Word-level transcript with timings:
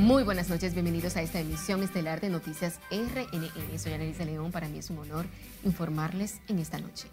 Muy 0.00 0.22
buenas 0.22 0.48
noches, 0.48 0.72
bienvenidos 0.72 1.18
a 1.18 1.22
esta 1.22 1.40
emisión 1.40 1.82
estelar 1.82 2.22
de 2.22 2.30
Noticias 2.30 2.80
RNN. 2.90 3.78
Soy 3.78 3.92
Annalisa 3.92 4.24
León, 4.24 4.50
para 4.50 4.66
mí 4.66 4.78
es 4.78 4.88
un 4.88 4.96
honor 4.96 5.26
informarles 5.62 6.40
en 6.48 6.58
esta 6.58 6.78
noche. 6.78 7.06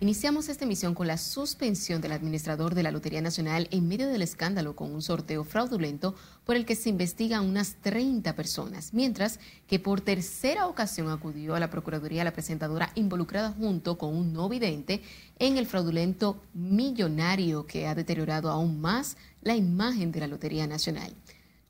Iniciamos 0.00 0.50
esta 0.50 0.66
emisión 0.66 0.94
con 0.94 1.06
la 1.06 1.16
suspensión 1.16 2.02
del 2.02 2.12
administrador 2.12 2.74
de 2.74 2.82
la 2.82 2.90
Lotería 2.90 3.22
Nacional 3.22 3.68
en 3.70 3.88
medio 3.88 4.06
del 4.08 4.20
escándalo 4.20 4.76
con 4.76 4.92
un 4.92 5.00
sorteo 5.00 5.44
fraudulento 5.44 6.14
por 6.44 6.56
el 6.56 6.66
que 6.66 6.76
se 6.76 6.90
investigan 6.90 7.46
unas 7.46 7.76
30 7.76 8.36
personas, 8.36 8.92
mientras 8.92 9.40
que 9.66 9.78
por 9.78 10.02
tercera 10.02 10.66
ocasión 10.66 11.08
acudió 11.08 11.54
a 11.54 11.60
la 11.60 11.70
Procuraduría 11.70 12.22
la 12.22 12.34
presentadora 12.34 12.92
involucrada 12.96 13.50
junto 13.50 13.96
con 13.96 14.14
un 14.14 14.34
no 14.34 14.50
vidente 14.50 15.00
en 15.38 15.56
el 15.56 15.66
fraudulento 15.66 16.42
millonario 16.52 17.66
que 17.66 17.86
ha 17.86 17.94
deteriorado 17.94 18.50
aún 18.50 18.78
más 18.78 19.16
la 19.40 19.56
imagen 19.56 20.12
de 20.12 20.20
la 20.20 20.26
Lotería 20.26 20.66
Nacional. 20.66 21.14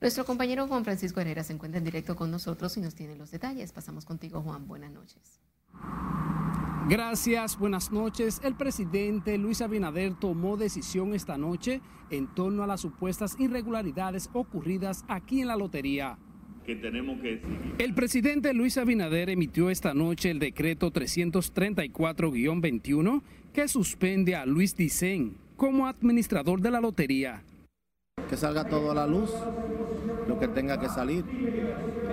Nuestro 0.02 0.24
compañero 0.24 0.66
Juan 0.66 0.82
Francisco 0.82 1.20
Herrera 1.20 1.44
se 1.44 1.52
encuentra 1.52 1.78
en 1.78 1.84
directo 1.84 2.16
con 2.16 2.32
nosotros 2.32 2.76
y 2.76 2.80
nos 2.80 2.96
tiene 2.96 3.14
los 3.14 3.30
detalles. 3.30 3.70
Pasamos 3.70 4.04
contigo, 4.04 4.42
Juan. 4.42 4.66
Buenas 4.66 4.90
noches. 4.90 5.40
Gracias, 6.88 7.56
buenas 7.56 7.92
noches. 7.92 8.40
El 8.42 8.56
presidente 8.56 9.38
Luis 9.38 9.62
Abinader 9.62 10.14
tomó 10.14 10.56
decisión 10.56 11.14
esta 11.14 11.38
noche 11.38 11.80
en 12.10 12.26
torno 12.34 12.64
a 12.64 12.66
las 12.66 12.80
supuestas 12.80 13.38
irregularidades 13.38 14.28
ocurridas 14.32 15.04
aquí 15.06 15.40
en 15.40 15.46
la 15.46 15.54
lotería. 15.54 16.18
Que 16.66 16.74
tenemos 16.74 17.20
que 17.20 17.40
El 17.78 17.94
presidente 17.94 18.52
Luis 18.54 18.78
Abinader 18.78 19.30
emitió 19.30 19.70
esta 19.70 19.94
noche 19.94 20.32
el 20.32 20.40
decreto 20.40 20.92
334-21 20.92 23.22
que 23.52 23.68
suspende 23.68 24.34
a 24.34 24.46
Luis 24.46 24.74
Dicen 24.74 25.36
como 25.56 25.86
administrador 25.86 26.60
de 26.60 26.72
la 26.72 26.80
lotería. 26.80 27.44
Que 28.28 28.36
salga 28.36 28.64
todo 28.64 28.90
a 28.90 28.94
la 28.94 29.06
luz, 29.06 29.30
lo 30.28 30.38
que 30.38 30.46
tenga 30.46 30.78
que 30.78 30.88
salir, 30.88 31.24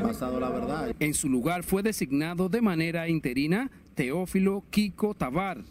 basado 0.02 0.40
la 0.40 0.50
verdad. 0.50 0.96
En 0.98 1.14
su 1.14 1.28
lugar 1.28 1.64
fue 1.64 1.84
designado 1.84 2.48
de 2.48 2.62
manera 2.62 3.10
interina 3.10 3.70
Teófilo 3.96 4.64
Kiko 4.70 5.14
Tabar. 5.14 5.62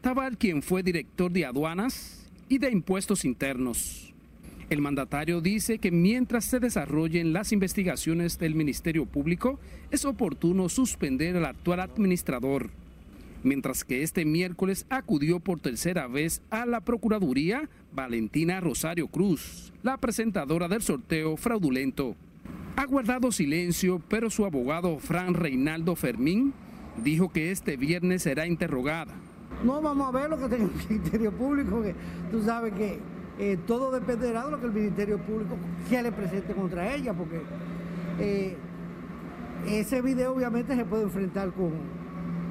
Tabar 0.00 0.36
quien 0.36 0.62
fue 0.62 0.82
director 0.82 1.30
de 1.30 1.46
aduanas 1.46 2.28
y 2.48 2.58
de 2.58 2.70
impuestos 2.70 3.24
internos. 3.24 4.12
El 4.68 4.80
mandatario 4.82 5.40
dice 5.40 5.78
que 5.78 5.92
mientras 5.92 6.44
se 6.44 6.58
desarrollen 6.58 7.32
las 7.32 7.52
investigaciones 7.52 8.36
del 8.38 8.56
Ministerio 8.56 9.06
Público, 9.06 9.60
es 9.92 10.04
oportuno 10.04 10.68
suspender 10.68 11.36
al 11.36 11.46
actual 11.46 11.80
administrador. 11.80 12.70
Mientras 13.44 13.84
que 13.84 14.02
este 14.02 14.24
miércoles 14.24 14.84
acudió 14.90 15.38
por 15.38 15.60
tercera 15.60 16.08
vez 16.08 16.42
a 16.50 16.66
la 16.66 16.80
Procuraduría 16.80 17.68
Valentina 17.92 18.60
Rosario 18.60 19.06
Cruz, 19.06 19.72
la 19.82 19.96
presentadora 19.96 20.66
del 20.66 20.82
sorteo 20.82 21.36
fraudulento. 21.36 22.16
Ha 22.76 22.84
guardado 22.86 23.30
silencio, 23.30 24.02
pero 24.08 24.28
su 24.30 24.44
abogado 24.44 24.98
Fran 24.98 25.34
Reinaldo 25.34 25.94
Fermín 25.94 26.52
dijo 27.02 27.28
que 27.28 27.52
este 27.52 27.76
viernes 27.76 28.22
será 28.22 28.46
interrogada. 28.46 29.14
No 29.64 29.80
vamos 29.80 30.08
a 30.08 30.18
ver 30.18 30.30
lo 30.30 30.38
que 30.38 30.48
tenga 30.48 30.64
el 30.64 30.88
Ministerio 30.88 31.32
Público, 31.32 31.82
que 31.82 31.94
tú 32.30 32.42
sabes 32.42 32.72
que 32.74 32.98
eh, 33.38 33.56
todo 33.66 33.92
dependerá 33.92 34.46
de 34.46 34.50
lo 34.50 34.60
que 34.60 34.66
el 34.66 34.72
Ministerio 34.72 35.18
Público 35.18 35.56
que 35.88 36.02
le 36.02 36.10
presente 36.10 36.54
contra 36.54 36.92
ella, 36.92 37.12
porque 37.14 37.40
eh, 38.18 38.56
ese 39.66 40.02
video 40.02 40.34
obviamente 40.34 40.74
se 40.74 40.84
puede 40.84 41.04
enfrentar 41.04 41.52
con, 41.52 41.97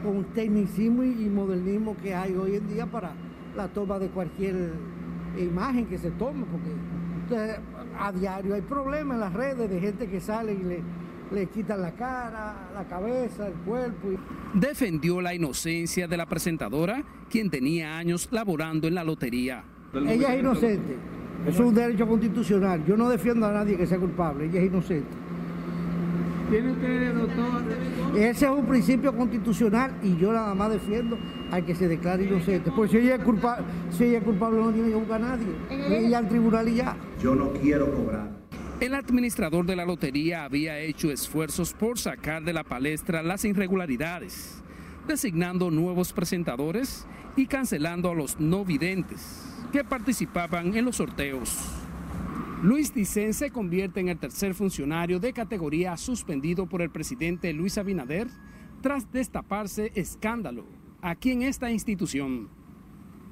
con 0.04 0.24
tecnicismo 0.34 1.04
y, 1.04 1.26
y 1.26 1.30
modernismo 1.30 1.96
que 2.02 2.14
hay 2.14 2.36
hoy 2.36 2.56
en 2.56 2.68
día 2.68 2.86
para 2.86 3.12
la 3.56 3.68
toma 3.68 4.00
de 4.00 4.08
cualquier 4.10 4.74
imagen 5.38 5.86
que 5.86 5.98
se 5.98 6.12
tome, 6.12 6.46
porque 6.52 6.72
entonces, 7.24 7.60
a 8.00 8.12
diario 8.12 8.56
hay 8.56 8.62
problemas 8.62 9.16
en 9.16 9.20
las 9.22 9.34
redes 9.34 9.70
de 9.70 9.80
gente 9.80 10.08
que 10.08 10.22
sale 10.22 10.54
y 10.54 10.64
le, 10.64 10.82
le 11.32 11.46
quitan 11.48 11.82
la 11.82 11.92
cara, 11.92 12.70
la 12.74 12.86
cabeza, 12.88 13.48
el 13.48 13.54
cuerpo. 13.54 14.10
Defendió 14.54 15.20
la 15.20 15.34
inocencia 15.34 16.08
de 16.08 16.16
la 16.18 16.26
presentadora, 16.26 17.04
quien 17.30 17.50
tenía 17.50 17.98
años 17.98 18.30
laborando 18.32 18.88
en 18.88 18.96
la 18.96 19.04
lotería. 19.04 19.64
Ella 19.94 20.34
es 20.34 20.40
inocente, 20.40 20.96
es 21.46 21.60
un 21.60 21.74
derecho 21.74 22.08
constitucional. 22.08 22.86
Yo 22.86 22.96
no 22.96 23.10
defiendo 23.10 23.46
a 23.46 23.52
nadie 23.52 23.76
que 23.76 23.86
sea 23.86 23.98
culpable, 23.98 24.46
ella 24.46 24.62
es 24.62 24.68
inocente. 24.68 25.27
¿Tiene 26.50 26.72
usted, 26.72 27.14
doctor? 27.14 27.64
Ese 28.16 28.46
es 28.46 28.52
un 28.52 28.66
principio 28.66 29.16
constitucional 29.16 29.98
y 30.02 30.16
yo 30.16 30.32
nada 30.32 30.54
más 30.56 30.72
defiendo 30.72 31.18
al 31.52 31.66
que 31.66 31.76
se 31.76 31.88
declare 31.88 32.24
inocente. 32.24 32.72
Porque 32.74 32.92
si 32.92 32.98
ella 33.00 33.16
es 33.16 33.24
culpable, 33.24 33.66
si 33.92 34.06
ella 34.06 34.20
es 34.20 34.24
culpable 34.24 34.62
no 34.62 34.72
tiene 34.72 34.90
que 34.90 34.96
buscar 34.96 35.22
a 35.22 35.36
nadie. 35.36 35.48
Ella 35.70 36.20
al 36.20 36.30
tribunal 36.30 36.70
y 36.70 36.76
ya. 36.76 36.96
Yo 37.22 37.36
no 37.36 37.52
quiero 37.52 37.94
cobrar. 37.94 38.30
El 38.80 38.94
administrador 38.94 39.66
de 39.66 39.76
la 39.76 39.86
lotería 39.86 40.46
había 40.46 40.80
hecho 40.80 41.12
esfuerzos 41.12 41.74
por 41.74 42.00
sacar 42.00 42.44
de 42.44 42.54
la 42.54 42.64
palestra 42.64 43.24
las 43.24 43.44
irregularidades, 43.44 44.62
designando 45.08 45.72
nuevos 45.72 46.14
presentadores 46.14 47.08
y 47.36 47.48
cancelando 47.48 48.12
a 48.12 48.16
los 48.16 48.40
no 48.40 48.64
videntes 48.64 49.44
que 49.74 49.84
participaban 49.84 50.78
en 50.78 50.86
los 50.86 50.98
sorteos. 50.98 51.87
Luis 52.64 52.92
Dicen 52.92 53.36
se 53.36 53.52
convierte 53.52 54.00
en 54.00 54.10
el 54.10 54.18
tercer 54.18 54.56
funcionario 54.56 55.20
de 55.20 55.32
categoría 55.32 55.96
suspendido 55.96 56.68
por 56.68 56.82
el 56.82 56.90
presidente 56.90 57.54
Luis 57.54 57.78
Abinader 57.78 58.28
tras 58.82 59.12
destaparse 59.12 59.92
escándalo 59.94 60.66
aquí 61.02 61.32
en 61.32 61.44
esta 61.44 61.70
institución. 61.70 62.50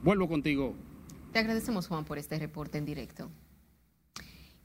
Vuelvo 0.04 0.28
contigo. 0.28 0.76
Te 1.32 1.40
agradecemos, 1.40 1.88
Juan, 1.88 2.06
por 2.06 2.20
este 2.20 2.38
reporte 2.38 2.78
en 2.78 2.86
directo. 2.86 3.32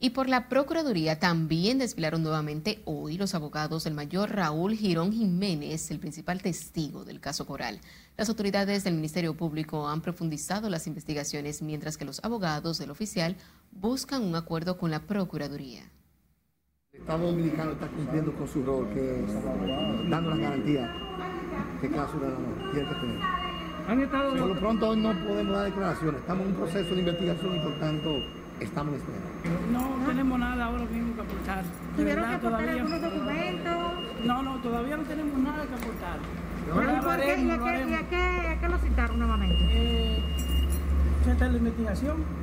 Y 0.02 0.10
por 0.10 0.30
la 0.30 0.48
Procuraduría 0.48 1.18
también 1.18 1.78
desfilaron 1.78 2.22
nuevamente 2.22 2.80
hoy 2.86 3.18
los 3.18 3.34
abogados 3.34 3.84
del 3.84 3.92
mayor 3.92 4.30
Raúl 4.30 4.74
Girón 4.74 5.12
Jiménez, 5.12 5.90
el 5.90 5.98
principal 5.98 6.40
testigo 6.40 7.04
del 7.04 7.20
caso 7.20 7.44
Coral. 7.44 7.82
Las 8.16 8.30
autoridades 8.30 8.82
del 8.82 8.94
Ministerio 8.94 9.36
Público 9.36 9.90
han 9.90 10.00
profundizado 10.00 10.70
las 10.70 10.86
investigaciones 10.86 11.60
mientras 11.60 11.98
que 11.98 12.06
los 12.06 12.24
abogados 12.24 12.78
del 12.78 12.90
oficial 12.90 13.36
buscan 13.72 14.22
un 14.22 14.36
acuerdo 14.36 14.78
con 14.78 14.90
la 14.90 15.00
Procuraduría. 15.00 15.82
El 16.92 17.02
Estado 17.02 17.26
Dominicano 17.26 17.72
está 17.72 17.86
cumpliendo 17.88 18.34
con 18.34 18.48
su 18.48 18.62
rol, 18.64 18.88
que 18.94 19.22
es 19.22 19.34
dando 20.08 20.30
las 20.30 20.38
garantías 20.38 20.90
que 21.78 21.90
cada 21.90 22.10
ciudadano 22.10 22.72
tiene 22.72 22.88
que 22.88 22.94
tener. 22.94 23.20
Han 23.86 24.00
estado... 24.00 24.30
Por 24.30 24.48
lo 24.48 24.58
pronto 24.58 24.88
hoy 24.88 24.96
no 24.96 25.12
podemos 25.26 25.54
dar 25.54 25.66
declaraciones, 25.66 26.20
estamos 26.22 26.46
en 26.46 26.52
un 26.52 26.56
proceso 26.58 26.94
de 26.94 27.00
investigación 27.00 27.56
y 27.56 27.60
por 27.60 27.78
tanto 27.78 28.39
estamos 28.60 28.94
en 28.94 29.00
espera. 29.00 29.18
No 29.72 30.06
tenemos 30.06 30.38
nada 30.38 30.64
ahora 30.66 30.84
mismo 30.84 31.14
que 31.14 31.20
aportar. 31.22 31.64
¿Tuvieron 31.96 32.24
que 32.28 32.34
aportar 32.34 32.60
todavía- 32.60 32.82
algunos 32.82 33.02
documentos? 33.02 33.92
No, 34.24 34.42
no, 34.42 34.56
todavía 34.60 34.96
no 34.96 35.02
tenemos 35.04 35.38
nada 35.38 35.64
que 35.66 35.74
aportar. 35.74 36.18
¿Y 36.70 37.02
por 37.02 37.16
qué? 37.20 37.40
¿Y 37.40 37.50
a 37.50 37.56
lo 37.56 37.64
qué, 38.60 38.68
lo 38.68 38.78
citaron 38.78 39.18
nuevamente? 39.18 39.56
Eh, 39.70 40.22
¿Esta 41.28 41.46
es 41.46 41.52
la 41.52 41.58
investigación? 41.58 42.39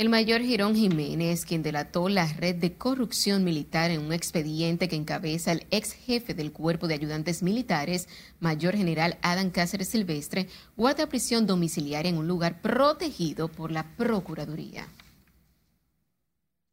El 0.00 0.10
mayor 0.10 0.42
Girón 0.42 0.76
Jiménez, 0.76 1.44
quien 1.44 1.64
delató 1.64 2.08
la 2.08 2.32
red 2.34 2.54
de 2.54 2.74
corrupción 2.74 3.42
militar 3.42 3.90
en 3.90 4.00
un 4.00 4.12
expediente 4.12 4.86
que 4.86 4.94
encabeza 4.94 5.50
el 5.50 5.66
ex 5.72 5.90
jefe 5.90 6.34
del 6.34 6.52
Cuerpo 6.52 6.86
de 6.86 6.94
Ayudantes 6.94 7.42
Militares, 7.42 8.06
Mayor 8.38 8.76
General 8.76 9.18
Adam 9.22 9.50
Cáceres 9.50 9.88
Silvestre, 9.88 10.46
guarda 10.76 11.08
prisión 11.08 11.48
domiciliaria 11.48 12.10
en 12.10 12.18
un 12.18 12.28
lugar 12.28 12.62
protegido 12.62 13.48
por 13.48 13.72
la 13.72 13.96
Procuraduría. 13.96 14.86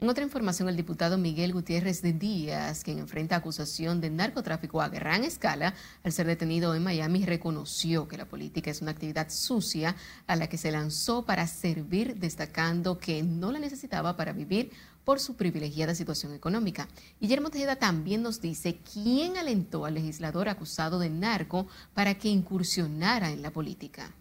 En 0.06 0.10
otra 0.12 0.24
información, 0.24 0.70
el 0.70 0.76
diputado 0.76 1.18
Miguel 1.18 1.52
Gutiérrez 1.52 2.04
de 2.04 2.14
Díaz, 2.14 2.84
quien 2.84 3.00
enfrenta 3.00 3.38
acusación 3.38 4.02
de 4.02 4.12
narcotráfico 4.12 4.80
a 4.80 4.88
gran 4.88 5.24
escala, 5.24 5.74
al 6.04 6.12
ser 6.12 6.28
detenido 6.28 6.76
en 6.76 6.84
Miami, 6.84 7.26
reconoció 7.26 8.08
que 8.08 8.16
la 8.16 8.28
política 8.28 8.70
es 8.70 8.84
una 8.84 8.92
actividad 8.92 9.32
sucia 9.32 9.96
a 10.28 10.36
la 10.36 10.46
que 10.48 10.60
se 10.60 10.72
lanzó 10.72 11.26
para 11.26 11.48
servir, 11.48 12.20
destacando 12.20 13.00
que 13.00 13.24
no 13.24 13.52
la 13.52 13.58
necesitaba 13.58 14.16
para 14.16 14.32
vivir 14.32 14.70
por 15.04 15.20
su 15.20 15.36
privilegiada 15.38 15.96
situación 15.96 16.36
económica. 16.36 16.88
Guillermo 17.20 17.50
Tejeda 17.50 17.78
también 17.78 18.22
nos 18.22 18.40
dice 18.40 18.78
quién 18.94 19.38
alentó 19.38 19.86
al 19.86 19.96
legislador 19.96 20.50
acusado 20.50 21.00
de 21.00 21.10
narco 21.10 21.66
para 21.96 22.14
que 22.14 22.30
incursionara 22.30 23.32
en 23.32 23.42
la 23.42 23.50
política. 23.50 24.14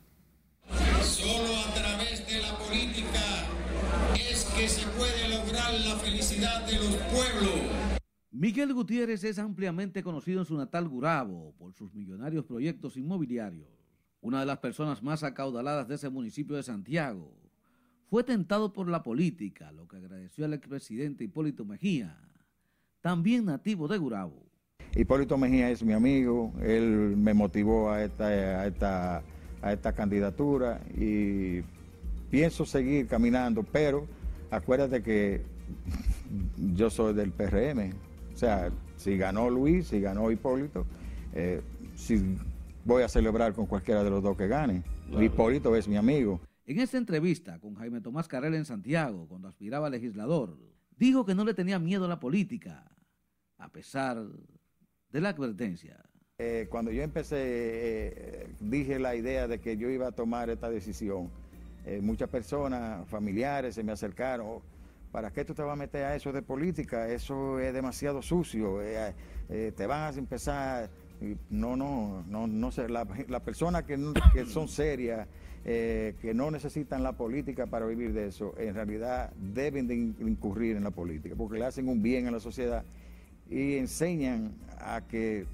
Solo 1.03 1.55
a 1.59 1.75
través 1.75 2.27
de 2.27 2.41
la 2.41 2.57
política 2.57 3.54
es 4.15 4.45
que 4.57 4.69
se 4.69 4.87
puede 4.91 5.29
lograr 5.29 5.73
la 5.87 5.97
felicidad 5.97 6.67
de 6.67 6.75
los 6.75 6.97
pueblos. 7.13 7.99
Miguel 8.31 8.75
Gutiérrez 8.75 9.23
es 9.25 9.39
ampliamente 9.39 10.03
conocido 10.03 10.41
en 10.41 10.47
su 10.47 10.57
natal 10.57 10.89
Gurabo 10.89 11.55
por 11.57 11.73
sus 11.73 11.95
millonarios 11.95 12.45
proyectos 12.45 12.97
inmobiliarios. 12.97 13.69
Una 14.21 14.41
de 14.41 14.47
las 14.47 14.59
personas 14.59 15.03
más 15.03 15.23
acaudaladas 15.23 15.87
de 15.89 15.95
ese 15.97 16.09
municipio 16.09 16.57
de 16.57 16.63
Santiago. 16.63 17.33
Fue 18.07 18.25
tentado 18.25 18.73
por 18.73 18.89
la 18.89 19.03
política, 19.03 19.73
lo 19.73 19.87
que 19.87 19.97
agradeció 19.97 20.45
al 20.45 20.55
expresidente 20.55 21.25
Hipólito 21.25 21.65
Mejía, 21.65 22.17
también 23.01 23.45
nativo 23.45 23.89
de 23.89 23.99
Gurabo. 23.99 24.47
Hipólito 24.95 25.37
Mejía 25.37 25.71
es 25.71 25.83
mi 25.83 25.93
amigo, 25.93 26.53
él 26.63 27.17
me 27.17 27.35
motivó 27.35 27.91
a 27.91 28.05
esta, 28.05 28.27
a 28.27 28.67
esta, 28.67 29.23
a 29.63 29.73
esta 29.73 29.93
candidatura 29.93 30.81
y 30.97 31.63
pienso 32.35 32.67
seguir 32.67 33.07
caminando, 33.07 33.63
pero 33.63 34.09
acuérdate 34.51 35.05
que 35.05 35.43
yo 36.75 36.91
soy 36.91 37.15
del 37.15 37.31
PRM. 37.31 37.93
O 38.35 38.37
sea, 38.37 38.73
si 38.97 39.17
ganó 39.17 39.49
Luis, 39.49 39.87
si 39.87 40.01
ganó 40.01 40.33
Hipólito, 40.33 40.85
eh, 41.33 41.63
si 41.95 42.37
voy 42.85 43.05
a 43.05 43.09
celebrar 43.09 43.53
con 43.53 43.67
cualquiera 43.67 44.03
de 44.03 44.11
los 44.11 44.21
dos 44.21 44.37
que 44.37 44.49
gane. 44.49 44.83
Hipólito 45.17 45.77
es 45.77 45.87
mi 45.87 45.97
amigo. 45.97 46.41
En 46.67 46.81
esta 46.81 46.99
entrevista 46.99 47.61
con 47.61 47.77
Jaime 47.77 48.01
Tomás 48.01 48.27
Carrera 48.27 48.57
en 48.57 48.65
Santiago, 48.65 49.29
cuando 49.29 49.47
aspiraba 49.47 49.87
a 49.87 49.91
legislador, 49.91 50.59
dijo 50.97 51.25
que 51.25 51.37
no 51.37 51.45
le 51.45 51.55
tenía 51.55 51.79
miedo 51.79 52.07
a 52.07 52.09
la 52.09 52.19
política, 52.19 52.85
a 53.59 53.69
pesar 53.69 54.21
de 55.09 55.21
la 55.21 55.29
advertencia. 55.29 56.03
Eh, 56.39 56.67
cuando 56.69 56.91
yo 56.91 57.05
empecé, 57.05 57.37
eh, 57.39 58.49
dije 58.59 58.99
la 58.99 59.15
idea 59.15 59.47
de 59.47 59.61
que 59.61 59.77
yo 59.77 59.89
iba 59.89 60.09
a 60.09 60.13
tomar 60.13 60.51
esta 60.51 60.69
decisión. 60.69 61.31
Eh, 61.87 62.01
muchas 62.03 62.29
personas, 62.29 63.07
familiares, 63.09 63.75
se 63.75 63.83
me 63.83 63.93
acercaron. 63.93 64.61
¿Para 65.13 65.31
qué 65.31 65.45
tú 65.45 65.55
te 65.55 65.63
vas 65.63 65.75
a 65.75 65.77
meter 65.77 66.05
a 66.05 66.17
eso 66.17 66.33
de 66.33 66.43
política? 66.43 67.09
Eso 67.09 67.61
es 67.61 67.73
demasiado 67.73 68.21
sucio. 68.21 68.81
te 69.49 69.87
van 69.87 70.15
a 70.15 70.19
empezar. 70.19 70.91
No, 71.51 71.77
no, 71.77 72.25
no, 72.27 72.47
no 72.49 72.73
sé. 72.73 72.89
Las 72.89 73.07
la 73.29 73.41
personas 73.41 73.85
que, 73.85 73.97
que, 74.33 74.45
son 74.45 74.67
serias, 74.67 75.29
que 75.63 76.33
no 76.35 76.51
necesitan 76.51 77.05
la 77.05 77.13
política 77.13 77.67
para 77.67 77.87
vivir 77.87 78.13
de 78.13 78.27
eso, 78.27 78.55
en 78.59 78.75
realidad 78.75 79.33
deben 79.37 79.87
de 79.87 79.95
incurrir 79.95 80.77
en 80.77 80.83
la 80.83 80.91
política, 80.91 81.37
porque 81.37 81.61
le 81.61 81.67
hacen 81.67 81.89
un 81.89 82.03
bien 82.03 82.27
a 82.27 82.33
la 82.33 82.41
sociedad 82.41 82.85
y 83.49 83.77
enseñan 83.77 84.55
a 84.79 85.03
que 85.03 85.47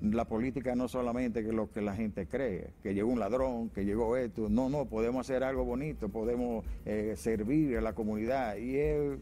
la 0.00 0.24
política 0.24 0.74
no 0.74 0.88
solamente 0.88 1.44
que 1.44 1.52
lo 1.52 1.70
que 1.70 1.82
la 1.82 1.94
gente 1.94 2.26
cree, 2.26 2.72
que 2.82 2.94
llegó 2.94 3.10
un 3.10 3.20
ladrón, 3.20 3.68
que 3.70 3.84
llegó 3.84 4.16
esto, 4.16 4.48
no, 4.48 4.68
no, 4.68 4.86
podemos 4.86 5.26
hacer 5.26 5.44
algo 5.44 5.64
bonito, 5.64 6.08
podemos 6.08 6.64
eh, 6.86 7.14
servir 7.16 7.76
a 7.76 7.80
la 7.80 7.94
comunidad 7.94 8.56
y 8.56 8.76
es, 8.76 9.18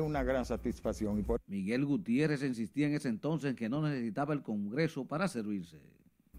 una 0.00 0.22
gran 0.22 0.46
satisfacción. 0.46 1.18
Y 1.18 1.24
Miguel 1.50 1.84
Gutiérrez 1.84 2.42
insistía 2.42 2.86
en 2.86 2.94
ese 2.94 3.08
entonces 3.08 3.50
en 3.50 3.56
que 3.56 3.68
no 3.68 3.82
necesitaba 3.82 4.32
el 4.32 4.42
Congreso 4.42 5.04
para 5.04 5.28
servirse. 5.28 5.78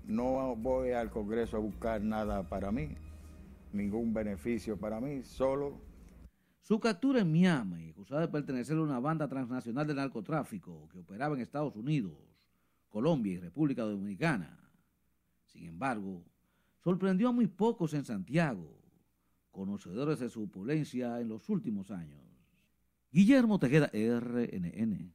No 0.08 0.56
voy 0.56 0.92
al 0.92 1.12
Congreso 1.12 1.58
a 1.58 1.60
buscar 1.60 2.02
nada 2.02 2.44
para 2.44 2.72
mí, 2.72 2.90
ningún 3.72 4.14
beneficio 4.14 4.78
para 4.78 5.00
mí, 5.00 5.24
solo 5.24 5.74
su 6.66 6.80
captura 6.80 7.20
en 7.20 7.32
Miami, 7.32 7.92
acusada 7.92 8.22
de 8.22 8.28
pertenecer 8.28 8.76
a 8.76 8.82
una 8.82 9.00
banda 9.00 9.28
transnacional 9.28 9.86
de 9.86 9.94
narcotráfico 9.94 10.90
que 10.92 10.98
operaba 10.98 11.36
en 11.36 11.42
Estados 11.42 11.76
Unidos, 11.76 12.18
Colombia 12.96 13.34
y 13.34 13.38
República 13.40 13.82
Dominicana. 13.82 14.58
Sin 15.48 15.66
embargo, 15.66 16.24
sorprendió 16.82 17.28
a 17.28 17.34
muy 17.34 17.46
pocos 17.46 17.94
en 17.94 18.06
Santiago, 18.06 18.82
conocedores 19.52 20.22
de 20.22 20.30
su 20.30 20.44
opulencia 20.44 21.20
en 21.20 21.28
los 21.28 21.50
últimos 21.50 21.92
años. 21.92 22.24
Guillermo 23.12 23.60
Tejeda, 23.60 23.88
RNN. 23.88 25.14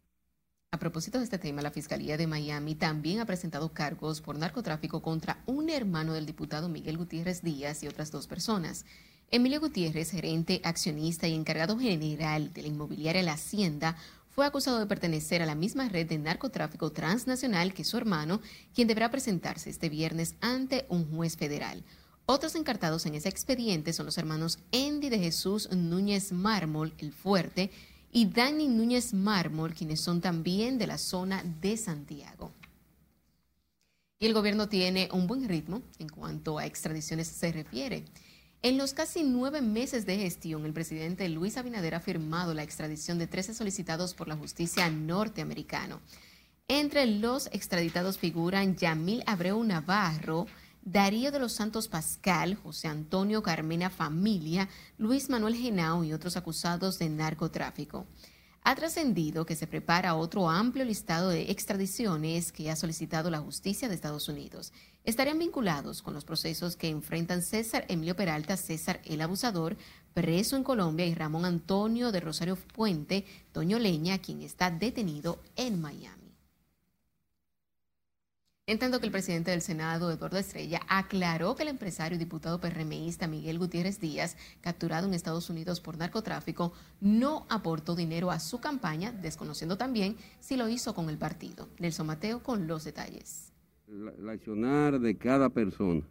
A 0.73 0.79
propósito 0.79 1.17
de 1.17 1.25
este 1.25 1.39
tema, 1.39 1.63
la 1.63 1.71
Fiscalía 1.71 2.19
de 2.19 2.27
Miami 2.27 2.75
también 2.75 3.19
ha 3.19 3.25
presentado 3.25 3.73
cargos 3.73 4.21
por 4.21 4.39
narcotráfico 4.39 5.01
contra 5.01 5.43
un 5.47 5.71
hermano 5.71 6.13
del 6.13 6.27
diputado 6.27 6.69
Miguel 6.69 6.99
Gutiérrez 6.99 7.41
Díaz 7.41 7.83
y 7.83 7.89
otras 7.89 8.11
dos 8.11 8.27
personas. 8.27 8.85
Emilio 9.31 9.59
Gutiérrez, 9.59 10.11
gerente, 10.11 10.61
accionista 10.65 11.29
y 11.29 11.35
encargado 11.35 11.79
general 11.79 12.53
de 12.53 12.61
la 12.61 12.69
inmobiliaria 12.69 13.23
La 13.23 13.35
Hacienda, 13.35 13.97
fue 14.41 14.47
acusado 14.47 14.79
de 14.79 14.87
pertenecer 14.87 15.43
a 15.43 15.45
la 15.45 15.55
misma 15.55 15.91
red 15.91 16.07
de 16.09 16.17
narcotráfico 16.17 16.93
transnacional 16.93 17.75
que 17.75 17.85
su 17.85 17.99
hermano, 17.99 18.41
quien 18.75 18.89
deberá 18.89 19.11
presentarse 19.11 19.69
este 19.69 19.91
viernes 19.91 20.35
ante 20.41 20.87
un 20.89 21.15
juez 21.15 21.37
federal. 21.37 21.85
Otros 22.25 22.55
encartados 22.55 23.05
en 23.05 23.15
ese 23.15 23.29
expediente 23.29 23.93
son 23.93 24.07
los 24.07 24.17
hermanos 24.17 24.59
Andy 24.73 25.11
de 25.11 25.19
Jesús 25.19 25.71
Núñez 25.71 26.33
Mármol, 26.33 26.95
el 26.97 27.13
fuerte, 27.13 27.71
y 28.11 28.31
Dani 28.31 28.67
Núñez 28.67 29.13
Mármol, 29.13 29.75
quienes 29.75 30.01
son 30.01 30.23
también 30.23 30.79
de 30.79 30.87
la 30.87 30.97
zona 30.97 31.45
de 31.61 31.77
Santiago. 31.77 32.51
Y 34.21 34.25
el 34.25 34.33
gobierno 34.33 34.71
tiene 34.71 35.11
un 35.13 35.27
buen 35.27 35.47
ritmo 35.51 35.83
en 35.99 36.09
cuanto 36.09 36.57
a 36.57 36.65
extradiciones 36.65 37.29
se 37.29 37.53
refiere. 37.53 38.07
En 38.63 38.77
los 38.77 38.93
casi 38.93 39.23
nueve 39.23 39.63
meses 39.63 40.05
de 40.05 40.19
gestión, 40.19 40.67
el 40.67 40.75
presidente 40.75 41.27
Luis 41.31 41.57
Abinader 41.57 41.95
ha 41.95 42.01
firmado 42.01 42.53
la 42.53 42.63
extradición 42.63 43.19
de 43.19 43.27
13 43.27 43.55
solicitados 43.55 44.13
por 44.13 44.29
la 44.29 44.37
justicia 44.37 44.91
norteamericana. 44.91 45.99
Entre 46.69 47.07
los 47.07 47.47
extraditados 47.53 48.19
figuran 48.19 48.77
Yamil 48.77 49.23
Abreu 49.25 49.65
Navarro, 49.65 50.47
Darío 50.83 51.33
de 51.33 51.39
los 51.39 51.55
Santos 51.55 51.89
Pascal, 51.89 52.55
José 52.55 52.89
Antonio 52.89 53.43
Carmena 53.43 53.89
Familia, 53.89 54.69
Luis 54.99 55.31
Manuel 55.31 55.57
Genao 55.57 56.05
y 56.05 56.13
otros 56.13 56.37
acusados 56.37 56.99
de 56.99 57.09
narcotráfico. 57.09 58.07
Ha 58.63 58.75
trascendido 58.75 59.47
que 59.47 59.57
se 59.57 59.67
prepara 59.67 60.15
otro 60.15 60.51
amplio 60.51 60.85
listado 60.85 61.31
de 61.31 61.51
extradiciones 61.51 62.53
que 62.53 62.71
ha 62.71 62.77
solicitado 62.77 63.31
la 63.31 63.39
justicia 63.39 63.89
de 63.89 63.95
Estados 63.95 64.29
Unidos. 64.29 64.75
Estarían 65.03 65.39
vinculados 65.39 66.03
con 66.03 66.13
los 66.13 66.27
procesos 66.27 66.77
que 66.77 66.91
enfrentan 66.91 67.41
César 67.41 67.87
Emilio 67.89 68.17
Peralta, 68.17 68.59
César 68.59 69.01
el 69.07 69.23
Abusador, 69.23 69.79
preso 70.13 70.57
en 70.57 70.65
Colombia, 70.65 71.07
y 71.07 71.15
Ramón 71.15 71.47
Antonio 71.47 72.13
de 72.13 72.21
Rosario 72.21 72.57
Puente, 72.57 73.25
Toño 73.53 73.79
Leña, 73.79 74.19
quien 74.19 74.43
está 74.43 74.71
detenido 74.71 75.39
en 75.57 75.81
Miami. 75.81 76.20
Entiendo 78.71 79.01
que 79.01 79.07
el 79.07 79.11
presidente 79.11 79.51
del 79.51 79.63
Senado, 79.63 80.13
Eduardo 80.13 80.39
Estrella, 80.39 80.81
aclaró 80.87 81.57
que 81.57 81.65
el 81.65 81.71
empresario 81.71 82.15
y 82.15 82.21
diputado 82.21 82.61
PRMista 82.61 83.27
Miguel 83.27 83.59
Gutiérrez 83.59 83.99
Díaz, 83.99 84.37
capturado 84.61 85.09
en 85.09 85.15
Estados 85.15 85.51
Unidos 85.51 85.81
por 85.81 85.99
narcotráfico, 85.99 86.73
no 87.01 87.47
aportó 87.49 87.97
dinero 87.97 88.31
a 88.31 88.39
su 88.39 88.61
campaña, 88.61 89.11
desconociendo 89.11 89.77
también 89.77 90.15
si 90.39 90.57
lo 90.57 90.69
hizo 90.69 90.95
con 90.95 91.11
el 91.11 91.19
partido. 91.19 91.67
Nelson 91.81 92.07
Mateo 92.07 92.45
con 92.45 92.69
los 92.69 92.85
detalles. 92.85 93.53
El 93.89 94.29
accionar 94.29 95.01
de 95.01 95.19
cada 95.19 95.49
persona 95.49 96.03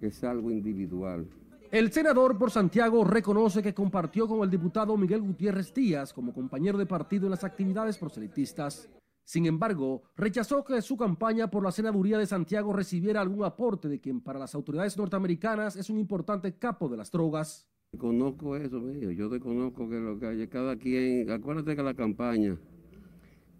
es 0.00 0.24
algo 0.24 0.50
individual. 0.50 1.28
El 1.70 1.92
senador 1.92 2.38
por 2.38 2.50
Santiago 2.50 3.04
reconoce 3.04 3.62
que 3.62 3.74
compartió 3.74 4.26
con 4.26 4.42
el 4.42 4.48
diputado 4.48 4.96
Miguel 4.96 5.20
Gutiérrez 5.20 5.74
Díaz 5.74 6.14
como 6.14 6.32
compañero 6.32 6.78
de 6.78 6.86
partido 6.86 7.26
en 7.26 7.32
las 7.32 7.44
actividades 7.44 7.98
proselitistas. 7.98 8.88
Sin 9.24 9.46
embargo, 9.46 10.02
rechazó 10.16 10.64
que 10.64 10.82
su 10.82 10.96
campaña 10.96 11.48
por 11.48 11.62
la 11.62 11.70
senaduría 11.70 12.18
de 12.18 12.26
Santiago 12.26 12.72
recibiera 12.72 13.20
algún 13.20 13.44
aporte 13.44 13.88
de 13.88 14.00
quien 14.00 14.20
para 14.20 14.38
las 14.38 14.54
autoridades 14.54 14.96
norteamericanas 14.96 15.76
es 15.76 15.90
un 15.90 15.98
importante 15.98 16.54
capo 16.54 16.88
de 16.88 16.96
las 16.96 17.10
drogas. 17.10 17.68
Conozco 17.96 18.56
eso, 18.56 18.80
mío. 18.80 19.10
yo 19.10 19.28
desconozco 19.28 19.88
que 19.88 20.00
lo 20.00 20.18
que 20.18 20.26
hay, 20.26 20.48
cada 20.48 20.76
quien, 20.76 21.30
acuérdate 21.30 21.76
que 21.76 21.82
las 21.82 21.94
campañas 21.94 22.58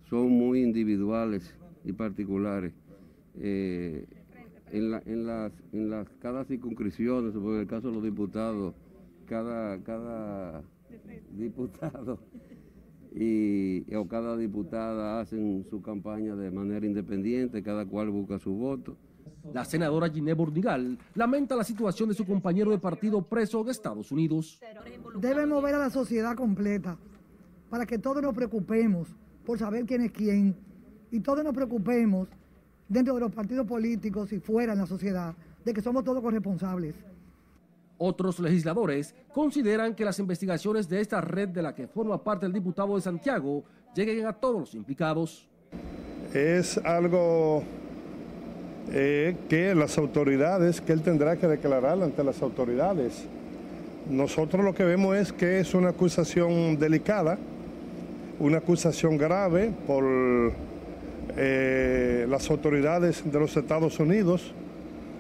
son 0.09 0.31
muy 0.31 0.63
individuales 0.63 1.55
y 1.85 1.93
particulares. 1.93 2.73
Eh, 3.37 4.07
en, 4.71 4.91
la, 4.91 5.03
en, 5.05 5.27
las, 5.27 5.53
en 5.73 5.91
las, 5.91 6.09
cada 6.19 6.45
circunscripción, 6.45 7.31
en 7.31 7.61
el 7.61 7.67
caso 7.67 7.89
de 7.89 7.95
los 7.95 8.03
diputados, 8.03 8.75
cada, 9.27 9.83
cada 9.83 10.63
diputado 11.31 12.19
y 13.15 13.95
o 13.95 14.09
cada 14.09 14.37
diputada 14.37 15.21
hacen 15.21 15.67
su 15.69 15.83
campaña 15.83 16.35
de 16.35 16.51
manera 16.51 16.87
independiente, 16.87 17.63
cada 17.63 17.87
cual 17.87 18.11
busca 18.11 18.39
su 18.39 18.53
voto. 18.53 18.97
La 19.53 19.65
senadora 19.65 20.09
Ginette 20.09 20.37
Bordigal 20.37 20.99
lamenta 21.15 21.57
la 21.57 21.65
situación 21.65 22.09
de 22.09 22.15
su 22.15 22.25
compañero 22.25 22.71
de 22.71 22.79
partido 22.79 23.23
preso 23.23 23.61
en 23.61 23.69
Estados 23.69 24.13
Unidos. 24.13 24.61
Debe 25.21 25.47
mover 25.47 25.75
a 25.75 25.79
la 25.79 25.91
sociedad 25.91 26.37
completa 26.37 26.97
para 27.69 27.87
que 27.87 27.99
todos 27.99 28.23
nos 28.23 28.35
preocupemos 28.35 29.09
por 29.45 29.59
saber 29.59 29.85
quién 29.85 30.03
es 30.03 30.13
quién 30.13 30.55
y 31.11 31.21
todos 31.21 31.45
nos 31.45 31.55
preocupemos 31.55 32.29
dentro 32.89 33.15
de 33.15 33.21
los 33.21 33.33
partidos 33.33 33.67
políticos 33.67 34.33
y 34.33 34.39
fuera 34.39 34.73
en 34.73 34.79
la 34.79 34.87
sociedad 34.87 35.35
de 35.65 35.75
que 35.75 35.83
somos 35.83 36.05
todos 36.05 36.23
corresponsables. 36.23 36.95
Otros 37.99 38.41
legisladores 38.41 39.15
consideran 39.33 39.95
que 39.95 40.05
las 40.05 40.19
investigaciones 40.19 40.89
de 40.89 41.01
esta 41.01 41.21
red 41.21 41.49
de 41.49 41.63
la 41.63 41.75
que 41.75 41.87
forma 41.87 42.23
parte 42.23 42.47
el 42.47 42.53
diputado 42.53 42.97
de 42.97 43.03
Santiago 43.03 43.65
lleguen 43.95 44.27
a 44.27 44.33
todos 44.33 44.61
los 44.61 44.75
implicados. 44.75 45.47
Es 46.35 46.79
algo 46.79 47.63
eh, 48.91 49.37
que 49.49 49.75
las 49.75 49.97
autoridades, 49.99 50.81
que 50.81 50.93
él 50.93 51.03
tendrá 51.03 51.37
que 51.37 51.47
declarar 51.47 52.03
ante 52.03 52.25
las 52.25 52.43
autoridades. 52.43 53.25
Nosotros 54.11 54.65
lo 54.65 54.75
que 54.75 54.85
vemos 54.85 55.17
es 55.17 55.33
que 55.33 55.61
es 55.61 55.75
una 55.75 55.91
acusación 55.91 56.79
delicada, 56.79 57.39
una 58.41 58.59
acusación 58.59 59.17
grave 59.17 59.73
por 59.87 60.05
eh, 61.37 62.27
las 62.29 62.51
autoridades 62.51 63.23
de 63.31 63.39
los 63.39 63.57
Estados 63.57 64.01
Unidos, 64.01 64.53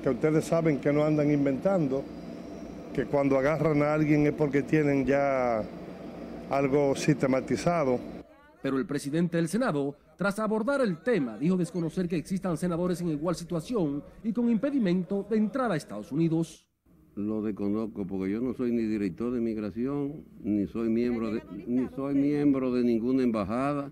que 0.02 0.11
ustedes 0.11 0.45
saben 0.45 0.79
que 0.79 0.93
no 0.93 1.05
andan 1.05 1.31
inventando 1.31 2.02
que 2.93 3.07
cuando 3.07 3.39
agarran 3.39 3.83
a 3.83 3.95
alguien 3.95 4.27
es 4.27 4.35
porque 4.35 4.63
tienen 4.63 5.07
ya 5.07 5.63
algo 6.51 6.95
sistematizado. 6.95 7.99
Pero 8.63 8.79
el 8.79 8.87
presidente 8.87 9.39
del 9.39 9.49
Senado, 9.49 9.97
tras 10.17 10.39
abordar 10.39 10.83
el 10.83 10.99
tema, 10.99 11.39
dijo 11.39 11.57
desconocer 11.57 12.07
que 12.07 12.17
existan 12.17 12.57
senadores 12.57 13.01
en 13.01 13.09
igual 13.09 13.35
situación 13.35 14.03
y 14.23 14.33
con 14.33 14.49
impedimento 14.51 15.27
de 15.29 15.37
entrada 15.37 15.75
a 15.75 15.77
Estados 15.77 16.13
Unidos. 16.13 16.67
lo 17.17 17.43
desconozco 17.43 18.07
porque 18.07 18.31
yo 18.31 18.41
no 18.41 18.55
soy 18.55 18.71
ni 18.73 18.83
director 18.83 19.33
de 19.33 19.41
migración, 19.41 20.25
ni 20.43 20.67
soy 20.67 20.89
miembro 20.89 21.33
de, 21.33 21.43
ni 21.67 21.89
soy 21.89 22.15
miembro 22.15 22.73
de 22.73 22.85
ninguna 22.85 23.23
embajada. 23.23 23.91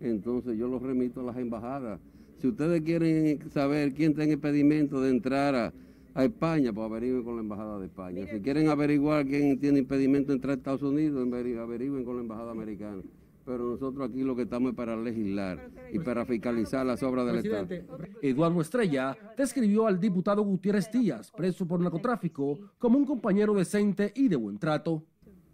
Entonces 0.00 0.56
yo 0.56 0.68
los 0.68 0.80
remito 0.80 1.20
a 1.20 1.24
las 1.24 1.36
embajadas. 1.36 2.00
Si 2.38 2.48
ustedes 2.48 2.80
quieren 2.82 3.50
saber 3.50 3.92
quién 3.92 4.14
tiene 4.14 4.32
impedimento 4.32 5.00
de 5.00 5.10
entrar 5.10 5.54
a, 5.54 5.72
a 6.14 6.24
España, 6.24 6.72
pues 6.72 6.86
averigüen 6.86 7.24
con 7.24 7.36
la 7.36 7.42
embajada 7.42 7.78
de 7.78 7.86
España. 7.86 8.26
Si 8.30 8.40
quieren 8.40 8.68
averiguar 8.68 9.26
quién 9.26 9.58
tiene 9.58 9.80
impedimento 9.80 10.28
de 10.28 10.36
entrar 10.36 10.52
a 10.52 10.56
Estados 10.56 10.82
Unidos, 10.82 11.26
averigüen 11.26 12.04
con 12.04 12.16
la 12.16 12.22
embajada 12.22 12.52
americana 12.52 13.02
pero 13.44 13.64
nosotros 13.64 14.08
aquí 14.08 14.22
lo 14.22 14.36
que 14.36 14.42
estamos 14.42 14.70
es 14.70 14.76
para 14.76 14.96
legislar 14.96 15.70
y 15.92 15.98
para 15.98 16.24
fiscalizar 16.24 16.86
las 16.86 17.02
obras 17.02 17.26
del 17.26 17.36
Estado. 17.36 17.68
Eduardo 18.20 18.60
Estrella 18.60 19.16
describió 19.36 19.86
al 19.86 20.00
diputado 20.00 20.42
Gutiérrez 20.42 20.90
Díaz, 20.90 21.30
preso 21.32 21.66
por 21.66 21.80
narcotráfico, 21.80 22.58
como 22.78 22.98
un 22.98 23.04
compañero 23.04 23.54
decente 23.54 24.12
y 24.14 24.28
de 24.28 24.36
buen 24.36 24.58
trato. 24.58 25.04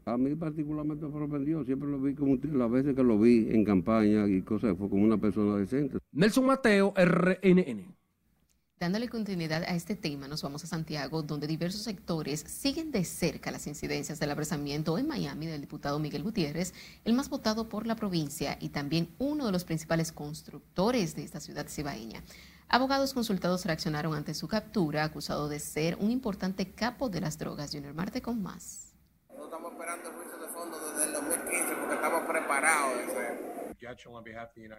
A 0.04 0.16
mí 0.16 0.34
particularmente 0.34 1.04
me 1.04 1.12
sorprendió, 1.12 1.64
siempre 1.64 1.88
lo 1.88 2.00
vi 2.00 2.14
como 2.14 2.38
las 2.54 2.70
veces 2.70 2.94
que 2.94 3.02
lo 3.02 3.18
vi 3.18 3.48
en 3.50 3.62
campaña 3.62 4.26
y 4.26 4.40
cosas, 4.40 4.76
fue 4.76 4.88
como 4.88 5.04
una 5.04 5.18
persona 5.18 5.56
decente. 5.56 5.98
Nelson 6.12 6.46
Mateo, 6.46 6.94
RNN. 6.96 7.97
Dándole 8.80 9.08
continuidad 9.08 9.64
a 9.64 9.74
este 9.74 9.96
tema, 9.96 10.28
nos 10.28 10.42
vamos 10.42 10.62
a 10.62 10.68
Santiago, 10.68 11.22
donde 11.24 11.48
diversos 11.48 11.82
sectores 11.82 12.44
siguen 12.46 12.92
de 12.92 13.04
cerca 13.04 13.50
las 13.50 13.66
incidencias 13.66 14.20
del 14.20 14.30
apresamiento 14.30 14.98
en 14.98 15.08
Miami 15.08 15.46
del 15.46 15.62
diputado 15.62 15.98
Miguel 15.98 16.22
Gutiérrez, 16.22 16.72
el 17.04 17.12
más 17.12 17.28
votado 17.28 17.68
por 17.68 17.88
la 17.88 17.96
provincia 17.96 18.56
y 18.60 18.68
también 18.68 19.12
uno 19.18 19.46
de 19.46 19.52
los 19.52 19.64
principales 19.64 20.12
constructores 20.12 21.16
de 21.16 21.24
esta 21.24 21.40
ciudad 21.40 21.66
cibaeña. 21.66 22.22
Abogados 22.68 23.14
consultados 23.14 23.64
reaccionaron 23.64 24.14
ante 24.14 24.32
su 24.32 24.46
captura, 24.46 25.02
acusado 25.02 25.48
de 25.48 25.58
ser 25.58 25.96
un 25.96 26.12
importante 26.12 26.70
capo 26.70 27.08
de 27.08 27.20
las 27.20 27.36
drogas. 27.36 27.72
Junior 27.72 27.94
Marte 27.94 28.22
con 28.22 28.40
más. 28.40 28.92
No 29.36 29.46
estamos 29.46 29.72
esperando 29.72 30.12
juicio 30.12 30.38
de 30.38 30.48
fondo 30.52 30.78
desde 30.92 31.04
el 31.04 31.12
2015 31.14 31.74
porque 31.80 31.94
estamos 31.96 32.22
preparados. 32.28 33.47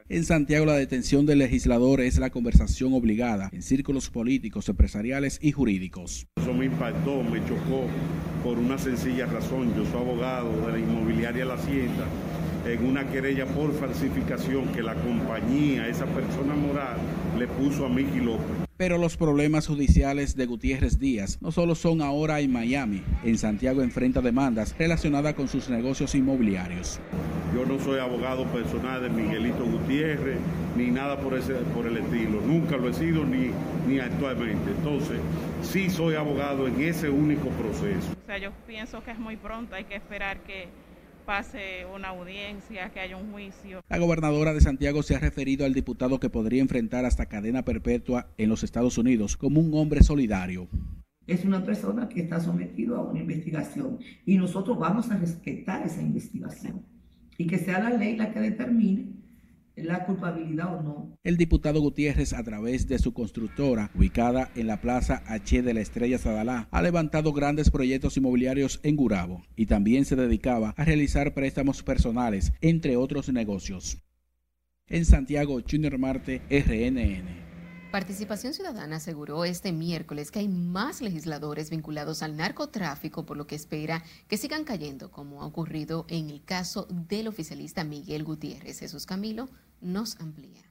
En 0.10 0.26
Santiago 0.26 0.66
la 0.66 0.74
detención 0.74 1.26
del 1.26 1.40
legislador 1.40 2.02
es 2.02 2.18
la 2.18 2.30
conversación 2.30 2.94
obligada 2.94 3.50
en 3.54 3.62
círculos 3.62 4.10
políticos, 4.10 4.68
empresariales 4.68 5.40
y 5.42 5.52
jurídicos. 5.52 6.28
Eso 6.36 6.54
me 6.54 6.66
impactó, 6.66 7.24
me 7.24 7.40
chocó 7.46 7.88
por 8.44 8.58
una 8.58 8.78
sencilla 8.78 9.26
razón. 9.26 9.74
Yo 9.76 9.86
soy 9.86 10.02
abogado 10.02 10.66
de 10.66 10.74
la 10.74 10.80
inmobiliaria 10.80 11.46
La 11.46 11.54
Hacienda 11.54 12.06
en 12.66 12.86
una 12.86 13.10
querella 13.10 13.46
por 13.46 13.74
falsificación 13.74 14.68
que 14.74 14.84
la 14.84 14.96
compañía, 14.96 15.88
esa 15.88 16.06
persona 16.06 16.56
moral, 16.56 16.98
le 17.38 17.48
puso 17.48 17.86
a 17.86 17.90
Miki 17.90 18.20
López. 18.20 18.69
Pero 18.80 18.98
los 18.98 19.18
problemas 19.18 19.68
judiciales 19.68 20.38
de 20.38 20.46
Gutiérrez 20.46 21.00
Díaz 21.00 21.38
no 21.42 21.52
solo 21.52 21.76
son 21.76 22.02
ahora 22.02 22.40
en 22.40 22.54
Miami. 22.54 23.04
En 23.26 23.38
Santiago 23.38 23.82
enfrenta 23.82 24.22
demandas 24.22 24.74
relacionadas 24.80 25.34
con 25.34 25.50
sus 25.50 25.70
negocios 25.70 26.16
inmobiliarios. 26.16 27.02
Yo 27.54 27.66
no 27.66 27.78
soy 27.84 28.00
abogado 28.00 28.46
personal 28.46 29.02
de 29.02 29.10
Miguelito 29.10 29.66
Gutiérrez, 29.66 30.38
ni 30.78 30.92
nada 30.92 31.20
por, 31.20 31.38
ese, 31.38 31.56
por 31.76 31.88
el 31.88 31.98
estilo. 31.98 32.40
Nunca 32.40 32.78
lo 32.78 32.88
he 32.88 32.94
sido 32.94 33.26
ni, 33.26 33.52
ni 33.86 34.00
actualmente. 34.00 34.72
Entonces, 34.72 35.20
sí 35.62 35.90
soy 35.90 36.16
abogado 36.16 36.66
en 36.66 36.80
ese 36.80 37.10
único 37.10 37.50
proceso. 37.50 38.14
O 38.24 38.26
sea, 38.28 38.38
yo 38.38 38.52
pienso 38.66 39.04
que 39.04 39.12
es 39.12 39.20
muy 39.20 39.36
pronto, 39.36 39.76
hay 39.76 39.84
que 39.84 39.96
esperar 39.96 40.40
que 40.44 40.70
pase 41.30 41.86
una 41.94 42.08
audiencia, 42.08 42.90
que 42.90 43.00
haya 43.00 43.16
un 43.16 43.32
juicio. 43.32 43.82
La 43.88 44.00
gobernadora 44.00 44.52
de 44.52 44.62
Santiago 44.62 45.04
se 45.04 45.16
ha 45.16 45.20
referido 45.20 45.64
al 45.64 45.76
diputado 45.76 46.20
que 46.20 46.32
podría 46.32 46.60
enfrentar 46.60 47.06
hasta 47.06 47.28
cadena 47.28 47.64
perpetua 47.64 48.32
en 48.40 48.50
los 48.50 48.64
Estados 48.64 48.98
Unidos 48.98 49.38
como 49.38 49.62
un 49.62 49.72
hombre 49.76 50.02
solidario. 50.02 50.68
Es 51.28 51.46
una 51.46 51.64
persona 51.64 52.10
que 52.10 52.22
está 52.22 52.40
sometido 52.40 52.96
a 52.96 53.04
una 53.08 53.20
investigación 53.20 54.00
y 54.26 54.38
nosotros 54.38 54.80
vamos 54.80 55.12
a 55.12 55.18
respetar 55.18 55.86
esa 55.86 56.02
investigación 56.02 56.84
y 57.38 57.46
que 57.46 57.60
sea 57.60 57.78
la 57.78 57.92
ley 57.92 58.16
la 58.16 58.34
que 58.34 58.40
determine 58.40 59.19
la 59.76 60.06
culpabilidad 60.06 60.76
o 60.76 60.82
no. 60.82 61.18
El 61.24 61.38
diputado 61.38 61.82
Gutiérrez, 61.82 62.34
a 62.34 62.44
través 62.44 62.88
de 62.88 63.00
su 63.00 63.14
constructora, 63.14 63.92
ubicada 63.96 64.52
en 64.56 64.68
la 64.68 64.82
Plaza 64.82 65.24
H 65.28 65.62
de 65.62 65.74
la 65.74 65.82
Estrella 65.82 66.18
Sadalá, 66.18 66.68
ha 66.72 66.82
levantado 66.82 67.34
grandes 67.34 67.70
proyectos 67.70 68.18
inmobiliarios 68.18 68.80
en 68.84 68.96
Gurabo 68.96 69.44
y 69.56 69.66
también 69.66 70.06
se 70.06 70.16
dedicaba 70.16 70.74
a 70.78 70.86
realizar 70.86 71.34
préstamos 71.34 71.84
personales, 71.84 72.54
entre 72.62 72.98
otros 72.98 73.30
negocios. 73.32 73.98
En 74.88 75.06
Santiago, 75.06 75.60
Junior 75.70 75.98
Marte, 75.98 76.42
RNN. 76.50 77.49
Participación 77.92 78.54
Ciudadana 78.54 78.98
aseguró 78.98 79.46
este 79.46 79.72
miércoles 79.72 80.30
que 80.30 80.38
hay 80.38 80.48
más 80.48 81.02
legisladores 81.02 81.72
vinculados 81.72 82.22
al 82.22 82.38
narcotráfico, 82.38 83.26
por 83.26 83.36
lo 83.36 83.48
que 83.48 83.56
espera 83.56 84.04
que 84.28 84.38
sigan 84.38 84.64
cayendo, 84.64 85.10
como 85.10 85.42
ha 85.42 85.48
ocurrido 85.48 86.06
en 86.08 86.30
el 86.30 86.44
caso 86.44 86.86
del 86.90 87.28
oficialista 87.28 87.84
Miguel 87.84 88.24
Gutiérrez. 88.24 88.80
Jesús 88.80 89.08
Camilo 89.08 89.50
nos 89.82 90.20
amplía. 90.22 90.62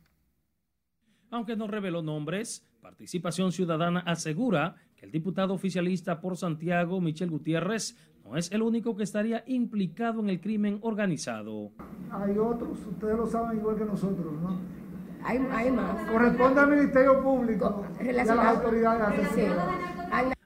Aunque 1.30 1.56
no 1.56 1.66
reveló 1.66 2.02
nombres, 2.02 2.64
Participación 2.80 3.50
Ciudadana 3.50 3.98
asegura 4.00 4.76
que 4.94 5.04
el 5.04 5.10
diputado 5.10 5.54
oficialista 5.54 6.20
por 6.20 6.36
Santiago, 6.36 7.00
Michel 7.00 7.30
Gutiérrez, 7.30 7.96
no 8.24 8.36
es 8.36 8.52
el 8.52 8.62
único 8.62 8.94
que 8.94 9.02
estaría 9.02 9.42
implicado 9.48 10.20
en 10.20 10.28
el 10.28 10.40
crimen 10.40 10.78
organizado. 10.82 11.72
Hay 12.12 12.38
otros, 12.38 12.78
ustedes 12.86 13.16
lo 13.16 13.26
saben 13.26 13.58
igual 13.58 13.76
que 13.76 13.84
nosotros, 13.84 14.40
¿no? 14.40 14.87
Hay, 15.24 15.38
hay 15.52 15.70
más. 15.70 16.10
Corresponde 16.10 16.60
al 16.60 16.70
Ministerio 16.70 17.22
Público 17.22 17.84
y 18.02 18.08
a 18.08 18.12
las 18.12 18.28
autoridades 18.30 19.28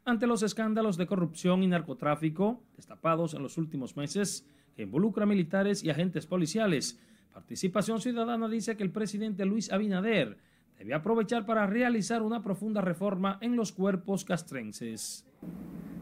Ante 0.04 0.26
los 0.26 0.42
escándalos 0.42 0.96
de 0.96 1.06
corrupción 1.06 1.62
y 1.62 1.66
narcotráfico 1.66 2.60
destapados 2.76 3.34
en 3.34 3.42
los 3.42 3.58
últimos 3.58 3.96
meses, 3.96 4.46
que 4.74 4.82
involucran 4.82 5.28
militares 5.28 5.84
y 5.84 5.90
agentes 5.90 6.26
policiales, 6.26 6.98
Participación 7.32 8.00
Ciudadana 8.00 8.48
dice 8.48 8.76
que 8.76 8.82
el 8.82 8.90
presidente 8.90 9.46
Luis 9.46 9.72
Abinader 9.72 10.36
debe 10.78 10.92
aprovechar 10.92 11.46
para 11.46 11.66
realizar 11.66 12.22
una 12.22 12.42
profunda 12.42 12.82
reforma 12.82 13.38
en 13.40 13.56
los 13.56 13.72
cuerpos 13.72 14.24
castrenses. 14.24 15.24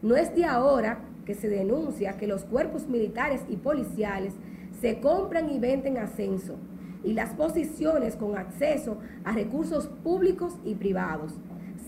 No 0.01 0.17
es 0.17 0.35
de 0.35 0.45
ahora 0.45 0.99
que 1.25 1.35
se 1.35 1.47
denuncia 1.47 2.17
que 2.17 2.27
los 2.27 2.43
cuerpos 2.43 2.87
militares 2.87 3.45
y 3.49 3.55
policiales 3.55 4.33
se 4.81 4.99
compran 4.99 5.49
y 5.49 5.59
venden 5.59 5.97
ascenso 5.97 6.57
y 7.03 7.13
las 7.13 7.33
posiciones 7.33 8.15
con 8.15 8.37
acceso 8.37 8.97
a 9.23 9.31
recursos 9.31 9.87
públicos 10.03 10.53
y 10.63 10.75
privados. 10.75 11.33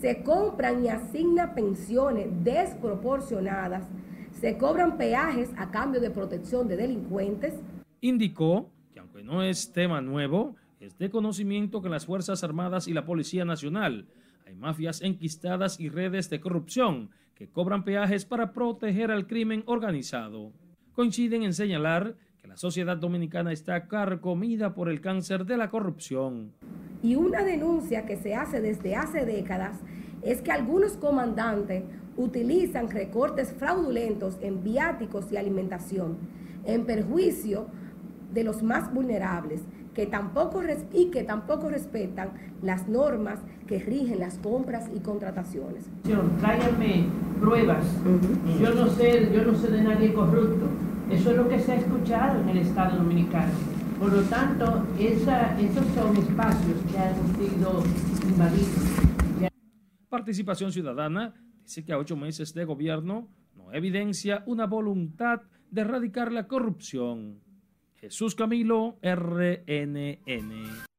Se 0.00 0.22
compran 0.22 0.84
y 0.84 0.88
asignan 0.88 1.54
pensiones 1.54 2.28
desproporcionadas, 2.44 3.84
se 4.40 4.58
cobran 4.58 4.98
peajes 4.98 5.50
a 5.56 5.70
cambio 5.70 6.00
de 6.00 6.10
protección 6.10 6.68
de 6.68 6.76
delincuentes. 6.76 7.54
Indicó 8.00 8.70
que 8.92 9.00
aunque 9.00 9.22
no 9.22 9.42
es 9.42 9.72
tema 9.72 10.00
nuevo, 10.00 10.56
es 10.80 10.98
de 10.98 11.08
conocimiento 11.08 11.80
que 11.80 11.88
las 11.88 12.06
Fuerzas 12.06 12.44
Armadas 12.44 12.88
y 12.88 12.92
la 12.92 13.06
Policía 13.06 13.44
Nacional 13.44 14.06
hay 14.46 14.54
mafias 14.56 15.00
enquistadas 15.00 15.80
y 15.80 15.88
redes 15.88 16.28
de 16.28 16.40
corrupción 16.40 17.10
que 17.34 17.48
cobran 17.48 17.84
peajes 17.84 18.24
para 18.26 18.52
proteger 18.52 19.10
al 19.10 19.26
crimen 19.26 19.62
organizado. 19.66 20.52
Coinciden 20.92 21.42
en 21.42 21.54
señalar 21.54 22.16
la 22.46 22.56
sociedad 22.56 22.96
dominicana 22.96 23.52
está 23.52 23.88
carcomida 23.88 24.74
por 24.74 24.88
el 24.88 25.00
cáncer 25.00 25.46
de 25.46 25.56
la 25.56 25.70
corrupción. 25.70 26.52
Y 27.02 27.16
una 27.16 27.42
denuncia 27.42 28.04
que 28.04 28.16
se 28.16 28.34
hace 28.34 28.60
desde 28.60 28.96
hace 28.96 29.24
décadas 29.24 29.78
es 30.22 30.42
que 30.42 30.52
algunos 30.52 30.92
comandantes 30.92 31.84
utilizan 32.16 32.90
recortes 32.90 33.52
fraudulentos 33.52 34.38
en 34.40 34.62
viáticos 34.62 35.32
y 35.32 35.36
alimentación 35.36 36.18
en 36.64 36.84
perjuicio 36.84 37.66
de 38.32 38.44
los 38.44 38.62
más 38.62 38.92
vulnerables 38.92 39.62
que 39.94 40.06
tampoco 40.06 40.62
y 40.92 41.10
que 41.10 41.22
tampoco 41.22 41.68
respetan 41.68 42.30
las 42.62 42.88
normas 42.88 43.38
que 43.66 43.78
rigen 43.78 44.18
las 44.18 44.38
compras 44.38 44.90
y 44.94 45.00
contrataciones. 45.00 45.84
Tráiganme 46.40 47.06
pruebas. 47.40 47.84
Yo 48.60 48.74
no 48.74 48.88
sé, 48.88 49.30
yo 49.32 49.44
no 49.44 49.54
sé 49.54 49.70
de 49.70 49.82
nadie 49.82 50.12
corrupto. 50.12 50.66
Eso 51.10 51.30
es 51.30 51.36
lo 51.36 51.48
que 51.48 51.58
se 51.58 51.72
ha 51.72 51.76
escuchado 51.76 52.40
en 52.40 52.48
el 52.48 52.58
Estado 52.58 52.96
Dominicano. 52.96 53.52
Por 53.98 54.12
lo 54.12 54.22
tanto, 54.22 54.86
esa, 54.98 55.58
esos 55.60 55.86
son 55.94 56.16
espacios 56.16 56.78
que 56.90 56.98
han 56.98 57.14
sido 57.36 57.82
invadidos. 58.28 59.50
Participación 60.08 60.72
Ciudadana 60.72 61.34
dice 61.62 61.84
que 61.84 61.92
a 61.92 61.98
ocho 61.98 62.16
meses 62.16 62.54
de 62.54 62.64
gobierno 62.64 63.28
no 63.56 63.72
evidencia 63.72 64.42
una 64.46 64.66
voluntad 64.66 65.42
de 65.70 65.80
erradicar 65.82 66.32
la 66.32 66.46
corrupción. 66.46 67.40
Jesús 67.96 68.34
Camilo, 68.34 68.98
RNN. 69.02 70.93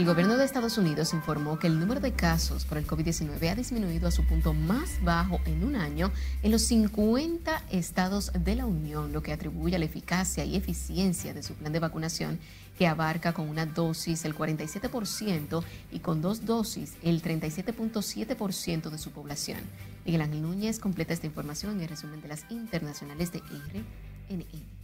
El 0.00 0.06
gobierno 0.06 0.38
de 0.38 0.46
Estados 0.46 0.78
Unidos 0.78 1.12
informó 1.12 1.58
que 1.58 1.66
el 1.66 1.78
número 1.78 2.00
de 2.00 2.14
casos 2.14 2.64
por 2.64 2.78
el 2.78 2.86
COVID-19 2.86 3.50
ha 3.50 3.54
disminuido 3.54 4.08
a 4.08 4.10
su 4.10 4.24
punto 4.24 4.54
más 4.54 5.04
bajo 5.04 5.42
en 5.44 5.62
un 5.62 5.76
año 5.76 6.10
en 6.42 6.52
los 6.52 6.62
50 6.62 7.64
estados 7.70 8.32
de 8.32 8.56
la 8.56 8.64
Unión, 8.64 9.12
lo 9.12 9.22
que 9.22 9.34
atribuye 9.34 9.76
a 9.76 9.78
la 9.78 9.84
eficacia 9.84 10.42
y 10.46 10.56
eficiencia 10.56 11.34
de 11.34 11.42
su 11.42 11.52
plan 11.52 11.74
de 11.74 11.80
vacunación 11.80 12.38
que 12.78 12.86
abarca 12.86 13.34
con 13.34 13.46
una 13.46 13.66
dosis 13.66 14.24
el 14.24 14.34
47% 14.34 15.62
y 15.92 15.98
con 15.98 16.22
dos 16.22 16.46
dosis 16.46 16.94
el 17.02 17.22
37.7% 17.22 18.88
de 18.88 18.96
su 18.96 19.10
población. 19.10 19.60
Miguel 20.06 20.22
Ángel 20.22 20.40
Núñez 20.40 20.78
completa 20.78 21.12
esta 21.12 21.26
información 21.26 21.72
en 21.72 21.82
el 21.82 21.88
resumen 21.90 22.22
de 22.22 22.28
las 22.28 22.46
internacionales 22.48 23.32
de 23.32 23.40
RNN. 23.40 24.79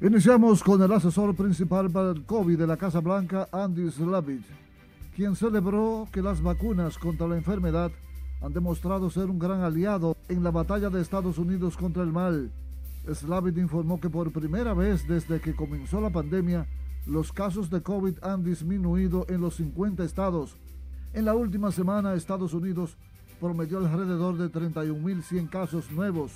Iniciamos 0.00 0.62
con 0.62 0.82
el 0.82 0.92
asesor 0.92 1.34
principal 1.34 1.90
para 1.90 2.10
el 2.10 2.24
COVID 2.24 2.58
de 2.58 2.66
la 2.66 2.76
Casa 2.76 3.00
Blanca, 3.00 3.48
Andy 3.50 3.90
Slavitt, 3.90 4.44
quien 5.14 5.34
celebró 5.34 6.06
que 6.12 6.20
las 6.20 6.42
vacunas 6.42 6.98
contra 6.98 7.26
la 7.26 7.36
enfermedad 7.36 7.90
han 8.42 8.52
demostrado 8.52 9.08
ser 9.08 9.30
un 9.30 9.38
gran 9.38 9.62
aliado 9.62 10.16
en 10.28 10.44
la 10.44 10.50
batalla 10.50 10.90
de 10.90 11.00
Estados 11.00 11.38
Unidos 11.38 11.76
contra 11.76 12.02
el 12.02 12.12
mal 12.12 12.52
Slavitt 13.14 13.56
informó 13.58 14.00
que 14.00 14.10
por 14.10 14.32
primera 14.32 14.74
vez 14.74 15.06
desde 15.06 15.40
que 15.40 15.54
comenzó 15.54 16.00
la 16.00 16.10
pandemia, 16.10 16.66
los 17.06 17.32
casos 17.32 17.70
de 17.70 17.80
COVID 17.80 18.18
han 18.22 18.42
disminuido 18.42 19.26
en 19.28 19.40
los 19.40 19.56
50 19.56 20.04
estados. 20.04 20.56
En 21.12 21.24
la 21.24 21.34
última 21.34 21.70
semana, 21.70 22.14
Estados 22.14 22.52
Unidos 22.52 22.96
promedió 23.40 23.78
alrededor 23.78 24.36
de 24.36 24.50
31.100 24.50 25.48
casos 25.48 25.90
nuevos 25.92 26.32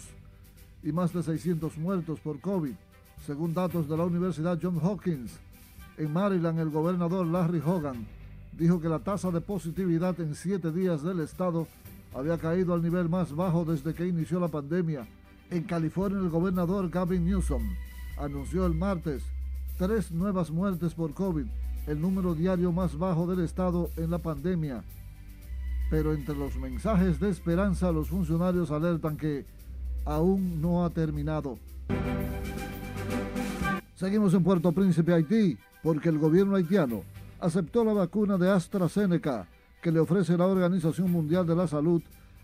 y 0.82 0.92
más 0.92 1.12
de 1.12 1.22
600 1.22 1.76
muertos 1.76 2.20
por 2.20 2.40
COVID, 2.40 2.74
según 3.26 3.54
datos 3.54 3.88
de 3.88 3.96
la 3.96 4.04
Universidad 4.04 4.58
Johns 4.60 4.82
Hopkins. 4.82 5.38
En 5.98 6.12
Maryland, 6.12 6.58
el 6.58 6.70
gobernador 6.70 7.26
Larry 7.26 7.62
Hogan 7.64 8.06
dijo 8.52 8.80
que 8.80 8.88
la 8.88 8.98
tasa 8.98 9.30
de 9.30 9.40
positividad 9.40 10.18
en 10.20 10.34
siete 10.34 10.72
días 10.72 11.02
del 11.02 11.20
estado 11.20 11.66
había 12.14 12.38
caído 12.38 12.74
al 12.74 12.82
nivel 12.82 13.08
más 13.08 13.34
bajo 13.34 13.64
desde 13.64 13.94
que 13.94 14.06
inició 14.06 14.40
la 14.40 14.48
pandemia 14.48 15.06
en 15.50 15.64
California, 15.64 16.20
el 16.20 16.30
gobernador 16.30 16.88
Gavin 16.90 17.24
Newsom 17.24 17.62
anunció 18.16 18.66
el 18.66 18.74
martes 18.74 19.24
tres 19.78 20.12
nuevas 20.12 20.50
muertes 20.50 20.94
por 20.94 21.12
COVID, 21.12 21.46
el 21.88 22.00
número 22.00 22.34
diario 22.34 22.70
más 22.70 22.96
bajo 22.96 23.26
del 23.26 23.44
estado 23.44 23.90
en 23.96 24.10
la 24.10 24.18
pandemia. 24.18 24.84
Pero 25.90 26.14
entre 26.14 26.36
los 26.36 26.56
mensajes 26.56 27.18
de 27.18 27.30
esperanza, 27.30 27.90
los 27.90 28.08
funcionarios 28.08 28.70
alertan 28.70 29.16
que 29.16 29.44
aún 30.04 30.60
no 30.62 30.84
ha 30.84 30.90
terminado. 30.90 31.58
Seguimos 34.00 34.32
en 34.32 34.42
Puerto 34.42 34.72
Príncipe, 34.72 35.12
Haití, 35.12 35.58
porque 35.82 36.08
el 36.08 36.16
gobierno 36.16 36.56
haitiano 36.56 37.02
aceptó 37.38 37.84
la 37.84 37.92
vacuna 37.92 38.38
de 38.38 38.50
AstraZeneca 38.50 39.46
que 39.82 39.92
le 39.92 40.00
ofrece 40.00 40.38
la 40.38 40.46
Organización 40.46 41.12
Mundial 41.12 41.46
de 41.46 41.54
la 41.54 41.68
Salud 41.68 42.00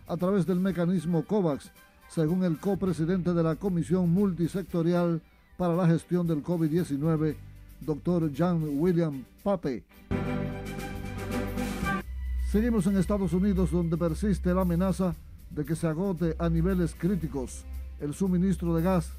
a 0.06 0.18
través 0.18 0.44
del 0.44 0.60
mecanismo 0.60 1.24
COVAX 1.24 1.72
según 2.10 2.44
el 2.44 2.58
copresidente 2.58 3.32
de 3.32 3.42
la 3.42 3.56
Comisión 3.56 4.10
Multisectorial 4.10 5.22
para 5.56 5.74
la 5.74 5.86
Gestión 5.86 6.26
del 6.26 6.44
COVID-19, 6.44 7.36
doctor 7.80 8.30
John 8.36 8.62
William 8.78 9.24
Pape. 9.42 9.82
Seguimos 12.52 12.86
en 12.86 12.98
Estados 12.98 13.32
Unidos 13.32 13.70
donde 13.70 13.96
persiste 13.96 14.52
la 14.52 14.60
amenaza 14.60 15.14
de 15.48 15.64
que 15.64 15.74
se 15.74 15.86
agote 15.86 16.36
a 16.38 16.50
niveles 16.50 16.94
críticos 16.94 17.64
el 17.98 18.12
suministro 18.12 18.74
de 18.76 18.82
gas 18.82 19.10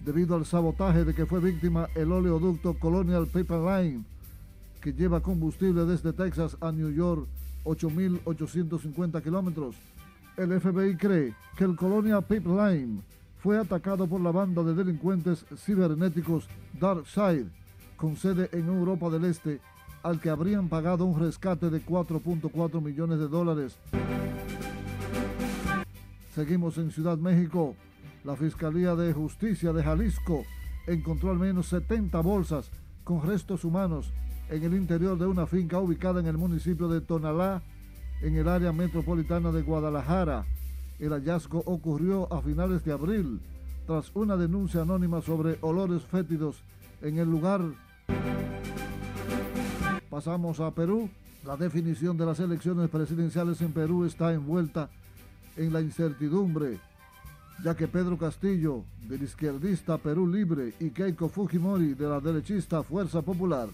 debido 0.00 0.36
al 0.36 0.46
sabotaje 0.46 1.04
de 1.04 1.14
que 1.14 1.26
fue 1.26 1.40
víctima 1.40 1.88
el 1.94 2.10
oleoducto 2.12 2.74
Colonial 2.78 3.26
Pipeline 3.26 4.04
que 4.80 4.92
lleva 4.92 5.20
combustible 5.20 5.84
desde 5.84 6.12
Texas 6.12 6.56
a 6.60 6.72
New 6.72 6.90
York 6.90 7.26
8.850 7.64 9.22
kilómetros 9.22 9.76
el 10.36 10.58
FBI 10.58 10.96
cree 10.96 11.34
que 11.56 11.64
el 11.64 11.76
Colonia 11.76 12.22
Pipeline 12.22 13.02
fue 13.42 13.58
atacado 13.58 14.06
por 14.06 14.20
la 14.20 14.30
banda 14.30 14.62
de 14.62 14.74
delincuentes 14.74 15.44
cibernéticos 15.56 16.46
Darkside, 16.78 17.46
con 17.96 18.16
sede 18.16 18.48
en 18.52 18.66
Europa 18.68 19.10
del 19.10 19.24
Este, 19.26 19.60
al 20.02 20.20
que 20.20 20.30
habrían 20.30 20.68
pagado 20.68 21.04
un 21.04 21.20
rescate 21.20 21.68
de 21.68 21.84
4.4 21.84 22.80
millones 22.80 23.18
de 23.18 23.28
dólares. 23.28 23.76
Seguimos 26.34 26.78
en 26.78 26.90
Ciudad 26.90 27.18
México. 27.18 27.74
La 28.24 28.36
Fiscalía 28.36 28.94
de 28.94 29.12
Justicia 29.12 29.72
de 29.72 29.82
Jalisco 29.82 30.44
encontró 30.86 31.30
al 31.30 31.38
menos 31.38 31.66
70 31.68 32.20
bolsas 32.20 32.70
con 33.04 33.26
restos 33.26 33.64
humanos 33.64 34.12
en 34.50 34.62
el 34.64 34.74
interior 34.74 35.18
de 35.18 35.26
una 35.26 35.46
finca 35.46 35.78
ubicada 35.78 36.20
en 36.20 36.26
el 36.26 36.36
municipio 36.36 36.88
de 36.88 37.00
Tonalá, 37.00 37.62
en 38.20 38.36
el 38.36 38.48
área 38.48 38.72
metropolitana 38.72 39.52
de 39.52 39.62
Guadalajara. 39.62 40.44
El 40.98 41.12
hallazgo 41.12 41.62
ocurrió 41.66 42.30
a 42.32 42.42
finales 42.42 42.84
de 42.84 42.92
abril, 42.92 43.40
tras 43.86 44.10
una 44.14 44.36
denuncia 44.36 44.82
anónima 44.82 45.22
sobre 45.22 45.58
olores 45.62 46.02
fétidos 46.02 46.62
en 47.00 47.18
el 47.18 47.30
lugar. 47.30 47.62
Pasamos 50.10 50.60
a 50.60 50.72
Perú. 50.72 51.08
La 51.46 51.56
definición 51.56 52.18
de 52.18 52.26
las 52.26 52.38
elecciones 52.40 52.90
presidenciales 52.90 53.62
en 53.62 53.72
Perú 53.72 54.04
está 54.04 54.34
envuelta 54.34 54.90
en 55.56 55.72
la 55.72 55.80
incertidumbre, 55.80 56.78
ya 57.62 57.74
que 57.74 57.88
Pedro 57.88 58.16
Castillo, 58.16 58.84
del 59.08 59.22
izquierdista 59.22 59.98
Perú 59.98 60.26
Libre, 60.26 60.72
y 60.80 60.90
Keiko 60.90 61.28
Fujimori, 61.28 61.94
de 61.94 62.08
la 62.08 62.20
derechista 62.20 62.82
Fuerza 62.82 63.22
Popular, 63.22 63.68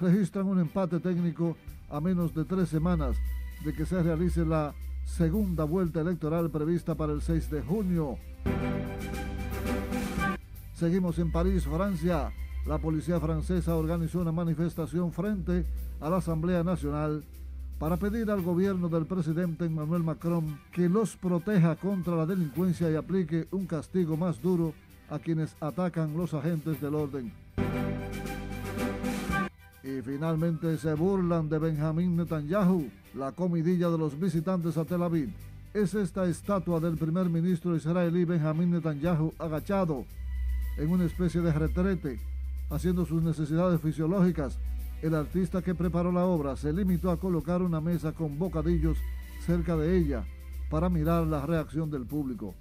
registran 0.00 0.46
un 0.46 0.60
empate 0.60 1.00
técnico 1.00 1.56
a 1.90 2.00
menos 2.00 2.34
de 2.34 2.44
tres 2.44 2.68
semanas 2.68 3.16
de 3.64 3.74
que 3.74 3.84
se 3.84 4.02
realice 4.02 4.44
la 4.44 4.74
segunda 5.04 5.64
vuelta 5.64 6.00
electoral 6.00 6.50
prevista 6.50 6.94
para 6.94 7.12
el 7.12 7.22
6 7.22 7.50
de 7.50 7.62
junio. 7.62 8.18
Seguimos 10.74 11.18
en 11.18 11.30
París, 11.30 11.64
Francia. 11.64 12.32
La 12.66 12.78
policía 12.78 13.20
francesa 13.20 13.76
organizó 13.76 14.20
una 14.20 14.32
manifestación 14.32 15.12
frente 15.12 15.64
a 16.00 16.10
la 16.10 16.16
Asamblea 16.16 16.64
Nacional 16.64 17.24
para 17.78 17.96
pedir 17.96 18.30
al 18.30 18.42
gobierno 18.42 18.88
del 18.88 19.04
presidente 19.04 19.66
Emmanuel 19.66 20.02
Macron 20.02 20.58
que 20.72 20.88
los 20.88 21.16
proteja 21.16 21.76
contra 21.76 22.16
la 22.16 22.26
delincuencia 22.26 22.90
y 22.90 22.96
aplique 22.96 23.46
un 23.50 23.66
castigo 23.66 24.16
más 24.16 24.40
duro 24.40 24.72
a 25.10 25.18
quienes 25.18 25.54
atacan 25.60 26.16
los 26.16 26.32
agentes 26.34 26.80
del 26.80 26.94
orden. 26.94 27.32
Y 29.82 30.02
finalmente 30.02 30.78
se 30.78 30.94
burlan 30.94 31.48
de 31.48 31.58
Benjamín 31.58 32.16
Netanyahu, 32.16 32.90
la 33.14 33.32
comidilla 33.32 33.88
de 33.88 33.98
los 33.98 34.18
visitantes 34.18 34.76
a 34.78 34.84
Tel 34.84 35.02
Aviv. 35.02 35.30
Es 35.74 35.94
esta 35.94 36.26
estatua 36.26 36.80
del 36.80 36.96
primer 36.96 37.28
ministro 37.28 37.76
israelí 37.76 38.24
Benjamín 38.24 38.70
Netanyahu 38.70 39.32
agachado 39.38 40.06
en 40.78 40.90
una 40.90 41.04
especie 41.04 41.40
de 41.40 41.52
retrete, 41.52 42.18
haciendo 42.70 43.04
sus 43.04 43.22
necesidades 43.22 43.80
fisiológicas. 43.80 44.58
El 45.02 45.14
artista 45.14 45.62
que 45.62 45.74
preparó 45.74 46.10
la 46.10 46.24
obra 46.24 46.56
se 46.56 46.72
limitó 46.72 47.10
a 47.10 47.20
colocar 47.20 47.62
una 47.62 47.80
mesa 47.80 48.12
con 48.12 48.38
bocadillos 48.38 48.96
cerca 49.44 49.76
de 49.76 49.96
ella 49.96 50.24
para 50.70 50.88
mirar 50.88 51.26
la 51.26 51.44
reacción 51.44 51.90
del 51.90 52.06
público. 52.06 52.54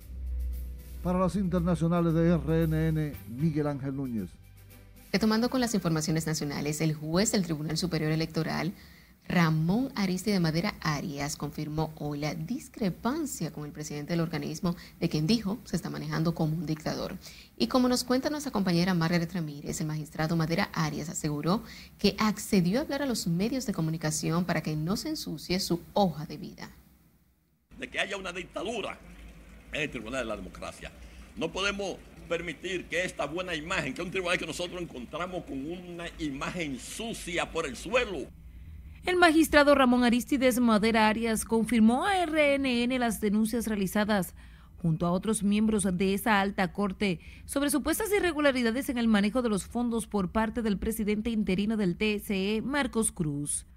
Para 1.02 1.20
las 1.20 1.36
internacionales 1.36 2.14
de 2.14 2.36
RNN, 2.36 3.14
Miguel 3.40 3.68
Ángel 3.68 3.96
Núñez. 3.96 4.30
Retomando 5.14 5.50
con 5.50 5.62
las 5.62 5.74
informaciones 5.74 6.28
nacionales, 6.28 6.82
el 6.82 6.94
juez 6.94 7.32
del 7.32 7.44
Tribunal 7.44 7.78
Superior 7.78 8.12
Electoral, 8.12 8.74
Ramón 9.28 9.92
Aristide 9.96 10.40
Madera 10.40 10.76
Arias, 10.82 11.36
confirmó 11.36 11.92
hoy 11.98 12.20
la 12.20 12.36
discrepancia 12.36 13.52
con 13.52 13.66
el 13.66 13.72
presidente 13.72 14.14
del 14.14 14.20
organismo, 14.20 14.76
de 15.00 15.10
quien 15.10 15.26
dijo 15.26 15.58
se 15.66 15.76
está 15.76 15.90
manejando 15.90 16.36
como 16.36 16.56
un 16.56 16.66
dictador. 16.68 17.18
Y 17.58 17.68
como 17.68 17.90
nos 17.90 18.04
cuenta 18.04 18.30
nuestra 18.30 18.52
compañera 18.52 18.94
Margaret 18.94 19.34
Ramírez, 19.34 19.82
el 19.82 19.88
magistrado 19.88 20.36
Madera 20.36 20.70
Arias 20.74 21.10
aseguró 21.10 21.64
que 21.98 22.16
accedió 22.20 22.80
a 22.80 22.84
hablar 22.84 23.02
a 23.02 23.08
los 23.08 23.26
medios 23.26 23.66
de 23.66 23.74
comunicación 23.74 24.46
para 24.46 24.62
que 24.62 24.76
no 24.76 24.96
se 24.96 25.10
ensucie 25.10 25.60
su 25.60 25.82
hoja 25.94 26.26
de 26.28 26.38
vida. 26.38 26.70
De 27.80 27.90
que 27.90 28.00
haya 28.00 28.18
una 28.18 28.32
dictadura 28.32 29.00
en 29.74 29.82
el 29.82 29.90
Tribunal 29.90 30.22
de 30.22 30.30
la 30.30 30.36
Democracia. 30.36 30.92
No 31.36 31.52
podemos 31.52 31.98
permitir 32.30 32.86
que 32.86 33.04
esta 33.04 33.26
buena 33.26 33.56
imagen, 33.56 33.94
que 33.94 34.02
es 34.02 34.06
un 34.06 34.12
tribunal 34.12 34.38
que 34.38 34.46
nosotros 34.46 34.82
encontramos 34.82 35.44
con 35.46 35.66
una 35.70 36.06
imagen 36.20 36.80
sucia 36.80 37.52
por 37.52 37.66
el 37.66 37.76
suelo. 37.76 38.28
El 39.06 39.18
magistrado 39.18 39.76
Ramón 39.76 40.04
Aristides 40.04 40.60
Madera 40.60 41.08
Arias 41.08 41.46
confirmó 41.46 42.08
a 42.08 42.26
RNN 42.26 42.98
las 42.98 43.22
denuncias 43.22 43.68
realizadas 43.68 44.34
junto 44.82 45.06
a 45.06 45.12
otros 45.12 45.44
miembros 45.44 45.84
de 45.96 46.16
esa 46.16 46.42
alta 46.42 46.74
corte 46.74 47.20
sobre 47.46 47.70
supuestas 47.70 48.12
irregularidades 48.12 48.90
en 48.90 48.98
el 48.98 49.08
manejo 49.08 49.44
de 49.44 49.50
los 49.50 49.66
fondos 49.66 50.08
por 50.08 50.32
parte 50.32 50.64
del 50.64 50.80
presidente 50.80 51.30
interino 51.30 51.78
del 51.78 51.98
TSE, 51.98 52.64
Marcos 52.64 53.12
Cruz. 53.12 53.68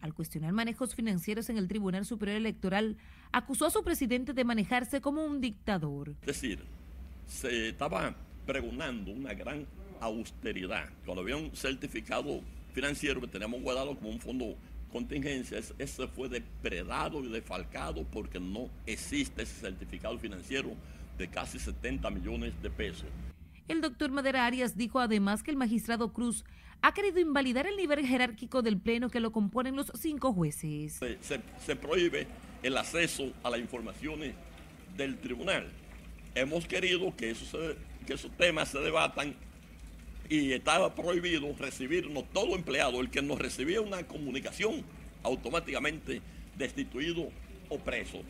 Al 0.00 0.14
cuestionar 0.14 0.52
manejos 0.52 0.94
financieros 0.94 1.50
en 1.50 1.58
el 1.58 1.68
Tribunal 1.68 2.06
Superior 2.06 2.38
Electoral, 2.38 2.96
acusó 3.32 3.66
a 3.66 3.70
su 3.70 3.84
presidente 3.84 4.32
de 4.32 4.44
manejarse 4.44 5.02
como 5.02 5.22
un 5.22 5.42
dictador. 5.42 6.14
Es 6.22 6.26
decir, 6.26 6.64
se 7.26 7.68
estaba 7.68 8.16
pregonando 8.46 9.12
una 9.12 9.34
gran 9.34 9.66
austeridad. 10.00 10.88
Cuando 11.04 11.20
había 11.20 11.36
un 11.36 11.54
certificado 11.54 12.40
financiero 12.72 13.20
que 13.20 13.26
tenemos 13.26 13.60
guardado 13.60 13.94
como 13.94 14.08
un 14.08 14.20
fondo 14.20 14.56
contingencia, 14.90 15.58
ese 15.78 16.08
fue 16.08 16.28
depredado 16.28 17.24
y 17.24 17.28
defalcado 17.28 18.04
porque 18.04 18.40
no 18.40 18.68
existe 18.86 19.42
ese 19.42 19.60
certificado 19.60 20.18
financiero 20.18 20.70
de 21.16 21.28
casi 21.28 21.58
70 21.58 22.10
millones 22.10 22.52
de 22.62 22.70
pesos. 22.70 23.06
El 23.68 23.80
doctor 23.80 24.10
Madera 24.10 24.46
Arias 24.46 24.76
dijo 24.76 24.98
además 24.98 25.42
que 25.42 25.50
el 25.50 25.56
magistrado 25.56 26.12
Cruz 26.12 26.44
ha 26.82 26.92
querido 26.92 27.20
invalidar 27.20 27.66
el 27.66 27.76
nivel 27.76 28.04
jerárquico 28.06 28.62
del 28.62 28.78
Pleno 28.78 29.10
que 29.10 29.20
lo 29.20 29.32
componen 29.32 29.76
los 29.76 29.92
cinco 29.98 30.32
jueces. 30.32 30.94
Se, 30.94 31.18
se 31.64 31.76
prohíbe 31.76 32.26
el 32.62 32.76
acceso 32.76 33.32
a 33.42 33.50
las 33.50 33.60
informaciones 33.60 34.34
del 34.96 35.18
tribunal. 35.18 35.68
Hemos 36.34 36.66
querido 36.66 37.14
que 37.16 37.30
esos, 37.30 37.76
que 38.06 38.14
esos 38.14 38.30
temas 38.36 38.68
se 38.68 38.78
debatan 38.78 39.34
y 40.30 40.52
estaba 40.52 40.94
prohibido 40.94 41.52
recibirnos 41.58 42.24
todo 42.30 42.54
empleado, 42.54 43.00
el 43.00 43.10
que 43.10 43.20
nos 43.20 43.38
recibía 43.38 43.80
una 43.80 44.06
comunicación, 44.06 44.84
automáticamente 45.24 46.22
destituido 46.56 47.28
o 47.68 47.78
preso. 47.78 48.22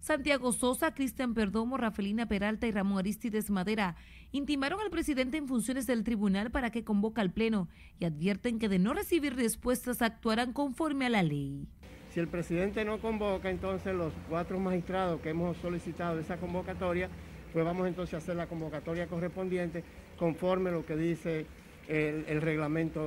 Santiago 0.00 0.52
Sosa, 0.52 0.92
Cristian 0.92 1.32
Perdomo, 1.32 1.78
Rafelina 1.78 2.26
Peralta 2.26 2.66
y 2.66 2.70
Ramón 2.70 2.98
Aristides 2.98 3.50
Madera 3.50 3.96
intimaron 4.30 4.78
al 4.80 4.90
presidente 4.90 5.38
en 5.38 5.48
funciones 5.48 5.86
del 5.86 6.04
tribunal 6.04 6.50
para 6.50 6.70
que 6.70 6.84
convoca 6.84 7.22
al 7.22 7.32
Pleno 7.32 7.66
y 7.98 8.04
advierten 8.04 8.58
que 8.58 8.68
de 8.68 8.78
no 8.78 8.92
recibir 8.92 9.34
respuestas 9.34 10.02
actuarán 10.02 10.52
conforme 10.52 11.06
a 11.06 11.10
la 11.10 11.22
ley. 11.22 11.66
Si 12.12 12.20
el 12.20 12.28
presidente 12.28 12.84
no 12.84 13.00
convoca, 13.00 13.50
entonces 13.50 13.94
los 13.94 14.12
cuatro 14.28 14.60
magistrados 14.60 15.20
que 15.22 15.30
hemos 15.30 15.56
solicitado 15.56 16.20
esa 16.20 16.36
convocatoria, 16.36 17.08
pues 17.54 17.64
vamos 17.64 17.88
entonces 17.88 18.14
a 18.14 18.18
hacer 18.18 18.36
la 18.36 18.46
convocatoria 18.46 19.06
correspondiente 19.06 19.82
conforme 20.18 20.70
a 20.70 20.72
lo 20.72 20.84
que 20.84 20.96
dice 20.96 21.46
el, 21.88 22.24
el 22.28 22.42
reglamento 22.42 23.00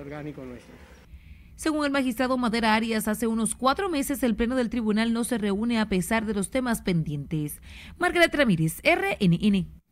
orgánico 0.00 0.44
nuestro. 0.44 0.74
Según 1.56 1.84
el 1.84 1.92
magistrado 1.92 2.36
Madera 2.38 2.74
Arias, 2.74 3.06
hace 3.06 3.26
unos 3.26 3.54
cuatro 3.54 3.88
meses 3.88 4.22
el 4.22 4.34
Pleno 4.34 4.56
del 4.56 4.70
Tribunal 4.70 5.12
no 5.12 5.22
se 5.22 5.38
reúne 5.38 5.78
a 5.78 5.88
pesar 5.88 6.26
de 6.26 6.34
los 6.34 6.50
temas 6.50 6.82
pendientes. 6.82 7.60
Margaret 7.98 8.34
Ramírez, 8.34 8.80
RNN. 8.82 9.82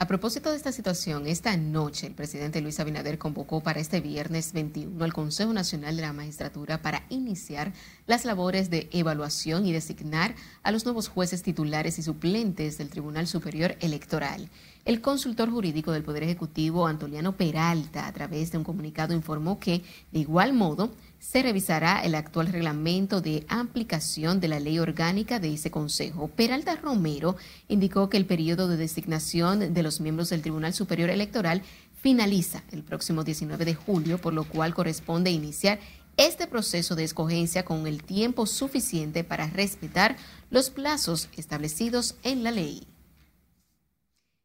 A 0.00 0.06
propósito 0.06 0.52
de 0.52 0.56
esta 0.56 0.70
situación, 0.70 1.26
esta 1.26 1.56
noche 1.56 2.06
el 2.06 2.14
presidente 2.14 2.60
Luis 2.60 2.78
Abinader 2.78 3.18
convocó 3.18 3.64
para 3.64 3.80
este 3.80 4.00
viernes 4.00 4.52
21 4.52 5.04
al 5.04 5.12
Consejo 5.12 5.52
Nacional 5.52 5.96
de 5.96 6.02
la 6.02 6.12
Magistratura 6.12 6.82
para 6.82 7.04
iniciar 7.08 7.72
las 8.06 8.24
labores 8.24 8.70
de 8.70 8.88
evaluación 8.92 9.66
y 9.66 9.72
designar 9.72 10.36
a 10.62 10.70
los 10.70 10.84
nuevos 10.84 11.08
jueces 11.08 11.42
titulares 11.42 11.98
y 11.98 12.04
suplentes 12.04 12.78
del 12.78 12.90
Tribunal 12.90 13.26
Superior 13.26 13.74
Electoral. 13.80 14.48
El 14.88 15.02
consultor 15.02 15.50
jurídico 15.50 15.92
del 15.92 16.02
Poder 16.02 16.22
Ejecutivo, 16.22 16.86
Antoliano 16.86 17.36
Peralta, 17.36 18.06
a 18.06 18.12
través 18.14 18.50
de 18.50 18.56
un 18.56 18.64
comunicado 18.64 19.12
informó 19.12 19.60
que, 19.60 19.82
de 20.12 20.20
igual 20.20 20.54
modo, 20.54 20.94
se 21.18 21.42
revisará 21.42 22.02
el 22.04 22.14
actual 22.14 22.46
reglamento 22.46 23.20
de 23.20 23.44
aplicación 23.50 24.40
de 24.40 24.48
la 24.48 24.60
ley 24.60 24.78
orgánica 24.78 25.40
de 25.40 25.52
ese 25.52 25.70
Consejo. 25.70 26.28
Peralta 26.28 26.74
Romero 26.76 27.36
indicó 27.68 28.08
que 28.08 28.16
el 28.16 28.24
periodo 28.24 28.66
de 28.66 28.78
designación 28.78 29.74
de 29.74 29.82
los 29.82 30.00
miembros 30.00 30.30
del 30.30 30.40
Tribunal 30.40 30.72
Superior 30.72 31.10
Electoral 31.10 31.60
finaliza 32.00 32.62
el 32.72 32.82
próximo 32.82 33.24
19 33.24 33.66
de 33.66 33.74
julio, 33.74 34.18
por 34.18 34.32
lo 34.32 34.44
cual 34.44 34.72
corresponde 34.72 35.30
iniciar 35.30 35.80
este 36.16 36.46
proceso 36.46 36.96
de 36.96 37.04
escogencia 37.04 37.62
con 37.62 37.86
el 37.86 38.04
tiempo 38.04 38.46
suficiente 38.46 39.22
para 39.22 39.48
respetar 39.48 40.16
los 40.48 40.70
plazos 40.70 41.28
establecidos 41.36 42.16
en 42.22 42.42
la 42.42 42.52
ley. 42.52 42.86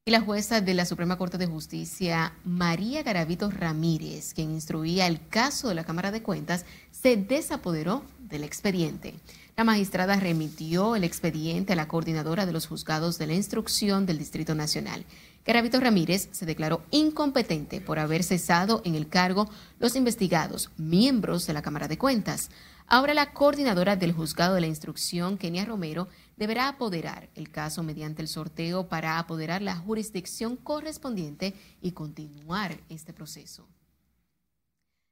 Y 0.06 0.12
la 0.12 0.20
jueza 0.20 0.60
de 0.60 0.74
la 0.74 0.86
Suprema 0.86 1.18
Corte 1.18 1.38
de 1.38 1.46
Justicia, 1.46 2.34
María 2.44 3.04
Garavito 3.04 3.50
Ramírez, 3.50 4.34
quien 4.34 4.52
instruía 4.52 5.08
el 5.08 5.26
caso 5.30 5.70
de 5.70 5.76
la 5.76 5.86
Cámara 5.86 6.12
de 6.12 6.22
Cuentas, 6.22 6.66
se 6.92 7.16
desapoderó 7.16 8.04
del 8.20 8.44
expediente. 8.44 9.14
La 9.56 9.64
magistrada 9.64 10.18
remitió 10.18 10.98
el 10.98 11.06
expediente 11.06 11.72
a 11.72 11.78
la 11.78 11.88
coordinadora 11.88 12.46
de 12.46 12.52
los 12.52 12.68
juzgados 12.68 13.18
de 13.18 13.28
la 13.28 13.34
instrucción 13.34 14.06
del 14.06 14.18
Distrito 14.18 14.56
Nacional. 14.56 15.06
Garavito 15.46 15.80
Ramírez 15.80 16.28
se 16.34 16.46
declaró 16.46 16.82
incompetente 16.92 17.80
por 17.80 17.98
haber 17.98 18.24
cesado 18.24 18.82
en 18.84 18.96
el 18.96 19.08
cargo 19.08 19.50
los 19.80 19.96
investigados, 19.96 20.70
miembros 20.76 21.48
de 21.48 21.54
la 21.54 21.62
Cámara 21.62 21.88
de 21.88 21.98
Cuentas. 21.98 22.50
Ahora 22.88 23.14
la 23.14 23.32
coordinadora 23.32 23.96
del 23.96 24.12
juzgado 24.12 24.56
de 24.56 24.62
la 24.62 24.68
instrucción, 24.68 25.38
Kenia 25.38 25.64
Romero, 25.64 26.10
deberá 26.38 26.68
apoderar 26.68 27.30
el 27.36 27.52
caso 27.52 27.84
mediante 27.84 28.22
el 28.22 28.28
sorteo 28.28 28.88
para 28.88 29.20
apoderar 29.20 29.62
la 29.62 29.76
jurisdicción 29.76 30.56
correspondiente 30.56 31.54
y 31.82 31.92
continuar 31.92 32.80
este 32.90 33.14
proceso. 33.14 33.68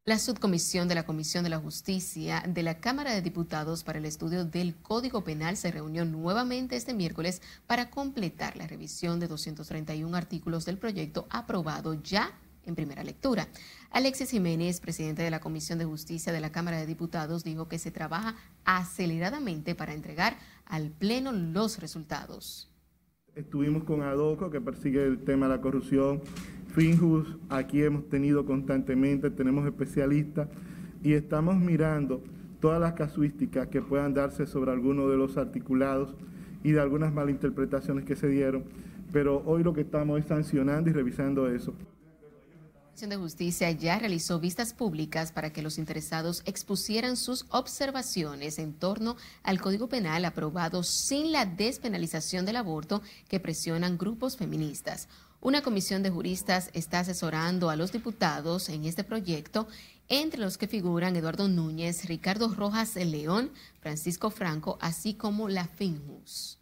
La 0.04 0.18
subcomisión 0.18 0.88
de 0.88 0.96
la 0.96 1.06
Comisión 1.06 1.44
de 1.44 1.52
la 1.52 1.60
Justicia 1.60 2.44
de 2.48 2.64
la 2.64 2.80
Cámara 2.80 3.14
de 3.14 3.22
Diputados 3.22 3.84
para 3.84 4.00
el 4.00 4.06
estudio 4.06 4.46
del 4.46 4.76
Código 4.76 5.24
Penal 5.24 5.58
se 5.58 5.70
reunió 5.70 6.06
nuevamente 6.06 6.76
este 6.76 6.96
miércoles 6.96 7.44
para 7.68 7.92
completar 7.92 8.58
la 8.58 8.66
revisión 8.66 9.20
de 9.20 9.28
231 9.28 10.18
artículos 10.18 10.66
del 10.66 10.80
proyecto 10.80 11.28
aprobado 11.30 11.94
ya 12.02 12.36
en 12.66 12.76
primera 12.76 13.04
lectura. 13.04 13.48
Alexis 13.92 14.32
Jiménez, 14.32 14.80
presidente 14.80 15.24
de 15.24 15.32
la 15.32 15.40
Comisión 15.40 15.80
de 15.80 15.86
Justicia 15.86 16.32
de 16.32 16.40
la 16.40 16.52
Cámara 16.52 16.78
de 16.78 16.86
Diputados, 16.86 17.44
dijo 17.44 17.68
que 17.68 17.80
se 17.80 17.92
trabaja 17.92 18.36
aceleradamente 18.66 19.76
para 19.76 19.94
entregar 19.94 20.38
al 20.66 20.92
Pleno 20.92 21.32
los 21.32 21.80
resultados. 21.80 22.72
Estuvimos 23.36 23.86
con 23.86 24.02
ADOCO, 24.02 24.50
que 24.52 24.60
persigue 24.60 25.06
el 25.06 25.24
tema 25.24 25.48
de 25.48 25.56
la 25.56 25.62
corrupción, 25.62 26.22
Finjus, 26.72 27.38
aquí 27.50 27.84
hemos 27.84 28.08
tenido 28.08 28.46
constantemente, 28.46 29.30
tenemos 29.30 29.66
especialistas 29.66 30.48
y 31.04 31.14
estamos 31.14 31.58
mirando 31.58 32.24
todas 32.62 32.80
las 32.80 32.94
casuísticas 32.94 33.68
que 33.68 33.82
puedan 33.82 34.14
darse 34.14 34.46
sobre 34.46 34.72
algunos 34.72 35.10
de 35.10 35.18
los 35.18 35.38
articulados 35.38 36.16
y 36.64 36.72
de 36.72 36.80
algunas 36.80 37.14
malinterpretaciones 37.14 38.06
que 38.06 38.16
se 38.16 38.28
dieron, 38.30 38.64
pero 39.12 39.44
hoy 39.46 39.64
lo 39.64 39.74
que 39.74 39.82
estamos 39.82 40.20
es 40.20 40.28
sancionando 40.28 40.90
y 40.90 40.94
revisando 40.94 41.50
eso. 41.50 41.74
Comisión 42.92 43.10
de 43.10 43.16
Justicia 43.16 43.72
ya 43.72 43.98
realizó 43.98 44.42
vistas 44.42 44.74
públicas 44.74 45.32
para 45.32 45.54
que 45.54 45.62
los 45.62 45.78
interesados 45.78 46.44
expusieran 46.46 47.16
sus 47.16 47.46
observaciones 47.48 48.60
en 48.60 48.74
torno 48.74 49.16
al 49.44 49.62
Código 49.62 49.88
Penal 49.88 50.26
aprobado 50.26 50.84
sin 50.84 51.32
la 51.32 51.46
despenalización 51.46 52.46
del 52.46 52.58
aborto 52.58 53.02
que 53.30 53.40
presionan 53.40 53.98
grupos 53.98 54.36
feministas. 54.36 55.08
Una 55.40 55.62
comisión 55.62 56.04
de 56.04 56.10
juristas 56.10 56.70
está 56.74 57.00
asesorando 57.00 57.70
a 57.70 57.78
los 57.78 57.94
diputados 57.94 58.68
en 58.68 58.84
este 58.84 59.06
proyecto, 59.06 59.70
entre 60.10 60.42
los 60.42 60.58
que 60.58 60.68
figuran 60.68 61.16
Eduardo 61.16 61.48
Núñez, 61.48 62.06
Ricardo 62.08 62.50
Rojas 62.54 62.98
León, 62.98 63.52
Francisco 63.80 64.32
Franco, 64.32 64.78
así 64.82 65.14
como 65.14 65.48
la 65.48 65.66
FINJUS. 65.66 66.60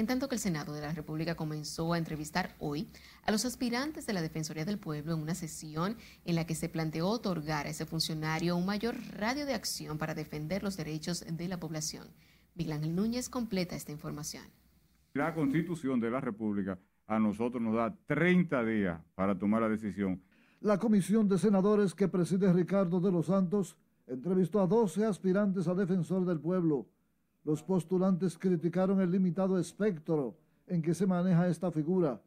En 0.00 0.06
tanto 0.06 0.30
que 0.30 0.36
el 0.36 0.40
Senado 0.40 0.72
de 0.72 0.80
la 0.80 0.92
República 0.92 1.34
comenzó 1.34 1.92
a 1.92 1.98
entrevistar 1.98 2.56
hoy 2.58 2.88
a 3.24 3.32
los 3.32 3.44
aspirantes 3.44 4.06
de 4.06 4.12
la 4.12 4.22
Defensoría 4.22 4.64
del 4.64 4.78
Pueblo 4.78 5.14
en 5.14 5.20
una 5.20 5.34
sesión 5.34 5.96
en 6.24 6.34
la 6.34 6.46
que 6.46 6.54
se 6.54 6.68
planteó 6.68 7.08
otorgar 7.08 7.66
a 7.66 7.70
ese 7.70 7.86
funcionario 7.86 8.56
un 8.56 8.66
mayor 8.66 8.96
radio 9.16 9.46
de 9.46 9.54
acción 9.54 9.98
para 9.98 10.14
defender 10.14 10.62
los 10.62 10.76
derechos 10.76 11.24
de 11.26 11.48
la 11.48 11.58
población. 11.58 12.08
Miguel 12.54 12.74
Ángel 12.74 12.94
Núñez 12.94 13.28
completa 13.28 13.76
esta 13.76 13.92
información. 13.92 14.44
La 15.14 15.34
Constitución 15.34 16.00
de 16.00 16.10
la 16.10 16.20
República 16.20 16.78
a 17.06 17.18
nosotros 17.18 17.62
nos 17.62 17.74
da 17.74 17.96
30 18.06 18.64
días 18.64 19.00
para 19.14 19.38
tomar 19.38 19.62
la 19.62 19.68
decisión. 19.68 20.22
La 20.60 20.78
comisión 20.78 21.28
de 21.28 21.38
senadores 21.38 21.94
que 21.94 22.08
preside 22.08 22.52
Ricardo 22.52 23.00
de 23.00 23.10
los 23.10 23.26
Santos 23.26 23.76
entrevistó 24.06 24.60
a 24.60 24.66
12 24.66 25.04
aspirantes 25.04 25.66
a 25.68 25.74
defensor 25.74 26.24
del 26.24 26.40
pueblo 26.40 26.88
los 27.44 27.62
postulantes 27.62 28.36
criticaron 28.36 29.00
el 29.00 29.10
limitado 29.10 29.58
espectro 29.58 30.36
en 30.66 30.82
que 30.82 30.94
se 30.94 31.06
maneja 31.06 31.48
esta 31.48 31.70
figura. 31.70 32.20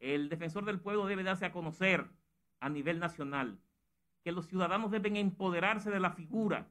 El 0.00 0.28
defensor 0.28 0.64
del 0.64 0.80
pueblo 0.80 1.06
debe 1.06 1.22
darse 1.22 1.46
a 1.46 1.52
conocer 1.52 2.10
a 2.58 2.68
nivel 2.68 2.98
nacional, 2.98 3.58
que 4.24 4.32
los 4.32 4.46
ciudadanos 4.46 4.90
deben 4.90 5.16
empoderarse 5.16 5.90
de 5.90 6.00
la 6.00 6.10
figura, 6.10 6.68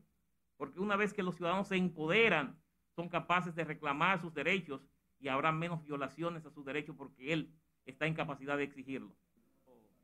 porque 0.58 0.80
una 0.80 0.96
vez 0.96 1.14
que 1.14 1.24
los 1.24 1.36
ciudadanos 1.36 1.68
se 1.68 1.78
empoderan, 1.78 2.60
son 2.96 3.08
capaces 3.08 3.56
de 3.56 3.64
reclamar 3.64 4.20
sus 4.20 4.34
derechos 4.34 4.82
y 5.20 5.30
habrá 5.30 5.52
menos 5.52 5.84
violaciones 5.84 6.46
a 6.46 6.52
sus 6.52 6.66
derechos 6.66 6.96
porque 6.98 7.32
él 7.32 7.54
está 7.86 8.06
en 8.06 8.14
capacidad 8.14 8.58
de 8.58 8.64
exigirlo. 8.64 9.16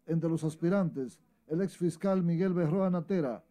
Entre 0.05 0.29
los 0.29 0.43
aspirantes, 0.43 1.19
el 1.47 1.61
ex 1.61 1.77
fiscal 1.77 2.23
Miguel 2.23 2.53
Berroa 2.53 2.89
Natera 2.89 3.43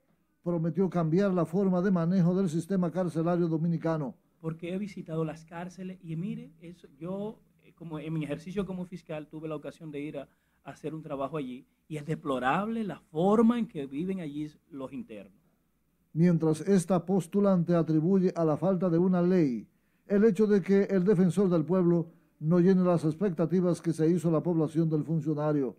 prometió 0.42 0.88
cambiar 0.88 1.32
la 1.32 1.44
forma 1.44 1.82
de 1.82 1.90
manejo 1.90 2.34
del 2.34 2.48
sistema 2.48 2.90
carcelario 2.90 3.48
dominicano 3.48 4.16
porque 4.44 4.74
he 4.74 4.78
visitado 4.78 5.24
las 5.24 5.46
cárceles 5.46 5.98
y 6.02 6.16
mire, 6.16 6.52
eso, 6.60 6.86
yo 6.98 7.40
como 7.74 7.98
en 7.98 8.12
mi 8.12 8.24
ejercicio 8.24 8.64
como 8.64 8.84
fiscal 8.84 9.26
tuve 9.28 9.48
la 9.48 9.56
ocasión 9.56 9.90
de 9.90 10.00
ir 10.00 10.18
a, 10.18 10.28
a 10.64 10.70
hacer 10.70 10.94
un 10.94 11.02
trabajo 11.02 11.36
allí 11.36 11.66
y 11.88 11.96
es 11.96 12.06
deplorable 12.06 12.84
la 12.84 13.00
forma 13.00 13.58
en 13.58 13.66
que 13.66 13.86
viven 13.86 14.20
allí 14.20 14.50
los 14.70 14.92
internos. 14.92 15.40
Mientras 16.12 16.60
esta 16.62 17.04
postulante 17.04 17.74
atribuye 17.74 18.32
a 18.36 18.44
la 18.44 18.56
falta 18.56 18.88
de 18.88 18.98
una 18.98 19.20
ley 19.20 19.66
el 20.06 20.24
hecho 20.24 20.46
de 20.46 20.60
que 20.60 20.82
el 20.84 21.04
defensor 21.04 21.48
del 21.48 21.64
pueblo 21.64 22.10
no 22.40 22.60
llene 22.60 22.82
las 22.82 23.04
expectativas 23.04 23.80
que 23.80 23.92
se 23.92 24.08
hizo 24.08 24.30
la 24.30 24.42
población 24.42 24.88
del 24.90 25.04
funcionario. 25.04 25.76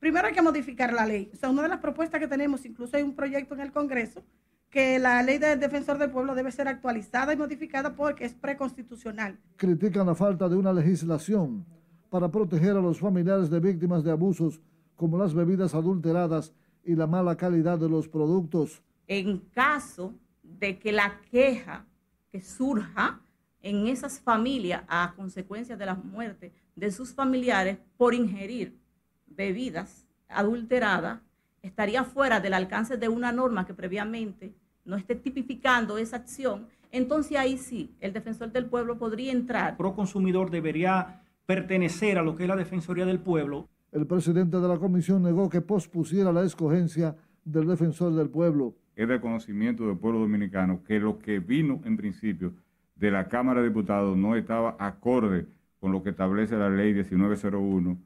primero 0.00 0.26
hay 0.26 0.34
que 0.34 0.42
modificar 0.42 0.92
la 0.92 1.06
ley. 1.06 1.30
O 1.32 1.36
sea, 1.36 1.48
una 1.50 1.62
de 1.62 1.68
las 1.68 1.78
propuestas 1.80 2.20
que 2.20 2.28
tenemos, 2.28 2.64
incluso 2.64 2.96
hay 2.96 3.02
un 3.02 3.14
proyecto 3.14 3.54
en 3.54 3.60
el 3.60 3.72
Congreso, 3.72 4.22
que 4.70 4.98
la 4.98 5.22
ley 5.22 5.38
del 5.38 5.60
defensor 5.60 5.98
del 5.98 6.10
pueblo 6.10 6.34
debe 6.34 6.50
ser 6.52 6.68
actualizada 6.68 7.32
y 7.32 7.36
modificada 7.36 7.94
porque 7.94 8.24
es 8.24 8.34
preconstitucional. 8.34 9.38
Critican 9.56 10.06
la 10.06 10.14
falta 10.14 10.48
de 10.48 10.56
una 10.56 10.72
legislación 10.72 11.64
para 12.10 12.30
proteger 12.30 12.76
a 12.76 12.80
los 12.80 12.98
familiares 12.98 13.50
de 13.50 13.60
víctimas 13.60 14.04
de 14.04 14.10
abusos 14.10 14.60
como 14.96 15.16
las 15.18 15.34
bebidas 15.34 15.74
adulteradas 15.74 16.52
y 16.84 16.94
la 16.94 17.06
mala 17.06 17.36
calidad 17.36 17.78
de 17.78 17.88
los 17.88 18.08
productos. 18.08 18.82
En 19.06 19.38
caso 19.54 20.14
de 20.42 20.78
que 20.78 20.92
la 20.92 21.20
queja 21.30 21.86
que 22.30 22.40
surja 22.42 23.20
en 23.62 23.86
esas 23.86 24.20
familias 24.20 24.82
a 24.88 25.14
consecuencia 25.16 25.76
de 25.76 25.86
la 25.86 25.94
muerte 25.94 26.52
de 26.76 26.90
sus 26.90 27.12
familiares 27.14 27.78
por 27.96 28.14
ingerir 28.14 28.78
bebidas 29.26 30.06
adulteradas, 30.28 31.20
estaría 31.68 32.04
fuera 32.04 32.40
del 32.40 32.54
alcance 32.54 32.96
de 32.96 33.08
una 33.08 33.32
norma 33.32 33.66
que 33.66 33.74
previamente 33.74 34.54
no 34.84 34.96
esté 34.96 35.14
tipificando 35.14 35.98
esa 35.98 36.16
acción, 36.16 36.66
entonces 36.90 37.36
ahí 37.36 37.58
sí, 37.58 37.94
el 38.00 38.12
defensor 38.12 38.50
del 38.50 38.66
pueblo 38.66 38.98
podría 38.98 39.32
entrar. 39.32 39.76
Pro 39.76 39.94
consumidor 39.94 40.50
debería 40.50 41.22
pertenecer 41.46 42.18
a 42.18 42.22
lo 42.22 42.34
que 42.34 42.44
es 42.44 42.48
la 42.48 42.56
Defensoría 42.56 43.06
del 43.06 43.20
Pueblo. 43.20 43.68
El 43.92 44.06
presidente 44.06 44.58
de 44.58 44.68
la 44.68 44.78
comisión 44.78 45.22
negó 45.22 45.48
que 45.48 45.60
pospusiera 45.60 46.32
la 46.32 46.42
escogencia 46.42 47.16
del 47.44 47.66
defensor 47.66 48.14
del 48.14 48.28
pueblo. 48.28 48.74
Es 48.96 49.08
de 49.08 49.20
conocimiento 49.20 49.86
del 49.86 49.96
pueblo 49.96 50.20
dominicano 50.20 50.82
que 50.84 50.98
lo 50.98 51.18
que 51.18 51.38
vino 51.38 51.80
en 51.84 51.96
principio 51.96 52.52
de 52.96 53.10
la 53.10 53.28
Cámara 53.28 53.60
de 53.60 53.68
Diputados 53.68 54.16
no 54.16 54.36
estaba 54.36 54.76
acorde 54.78 55.46
con 55.80 55.92
lo 55.92 56.02
que 56.02 56.10
establece 56.10 56.56
la 56.56 56.68
ley 56.68 56.92
1901, 56.92 57.98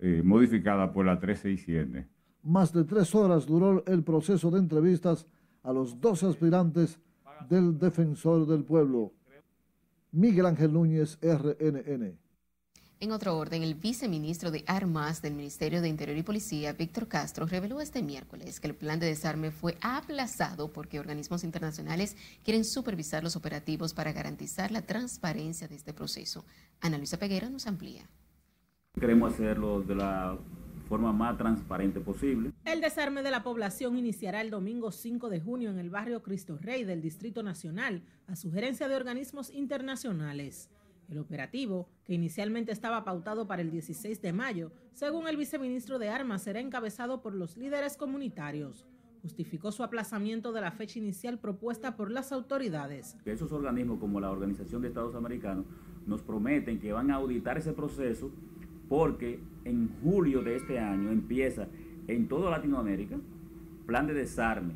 eh, 0.00 0.22
modificada 0.24 0.92
por 0.92 1.06
la 1.06 1.12
1367. 1.12 2.06
Más 2.42 2.72
de 2.72 2.84
tres 2.84 3.14
horas 3.14 3.46
duró 3.46 3.84
el 3.86 4.02
proceso 4.02 4.50
de 4.50 4.58
entrevistas 4.58 5.26
a 5.62 5.72
los 5.72 6.00
dos 6.00 6.22
aspirantes 6.22 6.98
del 7.48 7.78
defensor 7.78 8.46
del 8.46 8.64
pueblo. 8.64 9.12
Miguel 10.12 10.46
Ángel 10.46 10.72
Núñez, 10.72 11.18
RNN. 11.20 12.18
En 13.02 13.12
otro 13.12 13.38
orden, 13.38 13.62
el 13.62 13.76
viceministro 13.76 14.50
de 14.50 14.62
Armas 14.66 15.22
del 15.22 15.34
Ministerio 15.34 15.80
de 15.80 15.88
Interior 15.88 16.18
y 16.18 16.22
Policía, 16.22 16.74
Víctor 16.74 17.08
Castro, 17.08 17.46
reveló 17.46 17.80
este 17.80 18.02
miércoles 18.02 18.60
que 18.60 18.68
el 18.68 18.74
plan 18.74 19.00
de 19.00 19.06
desarme 19.06 19.50
fue 19.50 19.78
aplazado 19.80 20.70
porque 20.70 21.00
organismos 21.00 21.42
internacionales 21.42 22.14
quieren 22.44 22.62
supervisar 22.62 23.22
los 23.22 23.36
operativos 23.36 23.94
para 23.94 24.12
garantizar 24.12 24.70
la 24.70 24.82
transparencia 24.82 25.66
de 25.66 25.76
este 25.76 25.94
proceso. 25.94 26.44
Ana 26.82 26.98
Luisa 26.98 27.18
Peguera 27.18 27.48
nos 27.48 27.66
amplía. 27.66 28.02
Queremos 29.00 29.32
hacerlo 29.32 29.80
de 29.80 29.94
la 29.94 30.38
forma 30.90 31.12
más 31.12 31.38
transparente 31.38 32.00
posible. 32.00 32.50
El 32.64 32.80
desarme 32.80 33.22
de 33.22 33.30
la 33.30 33.44
población 33.44 33.96
iniciará 33.96 34.40
el 34.40 34.50
domingo 34.50 34.90
5 34.90 35.30
de 35.30 35.40
junio 35.40 35.70
en 35.70 35.78
el 35.78 35.88
barrio 35.88 36.20
Cristo 36.20 36.58
Rey 36.60 36.82
del 36.82 37.00
Distrito 37.00 37.44
Nacional, 37.44 38.02
a 38.26 38.34
sugerencia 38.34 38.88
de 38.88 38.96
organismos 38.96 39.50
internacionales. 39.54 40.68
El 41.08 41.18
operativo, 41.18 41.88
que 42.04 42.14
inicialmente 42.14 42.72
estaba 42.72 43.04
pautado 43.04 43.46
para 43.46 43.62
el 43.62 43.70
16 43.70 44.20
de 44.20 44.32
mayo, 44.32 44.72
según 44.92 45.28
el 45.28 45.36
viceministro 45.36 46.00
de 46.00 46.08
Armas, 46.08 46.42
será 46.42 46.58
encabezado 46.58 47.22
por 47.22 47.36
los 47.36 47.56
líderes 47.56 47.96
comunitarios. 47.96 48.84
Justificó 49.22 49.70
su 49.70 49.84
aplazamiento 49.84 50.50
de 50.50 50.60
la 50.60 50.72
fecha 50.72 50.98
inicial 50.98 51.38
propuesta 51.38 51.94
por 51.94 52.10
las 52.10 52.32
autoridades. 52.32 53.16
Esos 53.24 53.52
organismos 53.52 54.00
como 54.00 54.18
la 54.18 54.30
Organización 54.32 54.82
de 54.82 54.88
Estados 54.88 55.14
Americanos 55.14 55.66
nos 56.04 56.22
prometen 56.22 56.80
que 56.80 56.92
van 56.92 57.12
a 57.12 57.16
auditar 57.16 57.58
ese 57.58 57.72
proceso 57.72 58.32
porque 58.90 59.38
en 59.64 59.88
julio 60.02 60.42
de 60.42 60.56
este 60.56 60.80
año 60.80 61.12
empieza 61.12 61.68
en 62.08 62.26
toda 62.26 62.50
Latinoamérica 62.50 63.16
plan 63.86 64.08
de 64.08 64.14
desarme 64.14 64.74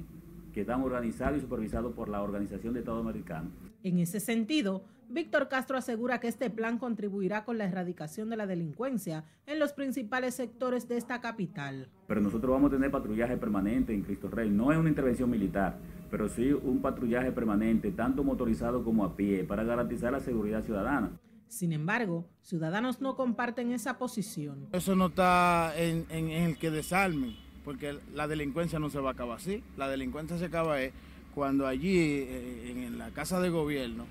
que 0.53 0.61
están 0.61 0.83
organizados 0.83 1.39
y 1.39 1.41
supervisados 1.41 1.93
por 1.95 2.09
la 2.09 2.23
Organización 2.23 2.75
de 2.75 2.81
Estados 2.81 3.05
Americanos. 3.05 3.51
En 3.83 3.99
ese 3.99 4.21
sentido, 4.21 4.85
Víctor 5.09 5.49
Castro 5.49 5.77
asegura 5.77 6.21
que 6.21 6.29
este 6.29 6.49
plan 6.49 6.79
contribuirá 6.79 7.45
con 7.45 7.59
la 7.59 7.65
erradicación 7.65 8.31
de 8.31 8.37
la 8.37 8.47
delincuencia 8.47 9.25
en 9.47 9.59
los 9.59 9.73
principales 9.73 10.35
sectores 10.35 10.87
de 10.87 10.97
esta 10.97 11.21
capital. 11.21 11.89
Pero 12.07 12.21
nosotros 12.21 12.53
vamos 12.53 12.71
a 12.71 12.77
tener 12.77 12.93
patrullaje 12.93 13.37
permanente 13.37 13.93
en 13.93 14.03
Cristo 14.03 14.31
Rey. 14.31 14.49
No 14.49 14.71
es 14.71 14.79
una 14.79 14.91
intervención 14.91 15.29
militar, 15.29 15.77
pero 16.09 16.29
sí 16.29 16.53
un 16.53 16.81
patrullaje 16.81 17.33
permanente, 17.33 17.91
tanto 17.91 18.23
motorizado 18.23 18.85
como 18.85 19.05
a 19.05 19.17
pie, 19.17 19.43
para 19.43 19.65
garantizar 19.65 20.13
la 20.13 20.21
seguridad 20.21 20.63
ciudadana. 20.63 21.11
Sin 21.49 21.73
embargo, 21.73 22.29
ciudadanos 22.43 23.01
no 23.01 23.17
comparten 23.17 23.73
esa 23.73 23.99
posición. 23.99 24.69
Eso 24.73 24.97
no 24.97 25.07
está 25.07 25.73
en, 25.77 26.07
en 26.11 26.31
el 26.31 26.59
que 26.59 26.71
desarmen, 26.71 27.37
porque 27.65 27.99
la 28.13 28.27
delincuencia 28.27 28.79
no 28.79 28.91
se 28.91 29.01
va 29.01 29.11
a 29.11 29.13
acabar 29.13 29.39
así. 29.39 29.63
La 29.77 29.89
delincuencia 29.89 30.39
se 30.39 30.47
acaba 30.47 30.81
es 30.81 30.93
cuando 31.35 31.67
allí, 31.67 31.99
eh, 31.99 32.87
en 32.87 32.97
la 32.97 33.11
casa 33.11 33.41
de 33.41 33.51
gobierno, 33.51 34.07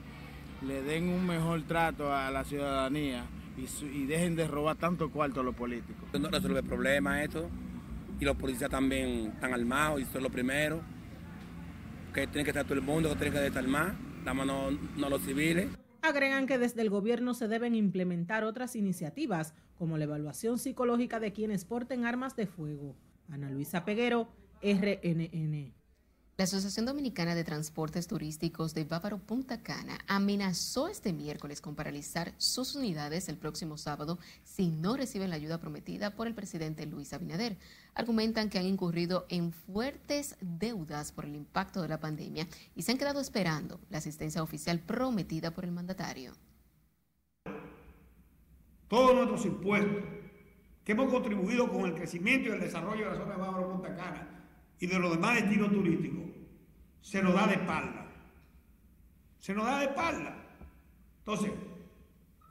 le 0.62 0.82
den 0.82 1.08
un 1.10 1.26
mejor 1.26 1.64
trato 1.64 2.14
a 2.14 2.30
la 2.32 2.44
ciudadanía 2.44 3.26
y, 3.58 4.06
dejen 4.06 4.36
de 4.36 4.48
robar 4.48 4.76
tanto 4.78 5.10
cuarto 5.10 5.40
a 5.40 5.44
los 5.44 5.56
políticos. 5.56 6.04
No 6.20 6.30
resuelve 6.30 6.64
problemas 6.64 7.24
esto 7.24 7.50
y 8.20 8.26
los 8.26 8.36
policías 8.36 8.70
también 8.70 9.32
están 9.34 9.54
armados 9.54 10.00
y 10.00 10.04
eso 10.04 10.18
es 10.18 10.24
lo 10.24 10.30
primero. 10.30 10.82
Que 12.14 12.28
tiene 12.28 12.44
que 12.44 12.52
estar 12.52 12.66
todo 12.66 12.76
el 12.76 12.82
mundo, 12.82 13.10
que 13.10 13.16
tiene 13.16 13.32
que 13.32 13.48
estar 13.48 13.68
más, 13.68 13.94
nada 14.20 14.34
más 14.34 14.46
no, 14.46 14.72
no 14.98 15.10
los 15.10 15.22
civiles. 15.22 15.68
Agregan 16.04 16.48
que 16.48 16.58
desde 16.58 16.82
el 16.82 16.90
gobierno 16.90 17.34
se 17.34 17.48
deben 17.48 17.76
implementar 17.76 18.44
otras 18.44 18.76
iniciativas 18.76 19.54
como 19.78 19.98
la 19.98 20.04
evaluación 20.04 20.60
psicológica 20.60 21.22
de 21.22 21.32
quienes 21.32 21.64
porten 21.64 22.04
armas 22.04 22.36
de 22.36 22.46
fuego. 22.46 22.98
Ana 23.30 23.50
Luisa 23.50 23.86
Peguero, 23.86 24.28
RNN. 24.62 25.74
La 26.44 26.46
Asociación 26.46 26.86
Dominicana 26.86 27.36
de 27.36 27.46
Transportes 27.46 28.06
Turísticos 28.06 28.74
de 28.74 28.84
Bávaro 28.84 29.18
Punta 29.18 29.64
Cana 29.64 29.98
amenazó 30.08 30.90
este 30.90 31.14
miércoles 31.14 31.62
con 31.62 31.74
paralizar 31.74 32.34
sus 32.38 32.76
unidades 32.76 33.30
el 33.30 33.38
próximo 33.38 33.78
sábado 33.78 34.20
si 34.44 34.68
no 34.68 34.98
reciben 34.98 35.30
la 35.30 35.38
ayuda 35.38 35.62
prometida 35.62 36.18
por 36.18 36.28
el 36.28 36.34
presidente 36.34 36.86
Luis 36.86 37.14
Abinader. 37.14 37.56
Argumentan 37.96 38.50
que 38.50 38.60
han 38.60 38.66
incurrido 38.66 39.26
en 39.30 39.54
fuertes 39.54 40.36
deudas 40.42 41.14
por 41.14 41.24
el 41.24 41.34
impacto 41.34 41.82
de 41.82 41.88
la 41.88 42.02
pandemia 42.02 42.46
y 42.76 42.82
se 42.82 42.92
han 42.92 42.98
quedado 42.98 43.22
esperando 43.22 43.80
la 43.90 44.00
asistencia 44.00 44.44
oficial 44.44 44.80
prometida 44.80 45.52
por 45.52 45.64
el 45.64 45.72
mandatario. 45.72 46.34
Todos 48.90 49.16
nuestros 49.16 49.46
impuestos 49.46 50.04
que 50.84 50.92
hemos 50.92 51.10
contribuido 51.10 51.72
con 51.72 51.86
el 51.86 51.96
crecimiento 51.96 52.50
y 52.50 52.52
el 52.52 52.60
desarrollo 52.60 53.06
de 53.06 53.12
la 53.12 53.18
zona 53.18 53.32
de 53.32 53.42
Bávaro 53.42 53.72
Punta 53.72 53.96
Cana 53.96 54.43
y 54.80 54.88
de 54.88 55.00
los 55.00 55.12
demás 55.12 55.36
destinos 55.36 55.72
turísticos, 55.72 56.24
se 57.02 57.22
nos 57.22 57.34
da 57.34 57.48
de 57.48 57.56
espalda. 57.56 58.08
Se 59.40 59.54
nos 59.54 59.66
da 59.66 59.80
de 59.80 59.86
espalda. 59.86 60.36
Entonces, 61.20 61.52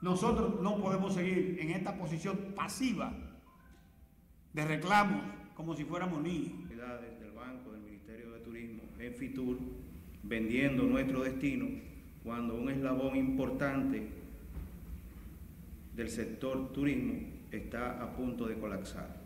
nosotros 0.01 0.61
no 0.61 0.77
podemos 0.77 1.13
seguir 1.13 1.57
en 1.59 1.71
esta 1.71 1.97
posición 1.97 2.53
pasiva 2.55 3.13
de 4.53 4.65
reclamos 4.65 5.23
como 5.55 5.75
si 5.75 5.85
fuéramos 5.85 6.21
niños. 6.21 6.69
del 6.69 7.31
Banco, 7.31 7.71
del 7.71 7.81
Ministerio 7.81 8.31
de 8.31 8.39
Turismo, 8.39 8.83
en 8.99 9.13
Fitur, 9.13 9.57
vendiendo 10.23 10.83
nuestro 10.83 11.23
destino 11.23 11.67
cuando 12.23 12.55
un 12.55 12.69
eslabón 12.69 13.15
importante 13.15 14.07
del 15.95 16.09
sector 16.09 16.71
turismo 16.73 17.13
está 17.51 18.01
a 18.01 18.15
punto 18.15 18.47
de 18.47 18.57
colapsar. 18.57 19.22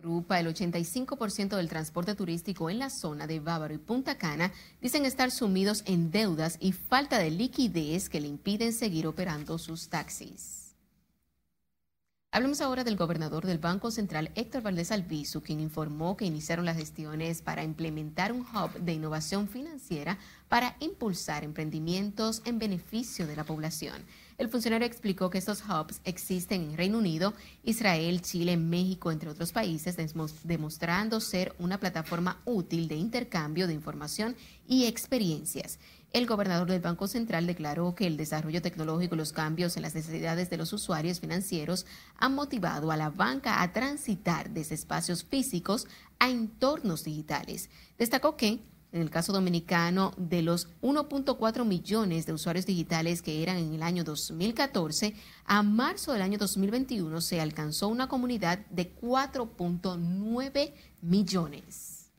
Grupa, 0.00 0.40
el 0.40 0.46
85% 0.46 1.56
del 1.56 1.68
transporte 1.68 2.14
turístico 2.14 2.70
en 2.70 2.78
la 2.78 2.90
zona 2.90 3.26
de 3.26 3.40
Bávaro 3.40 3.74
y 3.74 3.78
Punta 3.78 4.16
Cana 4.16 4.52
dicen 4.80 5.04
estar 5.04 5.30
sumidos 5.30 5.82
en 5.86 6.10
deudas 6.10 6.56
y 6.58 6.72
falta 6.72 7.18
de 7.18 7.30
liquidez 7.30 8.08
que 8.08 8.20
le 8.20 8.28
impiden 8.28 8.72
seguir 8.72 9.06
operando 9.06 9.58
sus 9.58 9.88
taxis. 9.88 10.60
Hablemos 12.32 12.60
ahora 12.60 12.84
del 12.84 12.96
gobernador 12.96 13.44
del 13.44 13.58
Banco 13.58 13.90
Central, 13.90 14.30
Héctor 14.36 14.62
Valdés 14.62 14.92
Albizu, 14.92 15.42
quien 15.42 15.58
informó 15.58 16.16
que 16.16 16.24
iniciaron 16.24 16.64
las 16.64 16.76
gestiones 16.76 17.42
para 17.42 17.64
implementar 17.64 18.32
un 18.32 18.42
hub 18.42 18.72
de 18.78 18.92
innovación 18.92 19.48
financiera 19.48 20.16
para 20.48 20.76
impulsar 20.78 21.42
emprendimientos 21.42 22.40
en 22.44 22.60
beneficio 22.60 23.26
de 23.26 23.34
la 23.34 23.42
población. 23.42 24.04
El 24.40 24.48
funcionario 24.48 24.86
explicó 24.86 25.28
que 25.28 25.36
estos 25.36 25.62
hubs 25.68 26.00
existen 26.02 26.62
en 26.62 26.76
Reino 26.78 26.96
Unido, 26.96 27.34
Israel, 27.62 28.22
Chile, 28.22 28.56
México, 28.56 29.12
entre 29.12 29.28
otros 29.28 29.52
países, 29.52 29.98
demostrando 30.44 31.20
ser 31.20 31.54
una 31.58 31.76
plataforma 31.76 32.40
útil 32.46 32.88
de 32.88 32.94
intercambio 32.94 33.66
de 33.66 33.74
información 33.74 34.34
y 34.66 34.86
experiencias. 34.86 35.78
El 36.14 36.24
gobernador 36.24 36.70
del 36.70 36.80
Banco 36.80 37.06
Central 37.06 37.46
declaró 37.46 37.94
que 37.94 38.06
el 38.06 38.16
desarrollo 38.16 38.62
tecnológico 38.62 39.14
y 39.14 39.18
los 39.18 39.34
cambios 39.34 39.76
en 39.76 39.82
las 39.82 39.94
necesidades 39.94 40.48
de 40.48 40.56
los 40.56 40.72
usuarios 40.72 41.20
financieros 41.20 41.84
han 42.16 42.34
motivado 42.34 42.90
a 42.90 42.96
la 42.96 43.10
banca 43.10 43.60
a 43.60 43.74
transitar 43.74 44.48
desde 44.48 44.74
espacios 44.74 45.22
físicos 45.22 45.86
a 46.18 46.30
entornos 46.30 47.04
digitales. 47.04 47.68
Destacó 47.98 48.38
que 48.38 48.60
En 48.92 49.02
el 49.02 49.10
caso 49.10 49.32
dominicano, 49.32 50.12
de 50.16 50.42
los 50.42 50.68
1.4 50.82 51.64
millones 51.64 52.26
de 52.26 52.32
usuarios 52.32 52.66
digitales 52.66 53.22
que 53.22 53.42
eran 53.42 53.56
en 53.56 53.74
el 53.74 53.82
año 53.82 54.02
2014, 54.02 55.14
a 55.44 55.62
marzo 55.62 56.12
del 56.12 56.22
año 56.22 56.38
2021 56.38 57.20
se 57.20 57.40
alcanzó 57.40 57.86
una 57.86 58.08
comunidad 58.08 58.58
de 58.70 58.92
4.9 58.96 60.72
millones. 61.02 62.10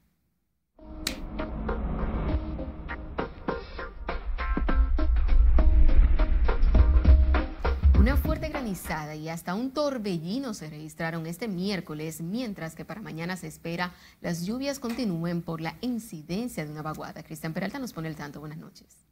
Fuerte 8.42 8.58
granizada 8.58 9.14
y 9.14 9.30
hasta 9.30 9.54
un 9.54 9.70
torbellino 9.70 10.56
se 10.56 10.68
registraron 10.68 11.28
este 11.28 11.48
miércoles, 11.48 12.22
mientras 12.22 12.74
que 12.74 12.84
para 12.84 13.00
mañana 13.00 13.38
se 13.38 13.46
espera 13.46 13.94
las 14.20 14.48
lluvias 14.48 14.80
continúen 14.80 15.44
por 15.44 15.62
la 15.62 15.76
incidencia 15.82 16.66
de 16.66 16.72
una 16.72 16.82
vaguada. 16.82 17.22
Cristian 17.22 17.54
Peralta 17.54 17.78
nos 17.78 17.94
pone 17.94 18.08
el 18.08 18.16
tanto. 18.16 18.40
Buenas 18.40 18.58
noches. 18.58 19.06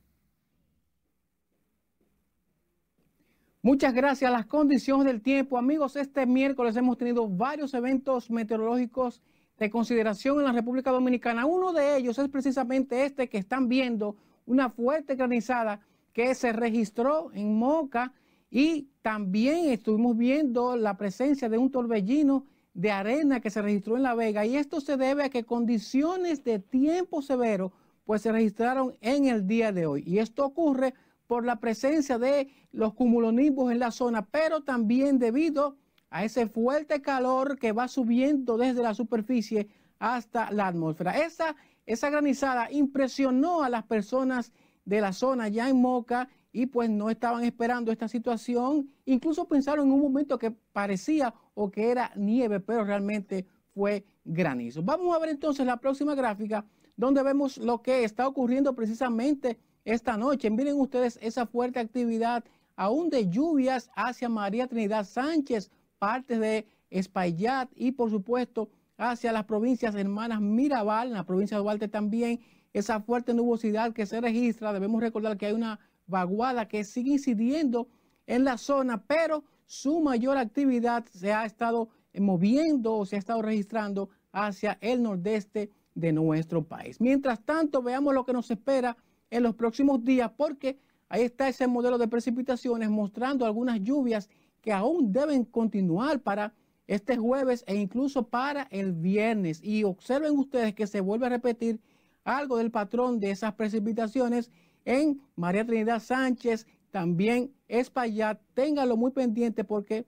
Muchas 3.62 3.94
gracias. 3.94 4.32
Las 4.32 4.48
condiciones 4.48 5.06
del 5.06 5.22
tiempo. 5.22 5.60
Amigos, 5.60 5.96
este 5.96 6.26
miércoles 6.26 6.76
hemos 6.76 6.98
tenido 6.98 7.28
varios 7.28 7.76
eventos 7.76 8.32
meteorológicos 8.32 9.22
de 9.60 9.70
consideración 9.70 10.40
en 10.40 10.46
la 10.46 10.54
República 10.54 10.90
Dominicana. 10.90 11.46
Uno 11.46 11.72
de 11.72 11.98
ellos 11.98 12.18
es 12.18 12.30
precisamente 12.30 13.06
este 13.06 13.30
que 13.30 13.38
están 13.38 13.68
viendo, 13.70 14.16
una 14.48 14.72
fuerte 14.72 15.14
granizada 15.14 15.82
que 16.14 16.34
se 16.34 16.52
registró 16.52 17.32
en 17.34 17.60
Moca 17.60 18.12
y 18.50 18.90
también 19.02 19.70
estuvimos 19.70 20.18
viendo 20.18 20.76
la 20.76 20.98
presencia 20.98 21.50
de 21.50 21.58
un 21.58 21.72
torbellino 21.72 22.46
de 22.74 22.92
arena 22.92 23.40
que 23.40 23.50
se 23.50 23.62
registró 23.62 23.98
en 23.98 24.04
La 24.04 24.16
Vega 24.16 24.46
y 24.46 24.56
esto 24.56 24.82
se 24.82 24.98
debe 24.98 25.24
a 25.24 25.30
que 25.30 25.44
condiciones 25.44 26.44
de 26.44 26.60
tiempo 26.60 27.22
severo 27.22 27.72
pues 28.06 28.22
se 28.22 28.32
registraron 28.32 28.96
en 29.02 29.26
el 29.26 29.46
día 29.48 29.72
de 29.72 29.86
hoy 29.86 30.04
y 30.06 30.20
esto 30.20 30.46
ocurre 30.46 30.94
por 31.28 31.46
la 31.46 31.58
presencia 31.58 32.18
de 32.18 32.50
los 32.72 32.96
cumulonimbus 32.96 33.72
en 33.72 33.80
la 33.80 33.92
zona, 33.92 34.26
pero 34.26 34.62
también 34.62 35.20
debido 35.20 35.78
a 36.10 36.24
ese 36.24 36.48
fuerte 36.48 37.02
calor 37.02 37.60
que 37.60 37.72
va 37.72 37.88
subiendo 37.88 38.58
desde 38.58 38.82
la 38.82 38.96
superficie 38.96 39.68
hasta 40.00 40.50
la 40.52 40.68
atmósfera. 40.68 41.24
Esa, 41.24 41.56
esa 41.86 42.10
granizada 42.10 42.72
impresionó 42.72 43.62
a 43.62 43.70
las 43.70 43.84
personas 43.84 44.52
de 44.86 45.02
la 45.02 45.14
zona 45.14 45.50
ya 45.50 45.70
en 45.70 45.80
Moca 45.80 46.30
y 46.52 46.66
pues 46.66 46.90
no 46.90 47.10
estaban 47.10 47.44
esperando 47.44 47.92
esta 47.92 48.08
situación. 48.08 48.90
Incluso 49.06 49.48
pensaron 49.48 49.88
en 49.88 49.94
un 49.94 50.02
momento 50.02 50.38
que 50.38 50.52
parecía 50.52 51.34
o 51.54 51.70
que 51.70 51.92
era 51.92 52.12
nieve, 52.16 52.60
pero 52.60 52.84
realmente 52.84 53.46
fue 53.74 54.06
granizo. 54.26 54.82
Vamos 54.84 55.16
a 55.16 55.20
ver 55.20 55.30
entonces 55.30 55.66
la 55.66 55.78
próxima 55.78 56.16
gráfica 56.16 56.66
donde 56.96 57.24
vemos 57.24 57.58
lo 57.58 57.82
que 57.82 58.04
está 58.04 58.28
ocurriendo 58.28 58.76
precisamente 58.76 59.58
esta 59.86 60.18
noche. 60.18 60.50
Miren 60.50 60.80
ustedes 60.80 61.18
esa 61.22 61.46
fuerte 61.46 61.80
actividad 61.80 62.44
aún 62.76 63.10
de 63.10 63.30
lluvias 63.30 63.90
hacia 63.96 64.28
María 64.30 64.68
Trinidad 64.68 65.06
Sánchez, 65.06 65.72
parte 65.98 66.40
de 66.40 66.68
Espaillat 66.90 67.70
y 67.76 67.92
por 67.92 68.10
supuesto 68.10 68.70
hacia 68.98 69.32
las 69.32 69.46
provincias 69.46 69.96
hermanas 69.96 70.42
Mirabal, 70.42 71.08
en 71.08 71.14
la 71.14 71.26
provincia 71.26 71.58
de 71.58 71.64
Duarte 71.64 71.88
también, 71.88 72.42
esa 72.74 73.00
fuerte 73.00 73.34
nubosidad 73.34 73.94
que 73.94 74.06
se 74.06 74.20
registra. 74.20 74.74
Debemos 74.74 75.02
recordar 75.02 75.38
que 75.38 75.46
hay 75.46 75.54
una 75.54 75.80
vaguada 76.10 76.68
que 76.68 76.84
sigue 76.84 77.12
incidiendo 77.12 77.88
en 78.28 78.44
la 78.44 78.58
zona, 78.58 79.04
pero 79.06 79.44
su 79.66 80.02
mayor 80.02 80.38
actividad 80.38 81.06
se 81.06 81.32
ha 81.32 81.46
estado 81.46 81.90
moviendo 82.14 82.96
o 82.96 83.06
se 83.06 83.16
ha 83.16 83.20
estado 83.20 83.42
registrando 83.42 84.10
hacia 84.32 84.78
el 84.82 85.04
nordeste 85.04 85.72
de 85.96 86.12
nuestro 86.12 86.64
país. 86.64 87.00
Mientras 87.00 87.44
tanto, 87.44 87.82
veamos 87.82 88.14
lo 88.14 88.26
que 88.26 88.34
nos 88.34 88.50
espera 88.50 88.98
en 89.30 89.44
los 89.44 89.56
próximos 89.56 90.04
días, 90.04 90.32
porque 90.36 90.80
ahí 91.08 91.24
está 91.24 91.48
ese 91.48 91.68
modelo 91.68 91.98
de 91.98 92.08
precipitaciones 92.08 92.90
mostrando 92.90 93.46
algunas 93.46 93.82
lluvias 93.82 94.30
que 94.62 94.74
aún 94.74 95.12
deben 95.12 95.46
continuar 95.46 96.20
para 96.20 96.54
este 96.88 97.18
jueves 97.18 97.64
e 97.68 97.76
incluso 97.76 98.28
para 98.28 98.64
el 98.72 98.94
viernes. 98.94 99.62
Y 99.64 99.84
observen 99.84 100.38
ustedes 100.38 100.74
que 100.74 100.88
se 100.88 101.02
vuelve 101.02 101.28
a 101.28 101.30
repetir 101.30 101.80
algo 102.24 102.58
del 102.58 102.72
patrón 102.72 103.20
de 103.20 103.32
esas 103.32 103.54
precipitaciones 103.54 104.52
en 104.90 105.22
María 105.36 105.64
Trinidad 105.64 106.02
Sánchez, 106.02 106.66
también 106.90 107.54
Espaillat. 107.68 108.42
Téngalo 108.56 108.98
muy 108.98 109.12
pendiente 109.12 109.64
porque 109.64 110.08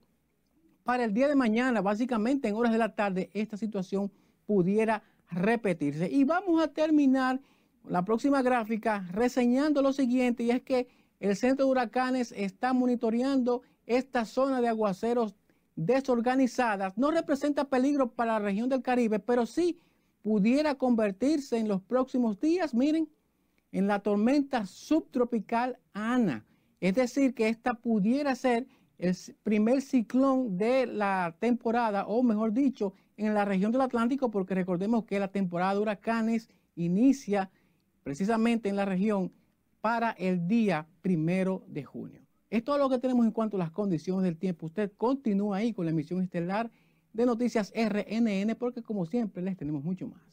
para 0.82 1.04
el 1.04 1.14
día 1.14 1.28
de 1.28 1.36
mañana, 1.36 1.80
básicamente 1.80 2.48
en 2.48 2.56
horas 2.56 2.72
de 2.72 2.78
la 2.78 2.96
tarde, 2.96 3.30
esta 3.32 3.56
situación 3.56 4.10
pudiera 4.44 5.04
repetirse. 5.30 6.10
Y 6.10 6.24
vamos 6.24 6.60
a 6.60 6.66
terminar 6.66 7.40
la 7.86 8.04
próxima 8.04 8.42
gráfica 8.42 9.06
reseñando 9.12 9.82
lo 9.82 9.92
siguiente, 9.92 10.42
y 10.42 10.50
es 10.50 10.62
que 10.62 10.88
el 11.20 11.36
Centro 11.36 11.66
de 11.66 11.70
Huracanes 11.70 12.32
está 12.36 12.72
monitoreando 12.72 13.62
esta 13.86 14.24
zona 14.24 14.60
de 14.60 14.66
aguaceros 14.66 15.36
desorganizadas. 15.76 16.98
No 16.98 17.12
representa 17.12 17.68
peligro 17.68 18.10
para 18.10 18.32
la 18.32 18.38
región 18.40 18.68
del 18.68 18.82
Caribe, 18.82 19.20
pero 19.20 19.46
sí 19.46 19.78
pudiera 20.22 20.74
convertirse 20.74 21.58
en 21.58 21.68
los 21.68 21.80
próximos 21.82 22.40
días, 22.40 22.74
miren, 22.74 23.08
en 23.72 23.86
la 23.86 24.00
tormenta 24.00 24.66
subtropical 24.66 25.78
Ana. 25.92 26.44
Es 26.80 26.94
decir, 26.94 27.34
que 27.34 27.48
esta 27.48 27.74
pudiera 27.74 28.34
ser 28.34 28.66
el 28.98 29.16
primer 29.42 29.82
ciclón 29.82 30.56
de 30.56 30.86
la 30.86 31.34
temporada, 31.40 32.06
o 32.06 32.22
mejor 32.22 32.52
dicho, 32.52 32.94
en 33.16 33.34
la 33.34 33.44
región 33.44 33.72
del 33.72 33.80
Atlántico, 33.80 34.30
porque 34.30 34.54
recordemos 34.54 35.04
que 35.04 35.18
la 35.18 35.28
temporada 35.28 35.74
de 35.74 35.80
huracanes 35.80 36.48
inicia 36.76 37.50
precisamente 38.02 38.68
en 38.68 38.76
la 38.76 38.84
región 38.84 39.32
para 39.80 40.12
el 40.12 40.46
día 40.46 40.86
primero 41.00 41.64
de 41.66 41.84
junio. 41.84 42.20
Es 42.50 42.64
todo 42.64 42.78
lo 42.78 42.88
que 42.90 42.98
tenemos 42.98 43.24
en 43.24 43.32
cuanto 43.32 43.56
a 43.56 43.60
las 43.60 43.70
condiciones 43.70 44.24
del 44.24 44.36
tiempo. 44.36 44.66
Usted 44.66 44.92
continúa 44.96 45.56
ahí 45.56 45.72
con 45.72 45.86
la 45.86 45.90
emisión 45.90 46.22
estelar 46.22 46.70
de 47.12 47.26
Noticias 47.26 47.72
RNN, 47.74 48.54
porque 48.56 48.82
como 48.82 49.06
siempre 49.06 49.42
les 49.42 49.56
tenemos 49.56 49.82
mucho 49.82 50.06
más. 50.06 50.31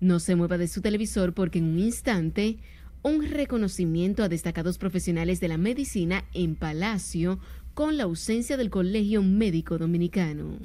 No 0.00 0.20
se 0.20 0.36
mueva 0.36 0.58
de 0.58 0.68
su 0.68 0.80
televisor 0.80 1.34
porque 1.34 1.58
en 1.58 1.64
un 1.64 1.78
instante 1.78 2.58
un 3.02 3.24
reconocimiento 3.26 4.22
a 4.22 4.28
destacados 4.28 4.78
profesionales 4.78 5.40
de 5.40 5.48
la 5.48 5.58
medicina 5.58 6.24
en 6.34 6.54
Palacio 6.54 7.38
con 7.74 7.96
la 7.96 8.04
ausencia 8.04 8.56
del 8.56 8.70
Colegio 8.70 9.22
Médico 9.22 9.78
Dominicano. 9.78 10.58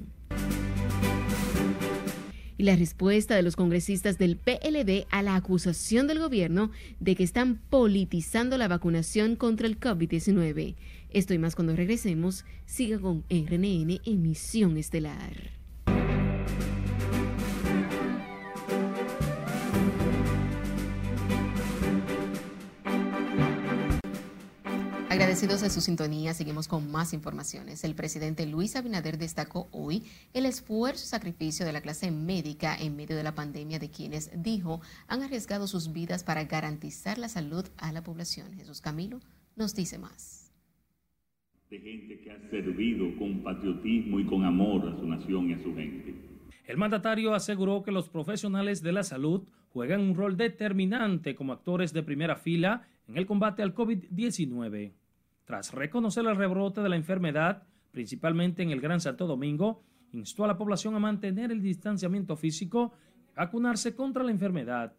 Y 2.57 2.63
la 2.63 2.75
respuesta 2.75 3.35
de 3.35 3.41
los 3.41 3.55
congresistas 3.55 4.17
del 4.17 4.37
PLD 4.37 5.07
a 5.09 5.23
la 5.23 5.35
acusación 5.35 6.07
del 6.07 6.19
gobierno 6.19 6.71
de 6.99 7.15
que 7.15 7.23
están 7.23 7.59
politizando 7.69 8.57
la 8.57 8.67
vacunación 8.67 9.35
contra 9.35 9.67
el 9.67 9.79
COVID-19. 9.79 10.75
Esto 11.09 11.33
y 11.33 11.39
más 11.39 11.55
cuando 11.55 11.75
regresemos. 11.75 12.45
Siga 12.65 12.99
con 12.99 13.23
RNN 13.29 13.99
Emisión 14.05 14.77
Estelar. 14.77 15.62
Agradecidos 25.33 25.61
de 25.61 25.71
su 25.71 25.81
sintonía, 25.81 26.35
seguimos 26.35 26.67
con 26.67 26.91
más 26.91 27.11
informaciones. 27.11 27.83
El 27.83 27.95
presidente 27.95 28.45
Luis 28.45 28.75
Abinader 28.75 29.17
destacó 29.17 29.67
hoy 29.71 30.03
el 30.35 30.45
esfuerzo 30.45 31.05
y 31.05 31.07
sacrificio 31.07 31.65
de 31.65 31.73
la 31.73 31.81
clase 31.81 32.11
médica 32.11 32.77
en 32.79 32.95
medio 32.95 33.15
de 33.15 33.23
la 33.23 33.33
pandemia 33.33 33.79
de 33.79 33.89
quienes, 33.89 34.29
dijo, 34.43 34.79
han 35.07 35.23
arriesgado 35.23 35.65
sus 35.65 35.91
vidas 35.91 36.23
para 36.23 36.43
garantizar 36.43 37.17
la 37.17 37.29
salud 37.29 37.65
a 37.77 37.91
la 37.91 38.03
población. 38.03 38.53
Jesús 38.53 38.79
Camilo 38.79 39.21
nos 39.55 39.73
dice 39.73 39.97
más. 39.97 40.53
De 41.71 41.79
gente 41.79 42.21
que 42.21 42.29
ha 42.29 42.39
servido 42.51 43.17
con 43.17 43.41
patriotismo 43.41 44.19
y 44.19 44.27
con 44.27 44.45
amor 44.45 44.87
a 44.87 44.99
su 44.99 45.07
nación 45.07 45.49
y 45.49 45.53
a 45.53 45.63
su 45.63 45.73
gente. 45.73 46.13
El 46.67 46.77
mandatario 46.77 47.33
aseguró 47.33 47.81
que 47.81 47.91
los 47.91 48.07
profesionales 48.07 48.83
de 48.83 48.91
la 48.91 49.01
salud 49.01 49.47
juegan 49.69 50.01
un 50.01 50.13
rol 50.13 50.37
determinante 50.37 51.33
como 51.33 51.53
actores 51.53 51.91
de 51.91 52.03
primera 52.03 52.35
fila 52.35 52.87
en 53.07 53.17
el 53.17 53.25
combate 53.25 53.63
al 53.63 53.73
COVID-19. 53.73 54.91
Tras 55.45 55.73
reconocer 55.73 56.25
el 56.25 56.37
rebrote 56.37 56.81
de 56.81 56.89
la 56.89 56.95
enfermedad, 56.95 57.63
principalmente 57.91 58.63
en 58.63 58.71
el 58.71 58.79
Gran 58.79 59.01
Santo 59.01 59.27
Domingo, 59.27 59.83
instó 60.13 60.45
a 60.45 60.47
la 60.47 60.57
población 60.57 60.95
a 60.95 60.99
mantener 60.99 61.51
el 61.51 61.61
distanciamiento 61.61 62.37
físico 62.37 62.93
y 63.33 63.35
vacunarse 63.35 63.93
contra 63.93 64.23
la 64.23 64.31
enfermedad. 64.31 64.93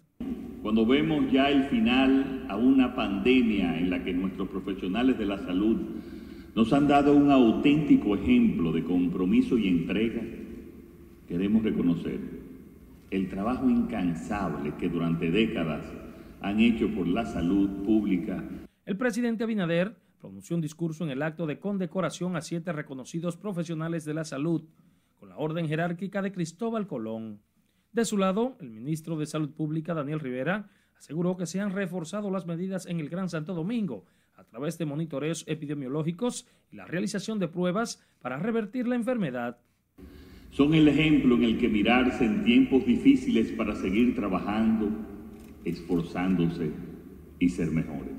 Cuando 0.62 0.84
vemos 0.84 1.30
ya 1.32 1.50
el 1.50 1.64
final 1.64 2.46
a 2.48 2.56
una 2.56 2.94
pandemia 2.94 3.78
en 3.78 3.90
la 3.90 4.04
que 4.04 4.12
nuestros 4.12 4.48
profesionales 4.48 5.18
de 5.18 5.26
la 5.26 5.38
salud 5.38 5.78
nos 6.54 6.72
han 6.72 6.88
dado 6.88 7.14
un 7.14 7.30
auténtico 7.30 8.14
ejemplo 8.14 8.70
de 8.72 8.84
compromiso 8.84 9.56
y 9.56 9.68
entrega, 9.68 10.22
queremos 11.26 11.62
reconocer 11.62 12.20
el 13.10 13.28
trabajo 13.28 13.68
incansable 13.70 14.74
que 14.78 14.88
durante 14.88 15.30
décadas 15.30 15.84
han 16.40 16.60
hecho 16.60 16.88
por 16.94 17.06
la 17.06 17.24
salud 17.24 17.82
pública. 17.84 18.44
El 18.84 18.96
presidente 18.96 19.44
Abinader 19.44 20.03
pronunció 20.24 20.56
un 20.56 20.62
discurso 20.62 21.04
en 21.04 21.10
el 21.10 21.20
acto 21.20 21.44
de 21.44 21.58
condecoración 21.58 22.34
a 22.34 22.40
siete 22.40 22.72
reconocidos 22.72 23.36
profesionales 23.36 24.06
de 24.06 24.14
la 24.14 24.24
salud 24.24 24.64
con 25.20 25.28
la 25.28 25.36
orden 25.36 25.68
jerárquica 25.68 26.22
de 26.22 26.32
Cristóbal 26.32 26.86
Colón. 26.86 27.42
De 27.92 28.06
su 28.06 28.16
lado, 28.16 28.56
el 28.60 28.70
ministro 28.70 29.18
de 29.18 29.26
Salud 29.26 29.50
Pública, 29.50 29.92
Daniel 29.92 30.20
Rivera, 30.20 30.70
aseguró 30.96 31.36
que 31.36 31.44
se 31.44 31.60
han 31.60 31.72
reforzado 31.72 32.30
las 32.30 32.46
medidas 32.46 32.86
en 32.86 33.00
el 33.00 33.10
Gran 33.10 33.28
Santo 33.28 33.52
Domingo 33.52 34.06
a 34.36 34.44
través 34.44 34.78
de 34.78 34.86
monitoreos 34.86 35.44
epidemiológicos 35.46 36.46
y 36.72 36.76
la 36.76 36.86
realización 36.86 37.38
de 37.38 37.48
pruebas 37.48 38.02
para 38.22 38.38
revertir 38.38 38.88
la 38.88 38.94
enfermedad. 38.94 39.58
Son 40.52 40.72
el 40.72 40.88
ejemplo 40.88 41.34
en 41.34 41.44
el 41.44 41.58
que 41.58 41.68
mirarse 41.68 42.24
en 42.24 42.44
tiempos 42.44 42.86
difíciles 42.86 43.52
para 43.52 43.76
seguir 43.76 44.14
trabajando, 44.14 44.88
esforzándose 45.66 46.70
y 47.38 47.50
ser 47.50 47.70
mejores. 47.70 48.14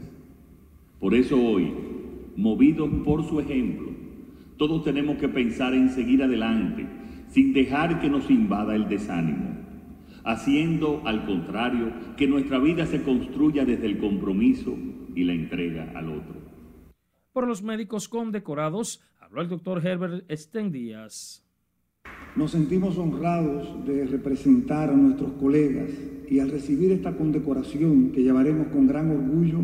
Por 0.99 1.15
eso 1.15 1.39
hoy, 1.39 1.94
movidos 2.35 2.89
por 3.03 3.27
su 3.27 3.39
ejemplo, 3.39 3.91
todos 4.57 4.83
tenemos 4.83 5.17
que 5.17 5.27
pensar 5.27 5.73
en 5.73 5.89
seguir 5.89 6.23
adelante 6.23 6.87
sin 7.29 7.53
dejar 7.53 7.99
que 7.99 8.09
nos 8.09 8.29
invada 8.29 8.75
el 8.75 8.87
desánimo 8.87 9.55
haciendo 10.25 11.03
al 11.05 11.25
contrario 11.25 11.93
que 12.17 12.27
nuestra 12.27 12.59
vida 12.59 12.85
se 12.87 13.03
construya 13.03 13.63
desde 13.63 13.85
el 13.85 13.99
compromiso 13.99 14.75
y 15.13 15.23
la 15.23 15.33
entrega 15.33 15.91
al 15.95 16.09
otro. 16.09 16.35
Por 17.31 17.47
los 17.47 17.61
médicos 17.61 18.09
condecorados, 18.09 19.01
habló 19.19 19.41
el 19.41 19.49
doctor 19.49 19.85
Herbert 19.85 20.25
Sten 20.31 20.71
Díaz. 20.71 21.43
Nos 22.35 22.51
sentimos 22.51 22.97
honrados 22.97 23.85
de 23.85 24.05
representar 24.05 24.89
a 24.89 24.95
nuestros 24.95 25.33
colegas 25.33 25.91
y 26.29 26.39
al 26.39 26.49
recibir 26.49 26.91
esta 26.91 27.15
condecoración 27.15 28.11
que 28.11 28.23
llevaremos 28.23 28.67
con 28.67 28.87
gran 28.87 29.11
orgullo, 29.11 29.59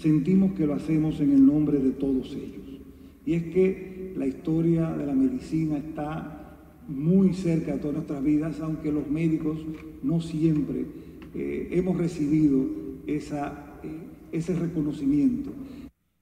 sentimos 0.00 0.52
que 0.52 0.66
lo 0.66 0.74
hacemos 0.74 1.20
en 1.20 1.32
el 1.32 1.44
nombre 1.44 1.78
de 1.78 1.92
todos 1.92 2.32
ellos. 2.32 2.80
Y 3.24 3.34
es 3.34 3.42
que 3.44 4.12
la 4.16 4.26
historia 4.26 4.90
de 4.92 5.06
la 5.06 5.14
medicina 5.14 5.78
está 5.78 6.56
muy 6.88 7.34
cerca 7.34 7.72
de 7.72 7.78
todas 7.78 7.96
nuestras 7.96 8.22
vidas, 8.22 8.60
aunque 8.60 8.92
los 8.92 9.08
médicos 9.08 9.58
no 10.02 10.20
siempre 10.20 10.86
eh, 11.34 11.68
hemos 11.72 11.96
recibido 11.96 12.64
esa, 13.06 13.78
eh, 13.82 13.88
ese 14.32 14.54
reconocimiento. 14.54 15.50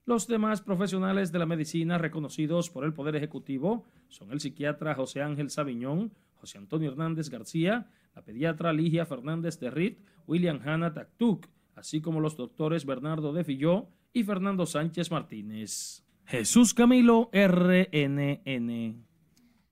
Los 0.06 0.26
demás 0.26 0.60
profesionales 0.60 1.32
de 1.32 1.38
la 1.38 1.46
medicina 1.46 1.98
reconocidos 1.98 2.68
por 2.68 2.84
el 2.84 2.92
Poder 2.92 3.16
Ejecutivo 3.16 3.84
son 4.08 4.32
el 4.32 4.40
psiquiatra 4.40 4.94
José 4.94 5.22
Ángel 5.22 5.50
Sabiñón, 5.50 6.10
José 6.36 6.58
Antonio 6.58 6.90
Hernández 6.90 7.30
García, 7.30 7.86
la 8.14 8.22
pediatra 8.22 8.72
Ligia 8.72 9.06
Fernández 9.06 9.58
de 9.58 9.96
William 10.26 10.60
Hanna 10.64 10.92
Taktuk, 10.92 11.46
así 11.76 12.00
como 12.00 12.20
los 12.20 12.36
doctores 12.36 12.86
Bernardo 12.86 13.32
de 13.32 13.44
Filló 13.44 13.88
y 14.12 14.24
Fernando 14.24 14.66
Sánchez 14.66 15.10
Martínez. 15.10 16.04
Jesús 16.26 16.72
Camilo, 16.74 17.30
RNN. 17.32 19.04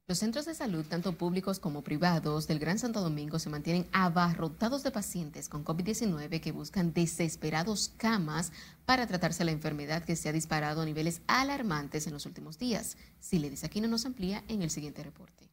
Los 0.08 0.18
centros 0.18 0.44
de 0.44 0.54
salud, 0.54 0.84
tanto 0.86 1.12
públicos 1.12 1.58
como 1.58 1.82
privados, 1.82 2.46
del 2.46 2.58
Gran 2.58 2.78
Santo 2.78 3.00
Domingo 3.00 3.38
se 3.38 3.48
mantienen 3.48 3.86
abarrotados 3.92 4.82
de 4.82 4.90
pacientes 4.90 5.48
con 5.48 5.64
COVID-19 5.64 6.40
que 6.40 6.52
buscan 6.52 6.92
desesperados 6.92 7.94
camas 7.96 8.52
para 8.84 9.06
tratarse 9.06 9.44
la 9.44 9.52
enfermedad 9.52 10.04
que 10.04 10.16
se 10.16 10.28
ha 10.28 10.32
disparado 10.32 10.82
a 10.82 10.84
niveles 10.84 11.22
alarmantes 11.28 12.06
en 12.06 12.12
los 12.12 12.26
últimos 12.26 12.58
días. 12.58 12.98
Si 13.20 13.38
le 13.38 13.48
dice 13.48 13.70
no 13.80 13.88
nos 13.88 14.04
amplía 14.04 14.42
en 14.48 14.60
el 14.60 14.70
siguiente 14.70 15.02
reporte. 15.02 15.51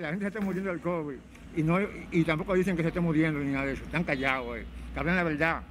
La 0.00 0.08
gente 0.08 0.24
se 0.24 0.28
está 0.28 0.40
muriendo 0.40 0.70
del 0.70 0.80
COVID 0.80 1.16
y, 1.56 1.62
no, 1.62 1.78
y 2.10 2.24
tampoco 2.24 2.54
dicen 2.54 2.76
que 2.76 2.82
se 2.82 2.88
esté 2.88 3.00
muriendo 3.00 3.40
ni 3.40 3.52
nada 3.52 3.66
de 3.66 3.72
eso. 3.72 3.84
Están 3.84 4.04
callados, 4.04 4.58
eh. 4.58 4.64
que 4.92 5.00
hablan 5.00 5.16
la 5.16 5.24
verdad. 5.24 5.62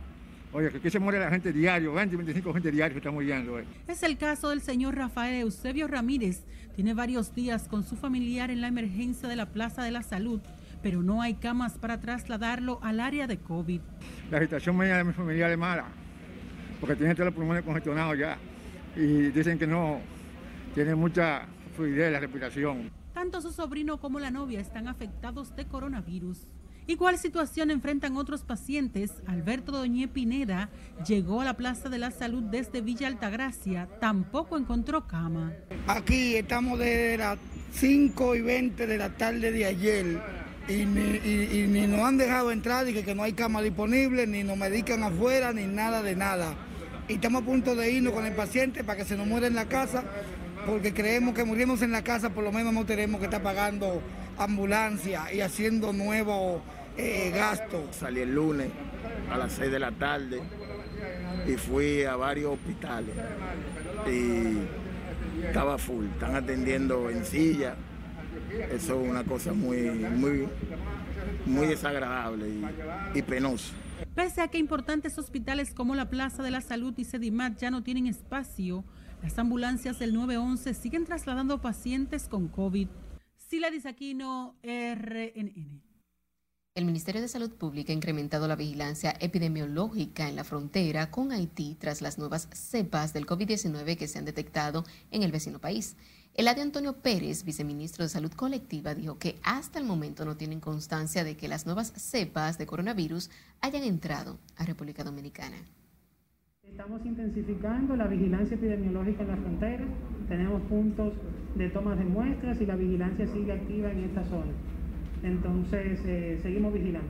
Oye, 0.52 0.70
que 0.70 0.78
aquí 0.78 0.90
se 0.90 1.00
muere 1.00 1.20
la 1.20 1.30
gente 1.30 1.52
diario, 1.52 1.94
20, 1.94 2.16
25 2.16 2.54
gente 2.54 2.72
diario 2.72 2.94
se 2.94 3.00
está 3.00 3.12
muriendo. 3.12 3.60
Eh. 3.60 3.66
Es 3.88 4.02
el 4.04 4.18
caso 4.18 4.50
del 4.50 4.62
señor 4.62 4.96
Rafael 4.96 5.42
Eusebio 5.42 5.88
Ramírez. 5.88 6.44
Tiene 6.76 6.94
varios 6.94 7.36
días 7.36 7.68
con 7.68 7.84
su 7.84 7.96
familiar 7.96 8.50
en 8.50 8.62
la 8.62 8.68
emergencia 8.68 9.30
de 9.30 9.36
la 9.36 9.48
Plaza 9.48 9.84
de 9.84 9.92
la 9.92 10.02
Salud, 10.02 10.40
pero 10.82 11.04
no 11.04 11.22
hay 11.22 11.36
camas 11.36 11.74
para 11.78 12.00
trasladarlo 12.00 12.80
al 12.82 13.00
área 13.00 13.28
de 13.28 13.38
COVID. 13.38 13.82
La 14.32 14.40
situación 14.40 14.78
mía 14.78 14.98
de 14.98 15.04
mi 15.04 15.14
familiar 15.14 15.52
es 15.52 15.58
mala, 15.58 15.86
porque 16.80 16.96
tiene 16.96 17.14
todos 17.14 17.26
los 17.26 17.36
pulmones 17.36 17.64
congestionados 17.64 18.18
ya. 18.18 18.38
Y 18.96 19.30
dicen 19.32 19.60
que 19.60 19.68
no, 19.68 20.00
tiene 20.74 20.96
mucha 20.96 21.44
fluidez 21.76 22.12
la 22.12 22.20
respiración. 22.20 22.90
Tanto 23.26 23.42
su 23.42 23.52
sobrino 23.52 24.00
como 24.00 24.20
la 24.20 24.30
novia 24.30 24.60
están 24.60 24.88
afectados 24.88 25.56
de 25.56 25.66
coronavirus. 25.66 26.46
Igual 26.86 27.18
situación 27.18 27.72
enfrentan 27.72 28.18
otros 28.18 28.44
pacientes. 28.44 29.14
Alberto 29.26 29.72
Doñé 29.72 30.08
Pineda 30.08 30.70
llegó 31.08 31.42
a 31.42 31.46
la 31.46 31.58
Plaza 31.58 31.90
de 31.90 31.98
la 31.98 32.12
Salud 32.12 32.44
desde 32.44 32.82
Villa 32.82 33.08
Altagracia. 33.08 33.90
Tampoco 34.00 34.60
encontró 34.60 35.08
cama. 35.08 35.54
Aquí 35.88 36.36
estamos 36.36 36.78
desde 36.78 37.18
las 37.18 37.40
5 37.72 38.36
y 38.36 38.42
20 38.42 38.86
de 38.86 38.98
la 39.00 39.10
tarde 39.18 39.52
de 39.52 39.66
ayer 39.66 40.22
y 40.68 40.86
ni, 40.86 41.88
nos 41.88 42.02
han 42.02 42.20
dejado 42.20 42.52
entrar 42.52 42.88
y 42.88 42.94
que, 42.94 43.16
no 43.16 43.24
hay 43.24 43.34
cama 43.34 43.64
disponible, 43.64 44.28
ni 44.28 44.44
nos 44.44 44.56
medican 44.56 45.02
afuera, 45.02 45.52
ni 45.52 45.66
nada 45.66 46.04
de 46.04 46.16
nada. 46.16 46.54
Y 47.08 47.14
estamos 47.14 47.42
a 47.42 47.46
punto 47.46 47.76
de 47.76 47.92
irnos 47.92 48.14
con 48.14 48.28
el 48.28 48.34
paciente 48.34 48.84
para 48.84 49.00
que 49.00 49.06
se 49.06 49.18
nos 49.18 49.26
muera 49.26 49.48
en 49.48 49.56
la 49.56 49.66
casa, 49.66 50.04
porque 50.66 50.94
creemos 50.94 51.34
que 51.34 51.44
muriéndose 51.44 51.86
en 51.86 51.92
la 51.92 52.04
casa 52.04 52.30
por 52.32 52.44
lo 52.44 52.52
menos 52.52 52.74
no 52.74 52.86
tenemos 52.86 53.20
que 53.20 53.26
estar 53.26 53.42
pagando 53.42 54.02
ambulancia 54.38 55.34
y 55.34 55.42
haciendo 55.42 55.94
nuevos 55.94 56.62
eh, 56.98 57.32
gastos. 57.34 57.96
Salí 57.96 58.22
el 58.22 58.34
lunes 58.34 58.70
a 59.32 59.38
las 59.38 59.54
6 59.54 59.72
de 59.72 59.80
la 59.80 59.92
tarde 59.92 60.42
y 61.48 61.54
fui 61.54 62.04
a 62.04 62.16
varios 62.16 62.54
hospitales 62.54 63.16
y 64.08 65.46
estaba 65.46 65.78
full, 65.78 66.06
están 66.06 66.36
atendiendo 66.36 67.10
en 67.10 67.26
silla. 67.26 67.76
Eso 68.72 69.02
es 69.02 69.10
una 69.10 69.24
cosa 69.24 69.54
muy, 69.54 69.90
muy, 69.90 70.48
muy 71.46 71.68
desagradable 71.68 72.48
y, 72.48 73.20
y 73.20 73.22
penosa. 73.22 73.74
Pese 74.14 74.42
a 74.42 74.48
que 74.48 74.58
importantes 74.58 75.18
hospitales 75.18 75.74
como 75.74 75.96
la 75.96 76.10
Plaza 76.10 76.42
de 76.42 76.52
la 76.52 76.62
Salud 76.62 76.94
y 76.98 77.04
Sedimat 77.04 77.58
ya 77.58 77.70
no 77.70 77.84
tienen 77.84 78.08
espacio, 78.08 78.86
las 79.26 79.40
ambulancias 79.40 79.98
del 79.98 80.14
911 80.14 80.76
siguen 80.76 81.04
trasladando 81.04 81.60
pacientes 81.60 82.28
con 82.28 82.48
COVID. 82.48 82.88
Sila 83.36 83.72
Disaquino, 83.72 84.56
RNN. 84.62 85.82
El 86.76 86.86
Ministerio 86.86 87.24
de 87.24 87.28
Salud 87.28 87.50
Pública 87.50 87.92
ha 87.92 87.96
incrementado 87.96 88.48
la 88.48 88.56
vigilancia 88.56 89.16
epidemiológica 89.20 90.30
en 90.30 90.36
la 90.36 90.44
frontera 90.44 91.10
con 91.10 91.32
Haití 91.32 91.74
tras 91.74 92.04
las 92.04 92.20
nuevas 92.20 92.50
cepas 92.54 93.14
del 93.14 93.26
COVID-19 93.26 93.98
que 93.98 94.08
se 94.08 94.20
han 94.20 94.26
detectado 94.26 94.86
en 95.10 95.24
el 95.24 95.32
vecino 95.32 95.60
país. 95.60 95.96
El 96.36 96.46
de 96.46 96.62
Antonio 96.62 97.02
Pérez, 97.02 97.46
viceministro 97.46 98.04
de 98.04 98.10
Salud 98.10 98.32
Colectiva, 98.32 98.94
dijo 98.94 99.18
que 99.18 99.40
hasta 99.42 99.80
el 99.80 99.86
momento 99.86 100.24
no 100.24 100.38
tienen 100.38 100.60
constancia 100.60 101.24
de 101.24 101.36
que 101.36 101.48
las 101.48 101.66
nuevas 101.66 101.94
cepas 101.96 102.60
de 102.60 102.68
coronavirus 102.68 103.32
hayan 103.62 103.82
entrado 103.82 104.38
a 104.56 104.66
República 104.66 105.04
Dominicana. 105.04 105.58
Estamos 106.70 107.06
intensificando 107.06 107.96
la 107.96 108.08
vigilancia 108.08 108.56
epidemiológica 108.56 109.24
en 109.24 109.28
la 109.30 109.38
frontera, 109.38 109.86
tenemos 110.28 110.62
puntos 110.64 111.14
de 111.56 111.70
tomas 111.70 111.98
de 111.98 112.06
muestras 112.06 112.60
y 112.60 112.66
la 112.66 112.76
vigilancia 112.76 113.28
sigue 113.28 113.54
activa 113.54 113.92
en 113.92 114.04
esta 114.04 114.24
zona. 114.26 114.52
Entonces, 115.24 116.00
eh, 116.06 116.40
seguimos 116.42 116.74
vigilando. 116.74 117.08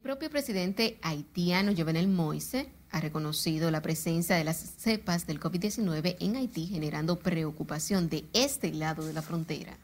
El 0.00 0.02
propio 0.02 0.30
presidente 0.30 0.98
haitiano 1.02 1.72
Jovenel 1.76 2.08
Moise 2.08 2.68
ha 2.90 3.00
reconocido 3.00 3.70
la 3.70 3.82
presencia 3.82 4.36
de 4.36 4.44
las 4.44 4.56
cepas 4.56 5.26
del 5.26 5.38
COVID-19 5.38 6.16
en 6.20 6.36
Haití, 6.36 6.66
generando 6.66 7.18
preocupación 7.18 8.08
de 8.08 8.24
este 8.32 8.72
lado 8.72 9.06
de 9.06 9.12
la 9.12 9.22
frontera. 9.22 9.76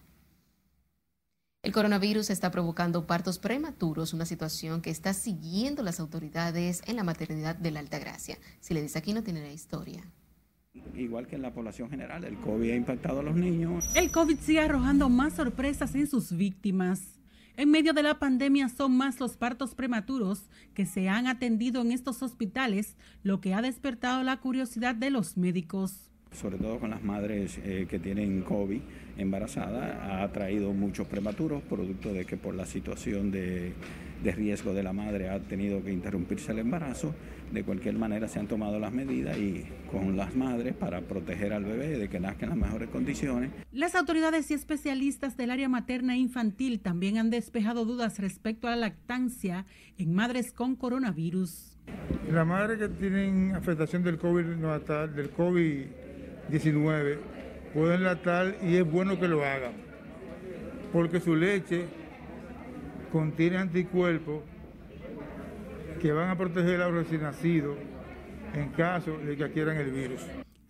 El 1.68 1.74
coronavirus 1.74 2.30
está 2.30 2.50
provocando 2.50 3.06
partos 3.06 3.38
prematuros, 3.38 4.14
una 4.14 4.24
situación 4.24 4.80
que 4.80 4.88
está 4.88 5.12
siguiendo 5.12 5.82
las 5.82 6.00
autoridades 6.00 6.80
en 6.86 6.96
la 6.96 7.04
maternidad 7.04 7.56
de 7.56 7.70
la 7.70 7.80
Altagracia. 7.80 8.38
Si 8.58 8.72
le 8.72 8.80
dice 8.80 8.98
aquí 8.98 9.12
no 9.12 9.22
tiene 9.22 9.42
la 9.42 9.52
historia. 9.52 10.02
Igual 10.96 11.26
que 11.26 11.36
en 11.36 11.42
la 11.42 11.52
población 11.52 11.90
general, 11.90 12.24
el 12.24 12.38
COVID 12.38 12.70
ha 12.70 12.74
impactado 12.74 13.20
a 13.20 13.22
los 13.22 13.36
niños. 13.36 13.84
El 13.94 14.10
COVID 14.10 14.38
sigue 14.38 14.60
arrojando 14.60 15.10
más 15.10 15.34
sorpresas 15.34 15.94
en 15.94 16.06
sus 16.06 16.32
víctimas. 16.32 17.20
En 17.58 17.70
medio 17.70 17.92
de 17.92 18.02
la 18.02 18.18
pandemia 18.18 18.70
son 18.70 18.96
más 18.96 19.20
los 19.20 19.36
partos 19.36 19.74
prematuros 19.74 20.48
que 20.72 20.86
se 20.86 21.10
han 21.10 21.26
atendido 21.26 21.82
en 21.82 21.92
estos 21.92 22.22
hospitales, 22.22 22.96
lo 23.22 23.42
que 23.42 23.52
ha 23.52 23.60
despertado 23.60 24.22
la 24.22 24.38
curiosidad 24.38 24.94
de 24.94 25.10
los 25.10 25.36
médicos 25.36 26.08
sobre 26.32 26.58
todo 26.58 26.78
con 26.78 26.90
las 26.90 27.02
madres 27.02 27.58
eh, 27.64 27.86
que 27.88 27.98
tienen 27.98 28.42
COVID 28.42 28.80
embarazada, 29.18 30.22
ha 30.22 30.32
traído 30.32 30.72
muchos 30.72 31.06
prematuros, 31.06 31.62
producto 31.62 32.12
de 32.12 32.24
que 32.24 32.36
por 32.36 32.54
la 32.54 32.64
situación 32.64 33.30
de, 33.30 33.74
riesgo 34.22 34.72
de 34.72 34.82
la 34.82 34.92
madre 34.92 35.28
ha 35.28 35.40
tenido 35.40 35.82
que 35.82 35.92
interrumpirse 35.92 36.52
el 36.52 36.60
embarazo. 36.60 37.14
De 37.52 37.64
cualquier 37.64 37.96
manera 37.96 38.28
se 38.28 38.38
han 38.38 38.46
tomado 38.46 38.78
las 38.78 38.92
medidas 38.92 39.36
y 39.38 39.64
con 39.90 40.16
las 40.16 40.36
madres 40.36 40.74
para 40.74 41.00
proteger 41.00 41.52
al 41.52 41.64
bebé 41.64 41.98
de 41.98 42.08
que 42.08 42.20
nazca 42.20 42.44
en 42.44 42.50
las 42.50 42.58
mejores 42.58 42.90
condiciones. 42.90 43.50
Las 43.72 43.94
autoridades 43.94 44.50
y 44.50 44.54
especialistas 44.54 45.36
del 45.36 45.50
área 45.50 45.68
materna 45.68 46.14
e 46.14 46.18
infantil 46.18 46.80
también 46.80 47.18
han 47.18 47.30
despejado 47.30 47.84
dudas 47.84 48.18
respecto 48.18 48.68
a 48.68 48.72
la 48.72 48.76
lactancia 48.76 49.64
en 49.96 50.14
madres 50.14 50.52
con 50.52 50.76
coronavirus. 50.76 51.78
Las 52.30 52.46
madres 52.46 52.78
que 52.78 52.88
tienen 52.88 53.54
afectación 53.54 54.02
del 54.02 54.18
COVID, 54.18 54.44
del 55.14 55.30
COVID 55.30 55.86
19 56.50 57.37
pueden 57.78 58.02
latar 58.02 58.56
y 58.60 58.74
es 58.74 58.90
bueno 58.90 59.20
que 59.20 59.28
lo 59.28 59.44
hagan, 59.44 59.72
porque 60.92 61.20
su 61.20 61.36
leche 61.36 61.86
contiene 63.12 63.58
anticuerpos 63.58 64.42
que 66.02 66.10
van 66.10 66.28
a 66.28 66.36
proteger 66.36 66.82
a 66.82 66.88
los 66.88 67.04
recién 67.04 67.22
nacidos 67.22 67.76
en 68.54 68.70
caso 68.70 69.16
de 69.18 69.36
que 69.36 69.44
adquieran 69.44 69.76
el 69.76 69.92
virus. 69.92 70.20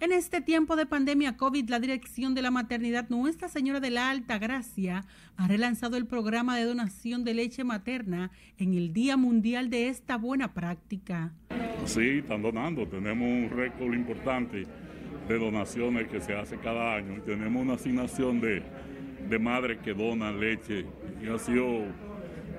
En 0.00 0.12
este 0.12 0.42
tiempo 0.42 0.76
de 0.76 0.84
pandemia 0.84 1.36
COVID, 1.38 1.70
la 1.70 1.80
Dirección 1.80 2.34
de 2.34 2.42
la 2.42 2.50
Maternidad 2.50 3.08
Nuestra 3.08 3.48
Señora 3.48 3.80
de 3.80 3.90
la 3.90 4.10
Alta 4.10 4.38
Gracia 4.38 5.06
ha 5.36 5.48
relanzado 5.48 5.96
el 5.96 6.06
programa 6.06 6.58
de 6.58 6.64
donación 6.64 7.24
de 7.24 7.34
leche 7.34 7.64
materna 7.64 8.30
en 8.58 8.74
el 8.74 8.92
Día 8.92 9.16
Mundial 9.16 9.70
de 9.70 9.88
esta 9.88 10.18
buena 10.18 10.52
práctica. 10.52 11.32
Sí, 11.86 12.18
están 12.18 12.42
donando. 12.42 12.86
Tenemos 12.86 13.26
un 13.26 13.50
récord 13.56 13.94
importante 13.94 14.66
de 15.28 15.38
donaciones 15.38 16.08
que 16.08 16.20
se 16.20 16.34
hace 16.34 16.56
cada 16.58 16.94
año 16.94 17.18
y 17.18 17.20
tenemos 17.20 17.62
una 17.62 17.74
asignación 17.74 18.40
de, 18.40 18.62
de 19.28 19.38
madres 19.38 19.78
que 19.84 19.92
donan 19.92 20.40
leche 20.40 20.86
y 21.22 21.28
ha 21.28 21.38
sido 21.38 21.84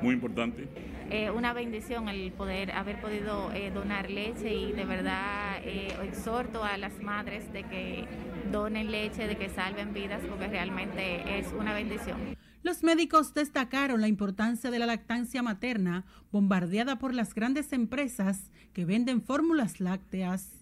muy 0.02 0.14
importante. 0.14 0.68
Eh, 1.10 1.32
una 1.32 1.54
bendición 1.54 2.08
el 2.08 2.32
poder 2.32 2.72
haber 2.72 3.02
podido 3.02 3.52
eh, 3.54 3.72
donar 3.72 4.12
leche 4.12 4.54
y 4.54 4.72
de 4.74 4.86
verdad 4.86 5.58
eh, 5.64 5.88
exhorto 6.04 6.64
a 6.64 6.78
las 6.78 7.02
madres 7.02 7.52
de 7.52 7.64
que 7.64 8.06
donen 8.52 8.92
leche, 8.92 9.28
de 9.28 9.36
que 9.36 9.50
salven 9.50 9.92
vidas, 9.92 10.22
porque 10.30 10.48
realmente 10.48 11.40
es 11.40 11.48
una 11.52 11.74
bendición. 11.74 12.38
Los 12.62 12.84
médicos 12.84 13.34
destacaron 13.34 14.02
la 14.02 14.08
importancia 14.08 14.70
de 14.70 14.78
la 14.78 14.86
lactancia 14.86 15.42
materna 15.42 16.06
bombardeada 16.32 17.00
por 17.00 17.16
las 17.16 17.34
grandes 17.34 17.74
empresas 17.74 18.52
que 18.74 18.86
venden 18.86 19.24
fórmulas 19.24 19.80
lácteas. 19.80 20.59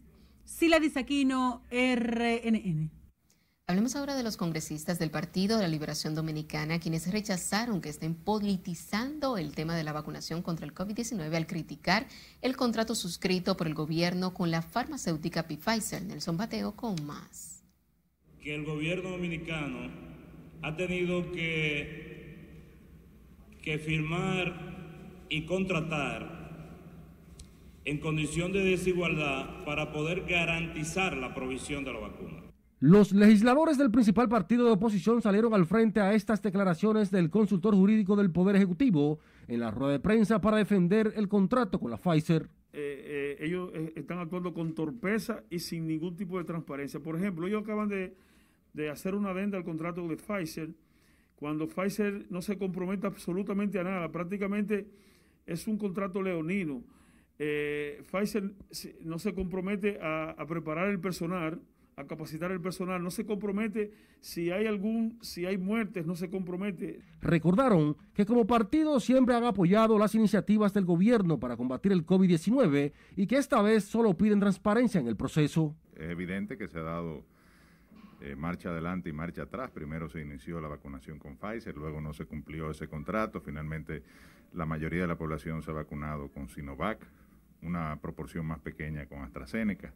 Sila 0.47 0.79
Disaquino, 0.79 1.61
RNN. 1.69 2.89
Hablemos 3.67 3.97
ahora 3.97 4.15
de 4.15 4.23
los 4.23 4.37
congresistas 4.37 4.97
del 4.97 5.11
Partido 5.11 5.57
de 5.57 5.63
la 5.63 5.67
Liberación 5.67 6.15
Dominicana, 6.15 6.79
quienes 6.79 7.11
rechazaron 7.11 7.81
que 7.81 7.89
estén 7.89 8.15
politizando 8.15 9.37
el 9.37 9.53
tema 9.53 9.75
de 9.75 9.83
la 9.83 9.91
vacunación 9.91 10.41
contra 10.41 10.65
el 10.65 10.73
COVID-19 10.73 11.35
al 11.35 11.47
criticar 11.47 12.07
el 12.41 12.55
contrato 12.55 12.95
suscrito 12.95 13.57
por 13.57 13.67
el 13.67 13.73
gobierno 13.73 14.33
con 14.33 14.49
la 14.49 14.61
farmacéutica 14.61 15.45
Pfizer. 15.49 16.01
Nelson 16.03 16.37
Bateo 16.37 16.77
con 16.77 16.95
más. 17.05 17.65
Que 18.41 18.55
el 18.55 18.63
gobierno 18.63 19.09
dominicano 19.09 19.91
ha 20.61 20.77
tenido 20.77 21.29
que, 21.33 22.71
que 23.61 23.79
firmar 23.79 25.25
y 25.29 25.45
contratar 25.45 26.36
en 27.87 27.99
condición 27.99 28.51
de 28.51 28.65
desigualdad 28.65 29.63
para 29.63 29.93
poder 29.93 30.25
garantizar 30.27 31.15
la 31.15 31.33
provisión 31.33 31.85
de 31.85 31.93
la 31.93 31.99
vacuna. 31.99 32.43
Los 32.81 33.13
legisladores 33.13 33.77
del 33.77 33.91
principal 33.91 34.27
partido 34.27 34.65
de 34.65 34.71
oposición 34.71 35.21
salieron 35.21 35.53
al 35.53 35.65
frente 35.65 36.01
a 36.01 36.13
estas 36.13 36.41
declaraciones 36.41 37.11
del 37.11 37.29
consultor 37.29 37.73
jurídico 37.73 38.17
del 38.17 38.29
Poder 38.29 38.57
Ejecutivo 38.57 39.19
en 39.47 39.61
la 39.61 39.71
rueda 39.71 39.93
de 39.93 39.99
prensa 40.01 40.41
para 40.41 40.57
defender 40.57 41.13
el 41.15 41.29
contrato 41.29 41.79
con 41.79 41.89
la 41.89 41.97
Pfizer. 41.97 42.49
Eh, 42.73 43.37
eh, 43.39 43.45
ellos 43.45 43.71
eh, 43.73 43.93
están 43.95 44.19
actuando 44.19 44.53
con 44.53 44.75
torpeza 44.75 45.43
y 45.49 45.59
sin 45.59 45.87
ningún 45.87 46.17
tipo 46.17 46.37
de 46.37 46.43
transparencia. 46.43 46.99
Por 46.99 47.15
ejemplo, 47.15 47.47
ellos 47.47 47.63
acaban 47.63 47.87
de, 47.87 48.13
de 48.73 48.89
hacer 48.89 49.15
una 49.15 49.31
venda 49.31 49.57
al 49.57 49.63
contrato 49.63 50.05
de 50.09 50.17
Pfizer 50.17 50.71
cuando 51.37 51.69
Pfizer 51.69 52.25
no 52.29 52.41
se 52.41 52.57
compromete 52.57 53.07
absolutamente 53.07 53.79
a 53.79 53.83
nada, 53.83 54.11
prácticamente 54.11 54.87
es 55.45 55.67
un 55.67 55.77
contrato 55.77 56.21
leonino. 56.21 56.83
Pfizer 57.37 58.51
no 59.01 59.19
se 59.19 59.33
compromete 59.33 59.99
a, 60.01 60.31
a 60.31 60.45
preparar 60.47 60.89
el 60.89 60.99
personal 60.99 61.61
a 61.97 62.05
capacitar 62.05 62.51
el 62.51 62.61
personal, 62.61 63.03
no 63.03 63.09
se 63.09 63.25
compromete 63.25 63.91
si 64.21 64.51
hay 64.51 64.67
algún, 64.67 65.17
si 65.21 65.47
hay 65.47 65.57
muertes, 65.57 66.05
no 66.05 66.15
se 66.15 66.29
compromete. 66.29 67.01
Recordaron 67.21 67.97
que 68.13 68.23
como 68.23 68.45
partido 68.45 68.99
siempre 68.99 69.33
han 69.33 69.43
apoyado 69.43 69.97
las 69.97 70.13
iniciativas 70.13 70.75
del 70.75 70.85
gobierno 70.85 71.39
para 71.39 71.57
combatir 71.57 71.91
el 71.91 72.05
COVID-19 72.05 72.93
y 73.15 73.25
que 73.25 73.37
esta 73.37 73.63
vez 73.63 73.85
solo 73.85 74.15
piden 74.15 74.39
transparencia 74.39 75.01
en 75.01 75.07
el 75.07 75.17
proceso. 75.17 75.75
Es 75.95 76.11
evidente 76.11 76.55
que 76.55 76.67
se 76.67 76.77
ha 76.77 76.83
dado 76.83 77.23
eh, 78.21 78.35
marcha 78.35 78.69
adelante 78.69 79.09
y 79.09 79.13
marcha 79.13 79.43
atrás. 79.43 79.71
Primero 79.71 80.07
se 80.07 80.21
inició 80.21 80.61
la 80.61 80.67
vacunación 80.67 81.17
con 81.17 81.37
Pfizer, 81.37 81.75
luego 81.75 81.99
no 81.99 82.13
se 82.13 82.25
cumplió 82.25 82.69
ese 82.69 82.87
contrato. 82.87 83.41
Finalmente 83.41 84.03
la 84.53 84.67
mayoría 84.67 85.01
de 85.01 85.07
la 85.07 85.17
población 85.17 85.63
se 85.63 85.71
ha 85.71 85.73
vacunado 85.73 86.29
con 86.29 86.47
Sinovac, 86.47 86.99
una 87.61 87.99
proporción 88.01 88.45
más 88.45 88.59
pequeña 88.59 89.05
con 89.05 89.21
AstraZeneca 89.21 89.93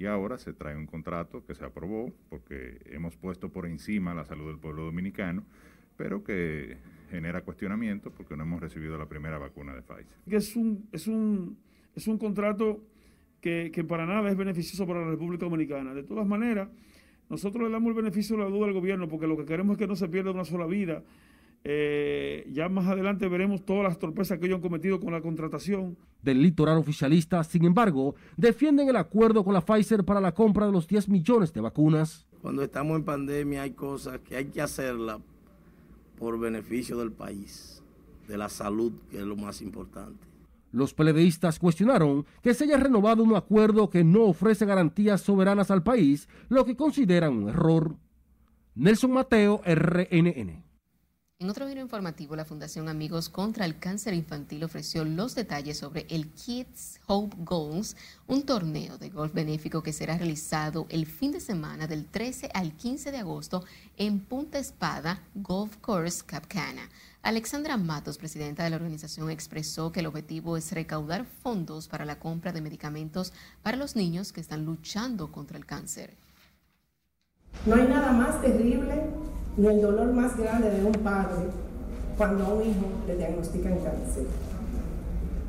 y 0.00 0.06
ahora 0.06 0.38
se 0.38 0.54
trae 0.54 0.76
un 0.76 0.86
contrato 0.86 1.44
que 1.44 1.54
se 1.54 1.62
aprobó 1.62 2.10
porque 2.30 2.80
hemos 2.86 3.16
puesto 3.16 3.50
por 3.50 3.66
encima 3.66 4.14
la 4.14 4.24
salud 4.24 4.46
del 4.46 4.58
pueblo 4.58 4.84
dominicano, 4.84 5.44
pero 5.98 6.24
que 6.24 6.78
genera 7.10 7.42
cuestionamiento 7.42 8.10
porque 8.10 8.34
no 8.34 8.44
hemos 8.44 8.62
recibido 8.62 8.96
la 8.96 9.06
primera 9.06 9.36
vacuna 9.36 9.74
de 9.74 9.82
Pfizer. 9.82 10.16
Es 10.26 10.56
un, 10.56 10.88
es 10.90 11.06
un, 11.06 11.58
es 11.94 12.08
un 12.08 12.16
contrato 12.16 12.82
que, 13.42 13.70
que 13.70 13.84
para 13.84 14.06
nada 14.06 14.30
es 14.30 14.36
beneficioso 14.38 14.86
para 14.86 15.00
la 15.00 15.10
República 15.10 15.44
Dominicana. 15.44 15.92
De 15.92 16.02
todas 16.02 16.26
maneras, 16.26 16.70
nosotros 17.28 17.64
le 17.64 17.70
damos 17.70 17.90
el 17.90 17.94
beneficio 18.02 18.36
de 18.36 18.44
la 18.44 18.48
duda 18.48 18.68
al 18.68 18.72
gobierno 18.72 19.06
porque 19.06 19.26
lo 19.26 19.36
que 19.36 19.44
queremos 19.44 19.74
es 19.74 19.78
que 19.80 19.86
no 19.86 19.96
se 19.96 20.08
pierda 20.08 20.30
una 20.30 20.44
sola 20.44 20.64
vida 20.64 21.02
eh, 21.62 22.48
ya 22.52 22.68
más 22.70 22.86
adelante 22.86 23.28
veremos 23.28 23.64
todas 23.64 23.84
las 23.84 23.98
torpezas 23.98 24.38
que 24.38 24.46
ellos 24.46 24.56
han 24.56 24.62
cometido 24.62 24.98
con 24.98 25.12
la 25.12 25.20
contratación. 25.20 25.96
Del 26.22 26.42
litoral 26.42 26.78
oficialista, 26.78 27.44
sin 27.44 27.64
embargo, 27.64 28.14
defienden 28.36 28.88
el 28.88 28.96
acuerdo 28.96 29.44
con 29.44 29.52
la 29.52 29.60
Pfizer 29.60 30.04
para 30.04 30.20
la 30.20 30.32
compra 30.32 30.66
de 30.66 30.72
los 30.72 30.86
10 30.86 31.08
millones 31.08 31.52
de 31.52 31.60
vacunas. 31.60 32.26
Cuando 32.40 32.62
estamos 32.62 32.96
en 32.96 33.04
pandemia 33.04 33.62
hay 33.62 33.72
cosas 33.72 34.20
que 34.20 34.36
hay 34.36 34.46
que 34.46 34.62
hacerlas 34.62 35.20
por 36.18 36.38
beneficio 36.38 36.98
del 36.98 37.12
país, 37.12 37.82
de 38.26 38.38
la 38.38 38.48
salud, 38.48 38.92
que 39.10 39.18
es 39.18 39.24
lo 39.24 39.36
más 39.36 39.60
importante. 39.60 40.26
Los 40.72 40.94
peledeístas 40.94 41.58
cuestionaron 41.58 42.24
que 42.42 42.54
se 42.54 42.64
haya 42.64 42.76
renovado 42.76 43.22
un 43.22 43.34
acuerdo 43.34 43.90
que 43.90 44.04
no 44.04 44.22
ofrece 44.22 44.64
garantías 44.64 45.20
soberanas 45.20 45.70
al 45.70 45.82
país, 45.82 46.28
lo 46.48 46.64
que 46.64 46.76
consideran 46.76 47.36
un 47.36 47.48
error. 47.48 47.96
Nelson 48.76 49.12
Mateo, 49.12 49.60
RNN. 49.64 50.69
En 51.40 51.48
otro 51.48 51.64
video 51.64 51.82
informativo, 51.82 52.36
la 52.36 52.44
Fundación 52.44 52.90
Amigos 52.90 53.30
contra 53.30 53.64
el 53.64 53.78
Cáncer 53.78 54.12
Infantil 54.12 54.62
ofreció 54.62 55.06
los 55.06 55.34
detalles 55.34 55.78
sobre 55.78 56.06
el 56.10 56.28
Kids 56.32 57.00
Hope 57.06 57.34
Goals, 57.38 57.96
un 58.26 58.42
torneo 58.42 58.98
de 58.98 59.08
golf 59.08 59.32
benéfico 59.32 59.82
que 59.82 59.94
será 59.94 60.18
realizado 60.18 60.84
el 60.90 61.06
fin 61.06 61.32
de 61.32 61.40
semana 61.40 61.86
del 61.86 62.04
13 62.04 62.50
al 62.52 62.74
15 62.76 63.10
de 63.10 63.16
agosto 63.16 63.64
en 63.96 64.20
Punta 64.20 64.58
Espada 64.58 65.22
Golf 65.34 65.78
Course 65.78 66.22
Capcana. 66.26 66.90
Alexandra 67.22 67.78
Matos, 67.78 68.18
presidenta 68.18 68.62
de 68.62 68.68
la 68.68 68.76
organización, 68.76 69.30
expresó 69.30 69.92
que 69.92 70.00
el 70.00 70.06
objetivo 70.08 70.58
es 70.58 70.70
recaudar 70.72 71.24
fondos 71.24 71.88
para 71.88 72.04
la 72.04 72.18
compra 72.18 72.52
de 72.52 72.60
medicamentos 72.60 73.32
para 73.62 73.78
los 73.78 73.96
niños 73.96 74.34
que 74.34 74.42
están 74.42 74.66
luchando 74.66 75.32
contra 75.32 75.56
el 75.56 75.64
cáncer. 75.64 76.18
No 77.64 77.76
hay 77.76 77.88
nada 77.88 78.12
más 78.12 78.42
terrible 78.42 79.08
ni 79.56 79.66
el 79.66 79.80
dolor 79.80 80.12
más 80.12 80.36
grande 80.36 80.70
de 80.70 80.84
un 80.84 80.92
padre 80.92 81.46
cuando 82.16 82.44
a 82.44 82.48
un 82.48 82.62
hijo 82.62 82.86
le 83.06 83.16
diagnostican 83.16 83.78
cáncer. 83.78 84.26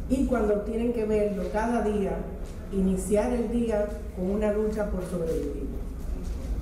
Y 0.09 0.25
cuando 0.25 0.61
tienen 0.61 0.93
que 0.93 1.05
verlo 1.05 1.43
cada 1.53 1.81
día, 1.81 2.17
iniciar 2.71 3.33
el 3.33 3.51
día 3.51 3.87
con 4.15 4.31
una 4.31 4.51
lucha 4.53 4.89
por 4.89 5.03
sobrevivir. 5.05 5.67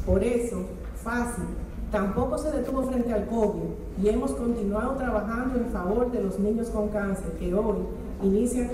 Por 0.06 0.24
eso, 0.24 0.64
fácil, 1.04 1.46
tampoco 1.92 2.38
se 2.38 2.52
detuvo 2.52 2.84
frente 2.84 3.14
al 3.14 3.28
COVID 3.28 4.04
y 4.04 4.10
hemos 4.10 4.32
continuado 4.32 4.96
trabajando 4.96 5.60
en 5.60 5.66
favor 5.72 6.12
de 6.12 6.24
los 6.24 6.40
niños 6.40 6.70
con 6.70 6.90
cáncer 6.90 7.32
que 7.40 7.54
hoy 7.54 7.78
inician, 8.24 8.70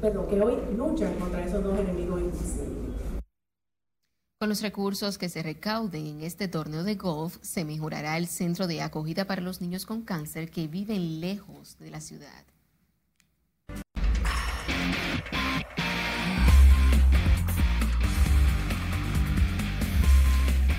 pero 0.00 0.26
que 0.26 0.40
hoy 0.40 0.54
luchan 0.76 1.14
contra 1.14 1.44
esos 1.44 1.62
dos 1.62 1.78
enemigos 1.78 2.20
invisibles. 2.20 2.91
Con 4.42 4.48
los 4.48 4.60
recursos 4.60 5.18
que 5.18 5.28
se 5.28 5.40
recauden 5.40 6.04
en 6.04 6.22
este 6.22 6.48
torneo 6.48 6.82
de 6.82 6.96
golf, 6.96 7.36
se 7.42 7.64
mejorará 7.64 8.18
el 8.18 8.26
centro 8.26 8.66
de 8.66 8.82
acogida 8.82 9.24
para 9.24 9.40
los 9.40 9.60
niños 9.60 9.86
con 9.86 10.02
cáncer 10.02 10.50
que 10.50 10.66
viven 10.66 11.20
lejos 11.20 11.78
de 11.78 11.90
la 11.92 12.00
ciudad. 12.00 12.44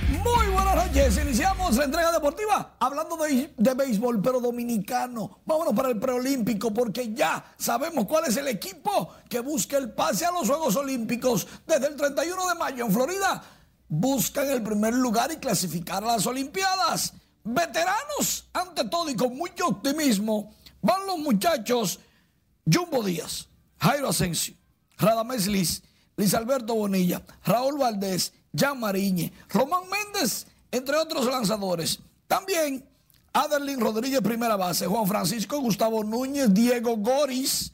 Muy 0.09 0.52
buenas 0.73 0.91
noches, 0.91 1.23
iniciamos 1.23 1.75
la 1.75 1.85
entrega 1.85 2.11
deportiva 2.11 2.75
hablando 2.79 3.15
de, 3.17 3.53
de, 3.55 3.73
béisbol, 3.73 4.21
pero 4.21 4.39
dominicano. 4.39 5.41
Vámonos 5.45 5.73
para 5.73 5.89
el 5.89 5.99
preolímpico 5.99 6.73
porque 6.73 7.13
ya 7.13 7.43
sabemos 7.57 8.05
cuál 8.05 8.25
es 8.25 8.37
el 8.37 8.47
equipo 8.47 9.09
que 9.29 9.39
busca 9.39 9.77
el 9.77 9.91
pase 9.91 10.25
a 10.25 10.31
los 10.31 10.47
Juegos 10.47 10.75
Olímpicos 10.75 11.47
desde 11.67 11.87
el 11.87 11.95
31 11.95 12.47
de 12.47 12.55
mayo 12.55 12.85
en 12.85 12.91
Florida 12.91 13.43
buscan 13.87 14.49
el 14.49 14.63
primer 14.63 14.95
lugar 14.95 15.31
y 15.31 15.37
clasificar 15.37 16.03
a 16.03 16.07
las 16.07 16.25
Olimpiadas. 16.25 17.13
Veteranos, 17.43 18.49
ante 18.53 18.85
todo 18.85 19.09
y 19.09 19.15
con 19.15 19.37
mucho 19.37 19.67
optimismo, 19.67 20.55
van 20.81 21.05
los 21.05 21.19
muchachos 21.19 21.99
Jumbo 22.65 23.03
Díaz, 23.03 23.47
Jairo 23.77 24.09
Asensio, 24.09 24.55
Radamés 24.97 25.45
Liz, 25.45 25.83
Luis 26.15 26.33
Alberto 26.33 26.73
Bonilla, 26.73 27.21
Raúl 27.43 27.77
Valdés, 27.77 28.33
Jan 28.55 28.79
Mariñe, 28.79 29.33
Román 29.49 29.83
Méndez, 29.89 30.47
entre 30.73 30.97
otros 30.97 31.27
lanzadores. 31.27 31.99
También 32.27 32.83
Adelín 33.31 33.79
Rodríguez, 33.79 34.21
primera 34.21 34.55
base. 34.55 34.87
Juan 34.87 35.07
Francisco 35.07 35.59
Gustavo 35.59 36.03
Núñez, 36.03 36.51
Diego 36.51 36.97
Goris, 36.97 37.71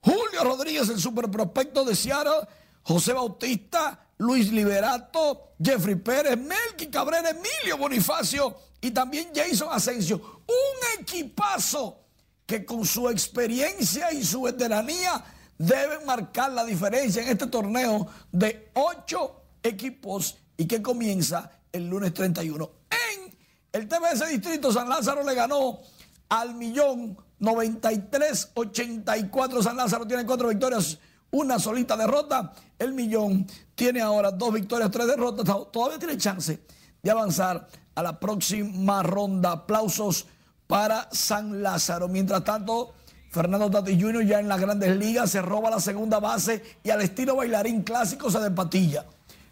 Julio 0.00 0.44
Rodríguez, 0.44 0.88
el 0.88 1.00
superprospecto 1.00 1.84
de 1.84 1.96
Seattle, 1.96 2.46
José 2.84 3.12
Bautista, 3.12 4.06
Luis 4.18 4.52
Liberato, 4.52 5.54
Jeffrey 5.60 5.96
Pérez, 5.96 6.38
Melqui 6.38 6.88
Cabrera, 6.88 7.30
Emilio 7.30 7.76
Bonifacio 7.76 8.56
y 8.80 8.92
también 8.92 9.30
Jason 9.34 9.68
Asensio. 9.72 10.42
Un 10.46 11.00
equipazo 11.00 12.04
que 12.46 12.64
con 12.64 12.86
su 12.86 13.08
experiencia 13.08 14.12
y 14.12 14.22
su 14.22 14.42
veteranía 14.42 15.24
deben 15.58 16.06
marcar 16.06 16.52
la 16.52 16.64
diferencia 16.64 17.22
en 17.22 17.30
este 17.30 17.48
torneo 17.48 18.06
de 18.30 18.70
ocho 18.74 19.42
equipos 19.60 20.36
y 20.56 20.66
que 20.66 20.80
comienza 20.80 21.50
el 21.72 21.88
lunes 21.88 22.14
31. 22.14 22.70
En 22.90 23.34
el 23.72 23.88
TBS 23.88 24.28
Distrito 24.28 24.72
San 24.72 24.88
Lázaro 24.88 25.24
le 25.24 25.34
ganó 25.34 25.80
al 26.28 26.54
millón 26.54 27.18
93-84. 27.40 29.62
San 29.62 29.76
Lázaro 29.76 30.06
tiene 30.06 30.24
cuatro 30.24 30.48
victorias, 30.48 30.98
una 31.30 31.58
solita 31.58 31.96
derrota. 31.96 32.52
El 32.78 32.92
millón 32.92 33.46
tiene 33.74 34.00
ahora 34.00 34.30
dos 34.30 34.54
victorias, 34.54 34.90
tres 34.90 35.06
derrotas. 35.06 35.44
Todavía 35.72 35.98
tiene 35.98 36.16
chance 36.16 36.62
de 37.02 37.10
avanzar 37.10 37.66
a 37.94 38.02
la 38.02 38.20
próxima 38.20 39.02
ronda. 39.02 39.52
Aplausos 39.52 40.26
para 40.66 41.08
San 41.10 41.62
Lázaro. 41.62 42.08
Mientras 42.08 42.44
tanto, 42.44 42.94
Fernando 43.30 43.70
Tati 43.70 44.00
Jr. 44.00 44.24
ya 44.24 44.40
en 44.40 44.48
las 44.48 44.60
grandes 44.60 44.96
ligas 44.96 45.30
se 45.30 45.42
roba 45.42 45.70
la 45.70 45.80
segunda 45.80 46.20
base 46.20 46.62
y 46.82 46.90
al 46.90 47.00
estilo 47.00 47.36
bailarín 47.36 47.82
clásico 47.82 48.30
se 48.30 48.38
despatilla. 48.38 49.06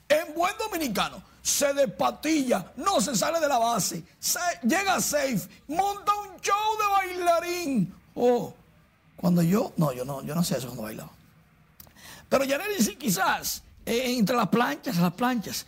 En 0.08 0.34
buen 0.34 0.52
dominicano, 0.58 1.22
se 1.42 1.72
despatilla, 1.74 2.72
no 2.76 3.00
se 3.00 3.16
sale 3.16 3.40
de 3.40 3.48
la 3.48 3.58
base, 3.58 4.04
llega 4.62 5.00
safe, 5.00 5.40
monta 5.68 6.12
un 6.14 6.40
show 6.40 6.78
de 6.78 6.86
bailarín. 6.90 7.94
Oh, 8.14 8.54
cuando 9.16 9.42
yo, 9.42 9.72
no, 9.76 9.92
yo 9.92 10.04
no, 10.04 10.22
yo 10.22 10.34
no 10.34 10.42
sé 10.42 10.58
eso 10.58 10.66
cuando 10.66 10.84
bailaba. 10.84 11.10
Pero 12.28 12.44
Yaneli 12.44 12.82
sí 12.82 12.96
quizás, 12.96 13.62
eh, 13.84 14.16
entre 14.16 14.36
las 14.36 14.48
planchas, 14.48 14.96
las 14.96 15.12
planchas. 15.12 15.66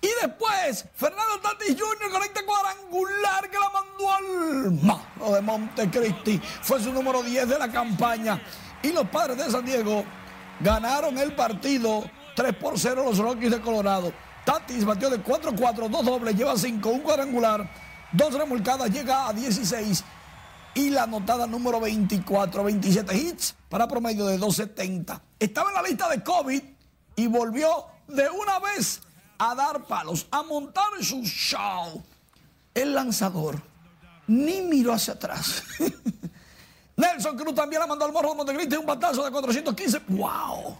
Y 0.00 0.08
después, 0.20 0.84
Fernando 0.96 1.38
Tatis 1.40 1.76
Jr. 1.80 2.10
conecta 2.10 2.44
cuadrangular 2.44 3.48
que 3.48 3.56
la 3.56 3.70
mandó 3.70 4.12
al 4.12 4.72
marro 4.82 5.32
de 5.32 5.40
Montecristi. 5.40 6.40
Fue 6.60 6.82
su 6.82 6.92
número 6.92 7.22
10 7.22 7.48
de 7.48 7.58
la 7.58 7.70
campaña. 7.70 8.42
Y 8.82 8.90
los 8.90 9.06
padres 9.08 9.36
de 9.36 9.48
San 9.48 9.64
Diego 9.64 10.04
ganaron 10.58 11.16
el 11.18 11.36
partido 11.36 12.02
3 12.34 12.52
por 12.56 12.80
0 12.80 13.04
los 13.04 13.18
Rockies 13.18 13.52
de 13.52 13.60
Colorado. 13.60 14.12
Tatis 14.44 14.84
batió 14.84 15.08
de 15.08 15.22
4-4, 15.22 15.88
dos 15.88 16.04
dobles, 16.04 16.34
lleva 16.34 16.56
5, 16.56 16.88
un 16.88 17.00
cuadrangular, 17.00 17.68
dos 18.12 18.34
remolcadas, 18.34 18.90
llega 18.90 19.28
a 19.28 19.32
16 19.32 20.04
y 20.74 20.90
la 20.90 21.04
anotada 21.04 21.46
número 21.46 21.80
24, 21.80 22.64
27 22.64 23.16
hits 23.16 23.54
para 23.68 23.86
promedio 23.86 24.26
de 24.26 24.38
2.70. 24.38 25.20
Estaba 25.38 25.70
en 25.70 25.74
la 25.74 25.82
lista 25.82 26.08
de 26.08 26.22
COVID 26.22 26.62
y 27.16 27.26
volvió 27.26 27.86
de 28.08 28.28
una 28.30 28.58
vez 28.58 29.00
a 29.38 29.54
dar 29.54 29.84
palos, 29.84 30.26
a 30.30 30.42
montar 30.42 30.90
su 31.00 31.22
show. 31.22 32.02
El 32.74 32.94
lanzador 32.94 33.60
ni 34.26 34.62
miró 34.62 34.92
hacia 34.92 35.14
atrás. 35.14 35.62
Nelson 36.96 37.36
Cruz 37.36 37.54
también 37.54 37.80
la 37.80 37.86
mandó 37.86 38.04
al 38.04 38.12
morro 38.12 38.30
de 38.30 38.36
Montecristi 38.36 38.76
un 38.76 38.86
batazo 38.86 39.24
de 39.24 39.30
415. 39.30 40.02
¡Wow! 40.08 40.78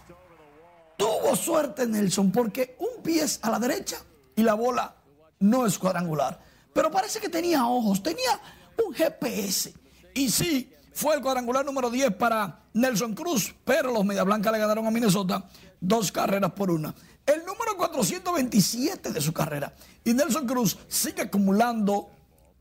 Tuvo 0.97 1.35
suerte 1.35 1.87
Nelson 1.87 2.31
porque 2.31 2.75
un 2.79 3.01
pie 3.01 3.23
es 3.23 3.39
a 3.41 3.49
la 3.49 3.59
derecha 3.59 3.97
y 4.35 4.43
la 4.43 4.53
bola 4.53 4.95
no 5.39 5.65
es 5.65 5.77
cuadrangular. 5.77 6.39
Pero 6.73 6.91
parece 6.91 7.19
que 7.19 7.29
tenía 7.29 7.67
ojos, 7.67 8.01
tenía 8.01 8.39
un 8.85 8.93
GPS. 8.93 9.73
Y 10.13 10.29
sí, 10.29 10.71
fue 10.93 11.15
el 11.15 11.21
cuadrangular 11.21 11.65
número 11.65 11.89
10 11.89 12.15
para 12.15 12.63
Nelson 12.73 13.13
Cruz, 13.13 13.53
pero 13.63 13.91
los 13.91 14.05
Media 14.05 14.23
Blanca 14.23 14.51
le 14.51 14.59
ganaron 14.59 14.85
a 14.85 14.91
Minnesota 14.91 15.47
dos 15.79 16.11
carreras 16.11 16.51
por 16.53 16.71
una. 16.71 16.93
El 17.25 17.45
número 17.45 17.77
427 17.77 19.11
de 19.11 19.21
su 19.21 19.33
carrera. 19.33 19.73
Y 20.03 20.13
Nelson 20.13 20.45
Cruz 20.45 20.77
sigue 20.87 21.23
acumulando 21.23 22.09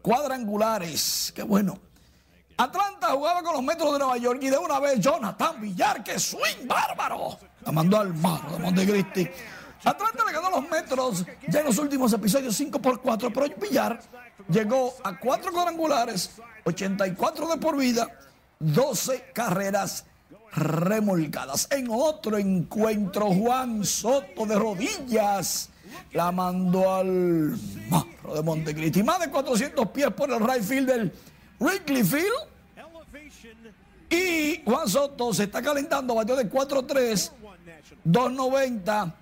cuadrangulares. 0.02 1.32
Qué 1.34 1.42
bueno. 1.42 1.78
Atlanta 2.56 3.08
jugaba 3.08 3.42
con 3.42 3.54
los 3.54 3.62
Metros 3.62 3.92
de 3.92 3.98
Nueva 3.98 4.16
York 4.18 4.40
y 4.42 4.50
de 4.50 4.58
una 4.58 4.78
vez 4.78 5.00
Jonathan 5.00 5.60
Villar, 5.60 6.04
que 6.04 6.18
swing 6.18 6.66
bárbaro, 6.66 7.38
la 7.64 7.72
mandó 7.72 7.98
al 7.98 8.14
mar 8.14 8.50
de 8.50 8.58
Montecristi. 8.58 9.28
Atlanta 9.84 10.24
le 10.24 10.32
ganó 10.32 10.50
los 10.50 10.70
Metros 10.70 11.24
ya 11.48 11.60
en 11.60 11.66
los 11.66 11.78
últimos 11.78 12.12
episodios 12.12 12.54
5 12.56 12.80
por 12.80 13.00
4, 13.00 13.32
pero 13.32 13.46
Villar 13.60 14.00
llegó 14.48 14.94
a 15.02 15.18
cuatro 15.18 15.52
cuadrangulares, 15.52 16.30
84 16.64 17.48
de 17.48 17.56
por 17.56 17.76
vida, 17.76 18.08
12 18.60 19.30
carreras 19.34 20.04
remolcadas. 20.52 21.66
En 21.70 21.88
otro 21.90 22.38
encuentro, 22.38 23.26
Juan 23.32 23.84
Soto 23.84 24.46
de 24.46 24.56
rodillas 24.56 25.70
la 26.12 26.30
mandó 26.30 26.94
al 26.94 27.56
marro 27.88 28.34
de 28.34 28.42
Montecristi. 28.42 29.02
Más 29.02 29.20
de 29.20 29.30
400 29.30 29.88
pies 29.88 30.10
por 30.12 30.30
el 30.30 30.40
right 30.40 30.62
field 30.62 30.88
del 30.88 31.12
Wrigley 31.58 32.04
Field. 32.04 32.52
Y 34.10 34.62
Juan 34.64 34.88
Soto 34.88 35.32
se 35.32 35.44
está 35.44 35.62
calentando, 35.62 36.14
batió 36.14 36.36
de 36.36 36.50
4-3, 36.50 37.32
2-90. 38.04 39.14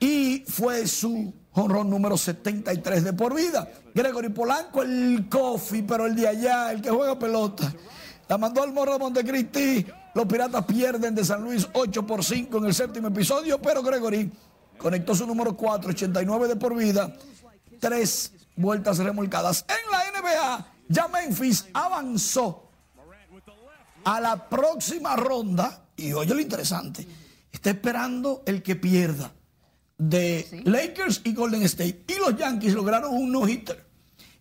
Y 0.00 0.44
fue 0.46 0.86
su 0.86 1.32
honrón 1.52 1.90
número 1.90 2.16
73 2.16 3.04
de 3.04 3.12
por 3.12 3.34
vida. 3.34 3.68
Gregory 3.94 4.30
Polanco, 4.30 4.82
el 4.82 5.26
coffee, 5.28 5.82
pero 5.82 6.06
el 6.06 6.14
de 6.14 6.28
allá, 6.28 6.72
el 6.72 6.80
que 6.80 6.90
juega 6.90 7.18
pelota. 7.18 7.72
La 8.28 8.38
mandó 8.38 8.62
al 8.62 8.72
morro 8.72 8.92
de 8.92 8.98
Montecristi. 9.00 9.86
Los 10.14 10.26
piratas 10.26 10.64
pierden 10.64 11.14
de 11.14 11.24
San 11.24 11.42
Luis 11.42 11.68
8 11.72 12.06
por 12.06 12.24
5 12.24 12.58
en 12.58 12.64
el 12.64 12.74
séptimo 12.74 13.08
episodio, 13.08 13.60
pero 13.60 13.82
Gregory 13.82 14.30
conectó 14.78 15.14
su 15.14 15.26
número 15.26 15.56
4, 15.56 15.90
89 15.90 16.48
de 16.48 16.56
por 16.56 16.74
vida. 16.74 17.12
Tres 17.78 18.32
vueltas 18.56 18.98
remolcadas. 18.98 19.64
En 19.68 19.90
la 19.90 20.20
NBA, 20.20 20.66
ya 20.88 21.08
Memphis 21.08 21.66
avanzó 21.72 22.69
a 24.04 24.20
la 24.20 24.48
próxima 24.48 25.16
ronda. 25.16 25.88
Y 25.96 26.12
oye 26.12 26.34
lo 26.34 26.40
interesante, 26.40 27.06
está 27.52 27.70
esperando 27.70 28.42
el 28.46 28.62
que 28.62 28.76
pierda 28.76 29.32
de 29.98 30.62
Lakers 30.64 31.22
y 31.24 31.34
Golden 31.34 31.62
State. 31.62 32.04
Y 32.08 32.14
los 32.14 32.36
Yankees 32.36 32.74
lograron 32.74 33.14
un 33.14 33.30
no-hitter. 33.30 33.86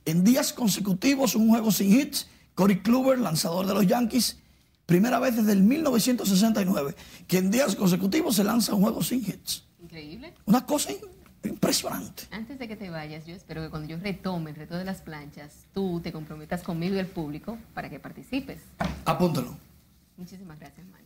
En 0.05 0.23
días 0.23 0.53
consecutivos, 0.53 1.35
un 1.35 1.49
juego 1.49 1.71
sin 1.71 1.99
hits. 1.99 2.27
Corey 2.55 2.81
Kluber, 2.81 3.19
lanzador 3.19 3.65
de 3.67 3.73
los 3.73 3.87
Yankees, 3.87 4.37
primera 4.85 5.19
vez 5.19 5.35
desde 5.37 5.53
el 5.53 5.63
1969 5.63 6.95
que 7.27 7.37
en 7.37 7.51
días 7.51 7.75
consecutivos 7.75 8.35
se 8.35 8.43
lanza 8.43 8.73
un 8.73 8.81
juego 8.81 9.01
sin 9.01 9.19
hits. 9.19 9.63
Increíble. 9.81 10.33
Una 10.45 10.65
cosa 10.65 10.91
impresionante. 11.47 12.23
Antes 12.31 12.59
de 12.59 12.67
que 12.67 12.75
te 12.75 12.89
vayas, 12.89 13.25
yo 13.25 13.35
espero 13.35 13.61
que 13.61 13.69
cuando 13.69 13.87
yo 13.87 13.97
retome 13.97 14.51
el 14.51 14.55
reto 14.55 14.77
de 14.77 14.85
las 14.85 15.01
planchas, 15.01 15.65
tú 15.73 16.01
te 16.01 16.11
comprometas 16.11 16.63
conmigo 16.63 16.95
y 16.95 16.99
el 16.99 17.07
público 17.07 17.57
para 17.73 17.89
que 17.89 17.99
participes. 17.99 18.59
Apúntalo. 19.05 19.55
Muchísimas 20.17 20.59
gracias, 20.59 20.85
man. 20.87 20.99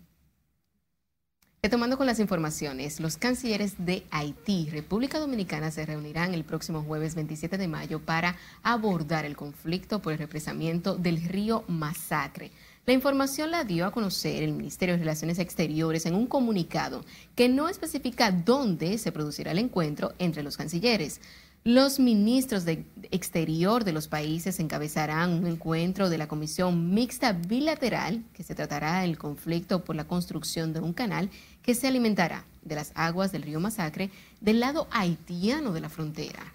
Retomando 1.66 1.98
con 1.98 2.08
las 2.08 2.20
informaciones, 2.20 3.00
los 3.00 3.16
cancilleres 3.16 3.76
de 3.78 4.06
Haití, 4.12 4.70
República 4.70 5.18
Dominicana 5.18 5.72
se 5.72 5.86
reunirán 5.86 6.34
el 6.34 6.44
próximo 6.44 6.84
jueves 6.84 7.16
27 7.16 7.58
de 7.58 7.70
mayo 7.70 8.02
para 8.02 8.36
abordar 8.64 9.24
el 9.24 9.38
conflicto 9.38 10.02
por 10.02 10.12
el 10.12 10.20
represamiento 10.20 10.98
del 10.98 11.24
río 11.24 11.64
Masacre. 11.70 12.52
La 12.86 12.92
información 12.92 13.50
la 13.50 13.64
dio 13.64 13.86
a 13.86 13.92
conocer 13.92 14.44
el 14.44 14.52
Ministerio 14.52 14.96
de 14.96 15.00
Relaciones 15.00 15.40
Exteriores 15.40 16.06
en 16.06 16.16
un 16.16 16.28
comunicado 16.28 17.06
que 17.34 17.48
no 17.48 17.70
especifica 17.70 18.30
dónde 18.30 18.98
se 18.98 19.14
producirá 19.14 19.52
el 19.52 19.60
encuentro 19.60 20.12
entre 20.20 20.44
los 20.44 20.58
cancilleres. 20.58 21.22
Los 21.64 21.98
ministros 21.98 22.66
de 22.66 22.84
Exterior 23.10 23.86
de 23.86 23.94
los 23.94 24.10
países 24.10 24.60
encabezarán 24.60 25.32
un 25.32 25.48
encuentro 25.48 26.10
de 26.10 26.18
la 26.18 26.28
Comisión 26.28 26.94
Mixta 26.94 27.32
Bilateral 27.32 28.22
que 28.34 28.44
se 28.44 28.54
tratará 28.54 29.00
del 29.00 29.18
conflicto 29.18 29.86
por 29.86 29.96
la 29.96 30.04
construcción 30.06 30.74
de 30.74 30.82
un 30.82 30.92
canal 30.92 31.30
que 31.62 31.76
se 31.76 31.88
alimentará 31.88 32.44
de 32.64 32.76
las 32.76 32.92
aguas 32.96 33.32
del 33.32 33.44
río 33.44 33.62
Masacre 33.62 34.12
del 34.42 34.60
lado 34.60 34.90
haitiano 34.92 35.72
de 35.72 35.80
la 35.80 35.88
frontera. 35.88 36.54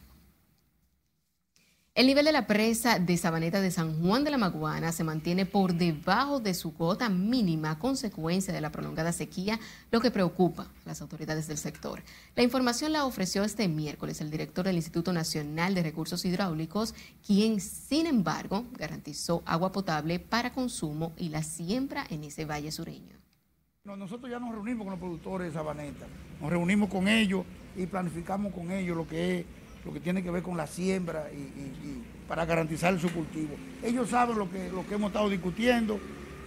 El 1.99 2.07
nivel 2.07 2.27
de 2.27 2.31
la 2.31 2.47
presa 2.47 3.01
de 3.01 3.17
Sabaneta 3.17 3.61
de 3.61 3.73
San 3.73 4.01
Juan 4.01 4.23
de 4.23 4.31
la 4.31 4.39
Maguana 4.39 4.93
se 4.93 5.03
mantiene 5.03 5.47
por 5.47 5.75
debajo 5.75 6.39
de 6.39 6.55
su 6.55 6.73
cota 6.73 7.09
mínima 7.09 7.73
a 7.73 7.79
consecuencia 7.81 8.55
de 8.55 8.61
la 8.61 8.71
prolongada 8.71 9.11
sequía, 9.11 9.59
lo 9.91 10.01
que 10.01 10.13
preocupa 10.13 10.63
a 10.63 10.89
las 10.89 11.03
autoridades 11.03 11.49
del 11.49 11.59
sector. 11.59 12.05
La 12.37 12.45
información 12.45 12.93
la 12.93 13.05
ofreció 13.05 13.43
este 13.43 13.67
miércoles 13.67 14.21
el 14.21 14.31
director 14.31 14.65
del 14.65 14.77
Instituto 14.77 15.13
Nacional 15.13 15.75
de 15.75 15.83
Recursos 15.83 16.25
Hidráulicos, 16.25 16.95
quien, 17.27 17.61
sin 17.61 18.07
embargo, 18.07 18.65
garantizó 18.79 19.43
agua 19.45 19.73
potable 19.73 20.21
para 20.21 20.53
consumo 20.53 21.15
y 21.17 21.31
la 21.31 21.43
siembra 21.43 22.07
en 22.11 22.23
ese 22.23 22.45
valle 22.45 22.71
sureño. 22.71 23.17
Nosotros 23.83 24.31
ya 24.31 24.39
nos 24.39 24.53
reunimos 24.53 24.85
con 24.85 24.93
los 24.93 25.01
productores 25.01 25.49
de 25.49 25.53
Sabaneta, 25.53 26.07
nos 26.41 26.49
reunimos 26.49 26.91
con 26.91 27.09
ellos 27.09 27.45
y 27.77 27.87
planificamos 27.87 28.55
con 28.55 28.71
ellos 28.71 28.97
lo 28.97 29.09
que 29.09 29.41
es 29.41 29.47
lo 29.89 29.95
que 29.95 30.01
tiene 30.01 30.23
que 30.23 30.31
ver 30.31 30.43
con 30.43 30.55
la 30.55 30.67
siembra 30.67 31.31
y, 31.33 32.03
para 32.29 32.45
garantizar 32.45 33.01
su 33.01 33.11
cultivo. 33.11 33.55
Ellos 33.83 34.11
saben 34.11 34.39
lo 34.39 34.51
que, 34.51 34.69
lo 34.69 34.87
que 34.87 34.97
hemos 34.97 35.09
estado 35.09 35.31
discutiendo, 35.31 35.99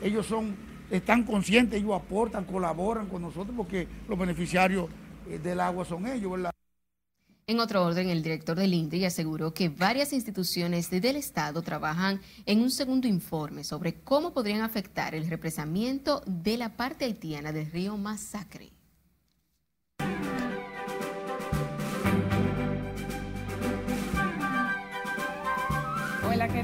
ellos 0.04 0.28
son, 0.28 0.56
están 0.92 1.24
conscientes, 1.24 1.80
ellos 1.82 2.00
aportan, 2.00 2.46
colaboran 2.46 3.08
con 3.08 3.24
nosotros 3.24 3.56
porque 3.58 3.88
los 4.08 4.20
beneficiarios 4.20 4.88
eh, 5.28 5.40
del 5.40 5.60
agua 5.60 5.84
son 5.86 6.06
ellos, 6.06 6.32
¿verdad? 6.34 6.52
En 7.48 7.60
otro 7.60 7.84
orden, 7.84 8.10
el 8.10 8.22
director 8.22 8.56
del 8.56 8.76
INDRI 8.76 9.06
aseguró 9.06 9.56
que 9.56 9.70
varias 9.70 10.14
instituciones 10.14 10.92
del 10.92 11.16
Estado 11.16 11.64
trabajan 11.64 12.22
en 12.46 12.62
un 12.62 12.70
segundo 12.70 13.08
informe 13.08 13.64
sobre 13.64 13.96
cómo 13.96 14.36
podrían 14.36 14.62
afectar 14.62 15.16
el 15.16 15.28
represamiento 15.28 16.22
de 16.28 16.58
la 16.58 16.78
parte 16.78 17.06
haitiana 17.06 17.52
del 17.52 17.72
río 17.72 17.98
Masacre. 17.98 18.72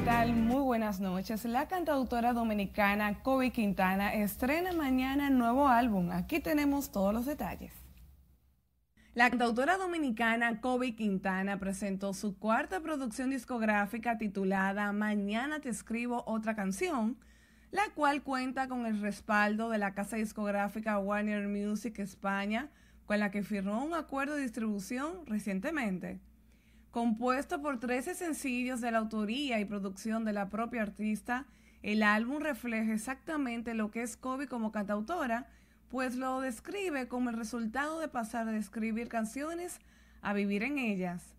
Muy 0.07 0.61
buenas 0.61 1.01
noches. 1.01 1.43
La 1.43 1.67
cantautora 1.67 2.31
dominicana 2.31 3.21
Kobe 3.23 3.51
Quintana 3.51 4.13
estrena 4.13 4.71
mañana 4.71 5.29
nuevo 5.29 5.67
álbum. 5.67 6.11
Aquí 6.11 6.39
tenemos 6.39 6.93
todos 6.93 7.13
los 7.13 7.25
detalles. 7.25 7.73
La 9.15 9.29
cantautora 9.29 9.75
dominicana 9.75 10.61
Kobe 10.61 10.95
Quintana 10.95 11.59
presentó 11.59 12.13
su 12.13 12.39
cuarta 12.39 12.79
producción 12.79 13.31
discográfica 13.31 14.17
titulada 14.17 14.93
Mañana 14.93 15.59
te 15.59 15.67
escribo 15.67 16.23
otra 16.25 16.55
canción, 16.55 17.17
la 17.71 17.89
cual 17.93 18.23
cuenta 18.23 18.69
con 18.69 18.85
el 18.85 19.01
respaldo 19.01 19.69
de 19.69 19.77
la 19.77 19.93
casa 19.93 20.15
discográfica 20.15 20.99
Warner 20.99 21.49
Music 21.49 21.99
España, 21.99 22.69
con 23.05 23.19
la 23.19 23.29
que 23.29 23.43
firmó 23.43 23.83
un 23.83 23.93
acuerdo 23.93 24.35
de 24.35 24.43
distribución 24.43 25.25
recientemente. 25.25 26.21
Compuesto 26.91 27.61
por 27.61 27.79
13 27.79 28.15
sencillos 28.15 28.81
de 28.81 28.91
la 28.91 28.99
autoría 28.99 29.59
y 29.59 29.65
producción 29.65 30.25
de 30.25 30.33
la 30.33 30.49
propia 30.49 30.81
artista, 30.81 31.45
el 31.83 32.03
álbum 32.03 32.39
refleja 32.39 32.93
exactamente 32.93 33.73
lo 33.73 33.91
que 33.91 34.01
es 34.01 34.17
Kobe 34.17 34.47
como 34.47 34.71
cantautora 34.71 35.47
pues 35.89 36.15
lo 36.15 36.41
describe 36.41 37.07
como 37.07 37.29
el 37.29 37.37
resultado 37.37 37.99
de 37.99 38.07
pasar 38.07 38.45
de 38.47 38.57
escribir 38.57 39.07
canciones 39.07 39.79
a 40.21 40.33
vivir 40.33 40.63
en 40.63 40.77
ellas. 40.77 41.33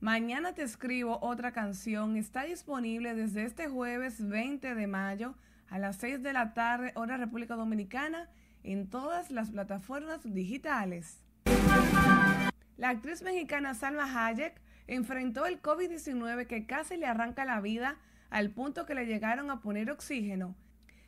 Mañana 0.00 0.52
te 0.54 0.62
escribo 0.62 1.18
otra 1.22 1.52
canción. 1.52 2.16
Está 2.16 2.42
disponible 2.42 3.14
desde 3.14 3.44
este 3.44 3.68
jueves 3.68 4.26
20 4.26 4.74
de 4.74 4.86
mayo 4.88 5.34
a 5.68 5.78
las 5.78 5.96
6 5.96 6.22
de 6.22 6.32
la 6.32 6.52
tarde, 6.54 6.92
hora 6.96 7.16
República 7.16 7.54
Dominicana, 7.54 8.28
en 8.64 8.90
todas 8.90 9.30
las 9.30 9.50
plataformas 9.50 10.20
digitales. 10.24 11.20
La 12.76 12.88
actriz 12.88 13.22
mexicana 13.22 13.74
Salma 13.74 14.26
Hayek 14.26 14.60
enfrentó 14.86 15.46
el 15.46 15.60
COVID-19 15.60 16.46
que 16.46 16.66
casi 16.66 16.96
le 16.96 17.06
arranca 17.06 17.44
la 17.44 17.60
vida 17.60 17.96
al 18.30 18.50
punto 18.50 18.86
que 18.86 18.94
le 18.94 19.06
llegaron 19.06 19.50
a 19.50 19.60
poner 19.60 19.90
oxígeno 19.90 20.54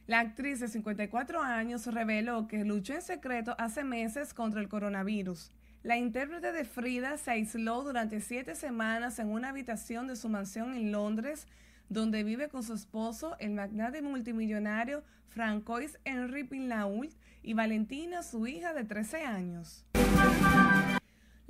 la 0.06 0.20
actriz 0.20 0.60
de 0.60 0.68
54 0.68 1.40
años 1.40 1.86
reveló 1.86 2.46
que 2.46 2.62
luchó 2.64 2.92
en 2.92 3.00
secreto 3.00 3.54
hace 3.58 3.84
meses 3.84 4.34
contra 4.34 4.60
el 4.60 4.68
coronavirus. 4.68 5.50
La 5.82 5.96
intérprete 5.96 6.52
de 6.52 6.64
Frida 6.64 7.16
se 7.16 7.30
aisló 7.30 7.82
durante 7.82 8.20
siete 8.20 8.54
semanas 8.54 9.18
en 9.18 9.30
una 9.30 9.48
habitación 9.48 10.06
de 10.06 10.16
su 10.16 10.28
mansión 10.28 10.74
en 10.74 10.92
Londres, 10.92 11.46
donde 11.88 12.22
vive 12.22 12.48
con 12.48 12.62
su 12.62 12.74
esposo, 12.74 13.36
el 13.38 13.52
magnate 13.52 14.02
multimillonario 14.02 15.02
Francois 15.28 15.98
Henry 16.04 16.44
Pinlault, 16.44 17.12
y 17.42 17.54
Valentina, 17.54 18.22
su 18.22 18.46
hija 18.46 18.72
de 18.72 18.84
13 18.84 19.24
años. 19.24 19.84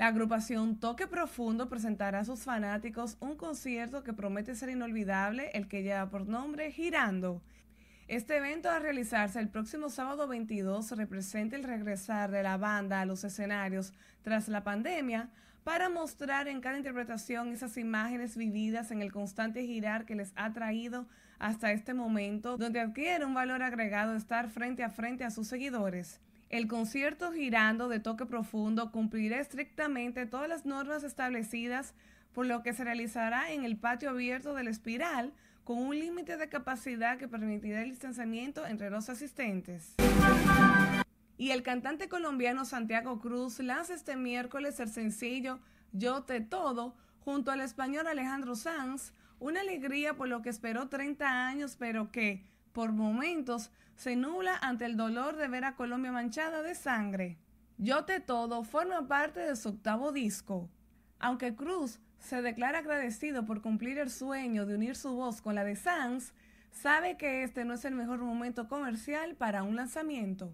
La 0.04 0.08
agrupación 0.08 0.78
Toque 0.78 1.06
Profundo 1.06 1.70
presentará 1.70 2.18
a 2.18 2.24
sus 2.26 2.40
fanáticos 2.42 3.16
un 3.20 3.38
concierto 3.38 4.04
que 4.04 4.12
promete 4.12 4.54
ser 4.54 4.68
inolvidable, 4.68 5.50
el 5.54 5.66
que 5.66 5.82
lleva 5.82 6.10
por 6.10 6.28
nombre 6.28 6.70
Girando. 6.72 7.40
Este 8.06 8.36
evento 8.36 8.68
a 8.68 8.80
realizarse 8.80 9.40
el 9.40 9.48
próximo 9.48 9.88
sábado 9.88 10.28
22 10.28 10.90
representa 10.90 11.56
el 11.56 11.64
regresar 11.64 12.30
de 12.30 12.42
la 12.42 12.58
banda 12.58 13.00
a 13.00 13.06
los 13.06 13.24
escenarios 13.24 13.94
tras 14.20 14.48
la 14.48 14.62
pandemia 14.62 15.30
para 15.62 15.88
mostrar 15.88 16.48
en 16.48 16.60
cada 16.60 16.76
interpretación 16.76 17.48
esas 17.48 17.78
imágenes 17.78 18.36
vividas 18.36 18.90
en 18.90 19.00
el 19.00 19.10
constante 19.10 19.66
girar 19.66 20.04
que 20.04 20.16
les 20.16 20.34
ha 20.36 20.52
traído 20.52 21.08
hasta 21.38 21.72
este 21.72 21.94
momento, 21.94 22.58
donde 22.58 22.80
adquiere 22.80 23.24
un 23.24 23.32
valor 23.32 23.62
agregado 23.62 24.14
estar 24.14 24.50
frente 24.50 24.84
a 24.84 24.90
frente 24.90 25.24
a 25.24 25.30
sus 25.30 25.48
seguidores. 25.48 26.20
El 26.50 26.68
concierto 26.68 27.32
girando 27.32 27.88
de 27.88 28.00
toque 28.00 28.26
profundo 28.26 28.92
cumplirá 28.92 29.40
estrictamente 29.40 30.26
todas 30.26 30.48
las 30.48 30.66
normas 30.66 31.02
establecidas, 31.02 31.94
por 32.32 32.46
lo 32.46 32.62
que 32.62 32.72
se 32.72 32.84
realizará 32.84 33.52
en 33.52 33.64
el 33.64 33.76
patio 33.76 34.10
abierto 34.10 34.54
del 34.54 34.68
Espiral, 34.68 35.32
con 35.64 35.78
un 35.78 35.98
límite 35.98 36.36
de 36.36 36.48
capacidad 36.48 37.16
que 37.16 37.28
permitirá 37.28 37.82
el 37.82 37.90
distanciamiento 37.90 38.66
entre 38.66 38.90
los 38.90 39.08
asistentes. 39.08 39.94
Y 41.36 41.50
el 41.50 41.62
cantante 41.62 42.08
colombiano 42.08 42.64
Santiago 42.64 43.18
Cruz 43.18 43.58
lanza 43.58 43.94
este 43.94 44.16
miércoles 44.16 44.78
el 44.78 44.88
sencillo 44.88 45.58
Yo 45.92 46.22
te 46.22 46.40
todo 46.40 46.94
junto 47.24 47.50
al 47.50 47.60
español 47.60 48.06
Alejandro 48.06 48.54
Sanz, 48.54 49.12
una 49.40 49.60
alegría 49.60 50.14
por 50.14 50.28
lo 50.28 50.42
que 50.42 50.50
esperó 50.50 50.88
30 50.88 51.46
años, 51.46 51.76
pero 51.78 52.12
que, 52.12 52.44
por 52.72 52.92
momentos, 52.92 53.70
se 53.96 54.16
nula 54.16 54.56
ante 54.60 54.84
el 54.84 54.96
dolor 54.96 55.36
de 55.36 55.48
ver 55.48 55.64
a 55.64 55.76
Colombia 55.76 56.12
manchada 56.12 56.62
de 56.62 56.74
sangre. 56.74 57.38
Yo 57.78 58.04
te 58.04 58.20
todo 58.20 58.64
forma 58.64 59.06
parte 59.08 59.40
de 59.40 59.56
su 59.56 59.70
octavo 59.70 60.12
disco. 60.12 60.68
Aunque 61.18 61.54
Cruz 61.54 62.00
se 62.18 62.42
declara 62.42 62.78
agradecido 62.78 63.44
por 63.44 63.62
cumplir 63.62 63.98
el 63.98 64.10
sueño 64.10 64.66
de 64.66 64.74
unir 64.74 64.96
su 64.96 65.14
voz 65.14 65.40
con 65.40 65.54
la 65.54 65.64
de 65.64 65.76
Sanz, 65.76 66.32
sabe 66.70 67.16
que 67.16 67.42
este 67.42 67.64
no 67.64 67.74
es 67.74 67.84
el 67.84 67.94
mejor 67.94 68.18
momento 68.20 68.68
comercial 68.68 69.34
para 69.36 69.62
un 69.62 69.76
lanzamiento. 69.76 70.52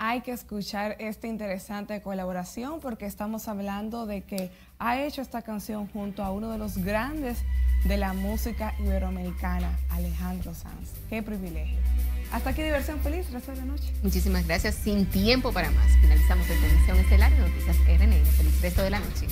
Hay 0.00 0.20
que 0.20 0.30
escuchar 0.30 0.94
esta 1.00 1.26
interesante 1.26 2.00
colaboración 2.02 2.78
porque 2.78 3.04
estamos 3.04 3.48
hablando 3.48 4.06
de 4.06 4.22
que 4.22 4.52
ha 4.78 5.02
hecho 5.02 5.20
esta 5.20 5.42
canción 5.42 5.88
junto 5.88 6.22
a 6.22 6.30
uno 6.30 6.52
de 6.52 6.58
los 6.58 6.78
grandes 6.78 7.38
de 7.84 7.96
la 7.96 8.12
música 8.12 8.76
iberoamericana, 8.78 9.76
Alejandro 9.90 10.54
Sanz. 10.54 10.92
Qué 11.10 11.20
privilegio. 11.20 11.78
Hasta 12.30 12.50
aquí 12.50 12.62
diversión 12.62 13.00
feliz, 13.00 13.28
resto 13.32 13.50
de 13.50 13.56
la 13.56 13.64
noche. 13.64 13.92
Muchísimas 14.04 14.46
gracias. 14.46 14.76
Sin 14.76 15.04
tiempo 15.06 15.50
para 15.50 15.68
más. 15.72 15.90
Finalizamos 16.00 16.48
esta 16.48 16.66
emisión 16.68 16.96
estelar 16.98 17.32
de 17.32 17.38
Noticias 17.40 17.76
RNN. 17.78 18.24
Feliz 18.24 18.62
resto 18.62 18.82
de 18.82 18.90
la 18.90 19.00
noche. 19.00 19.26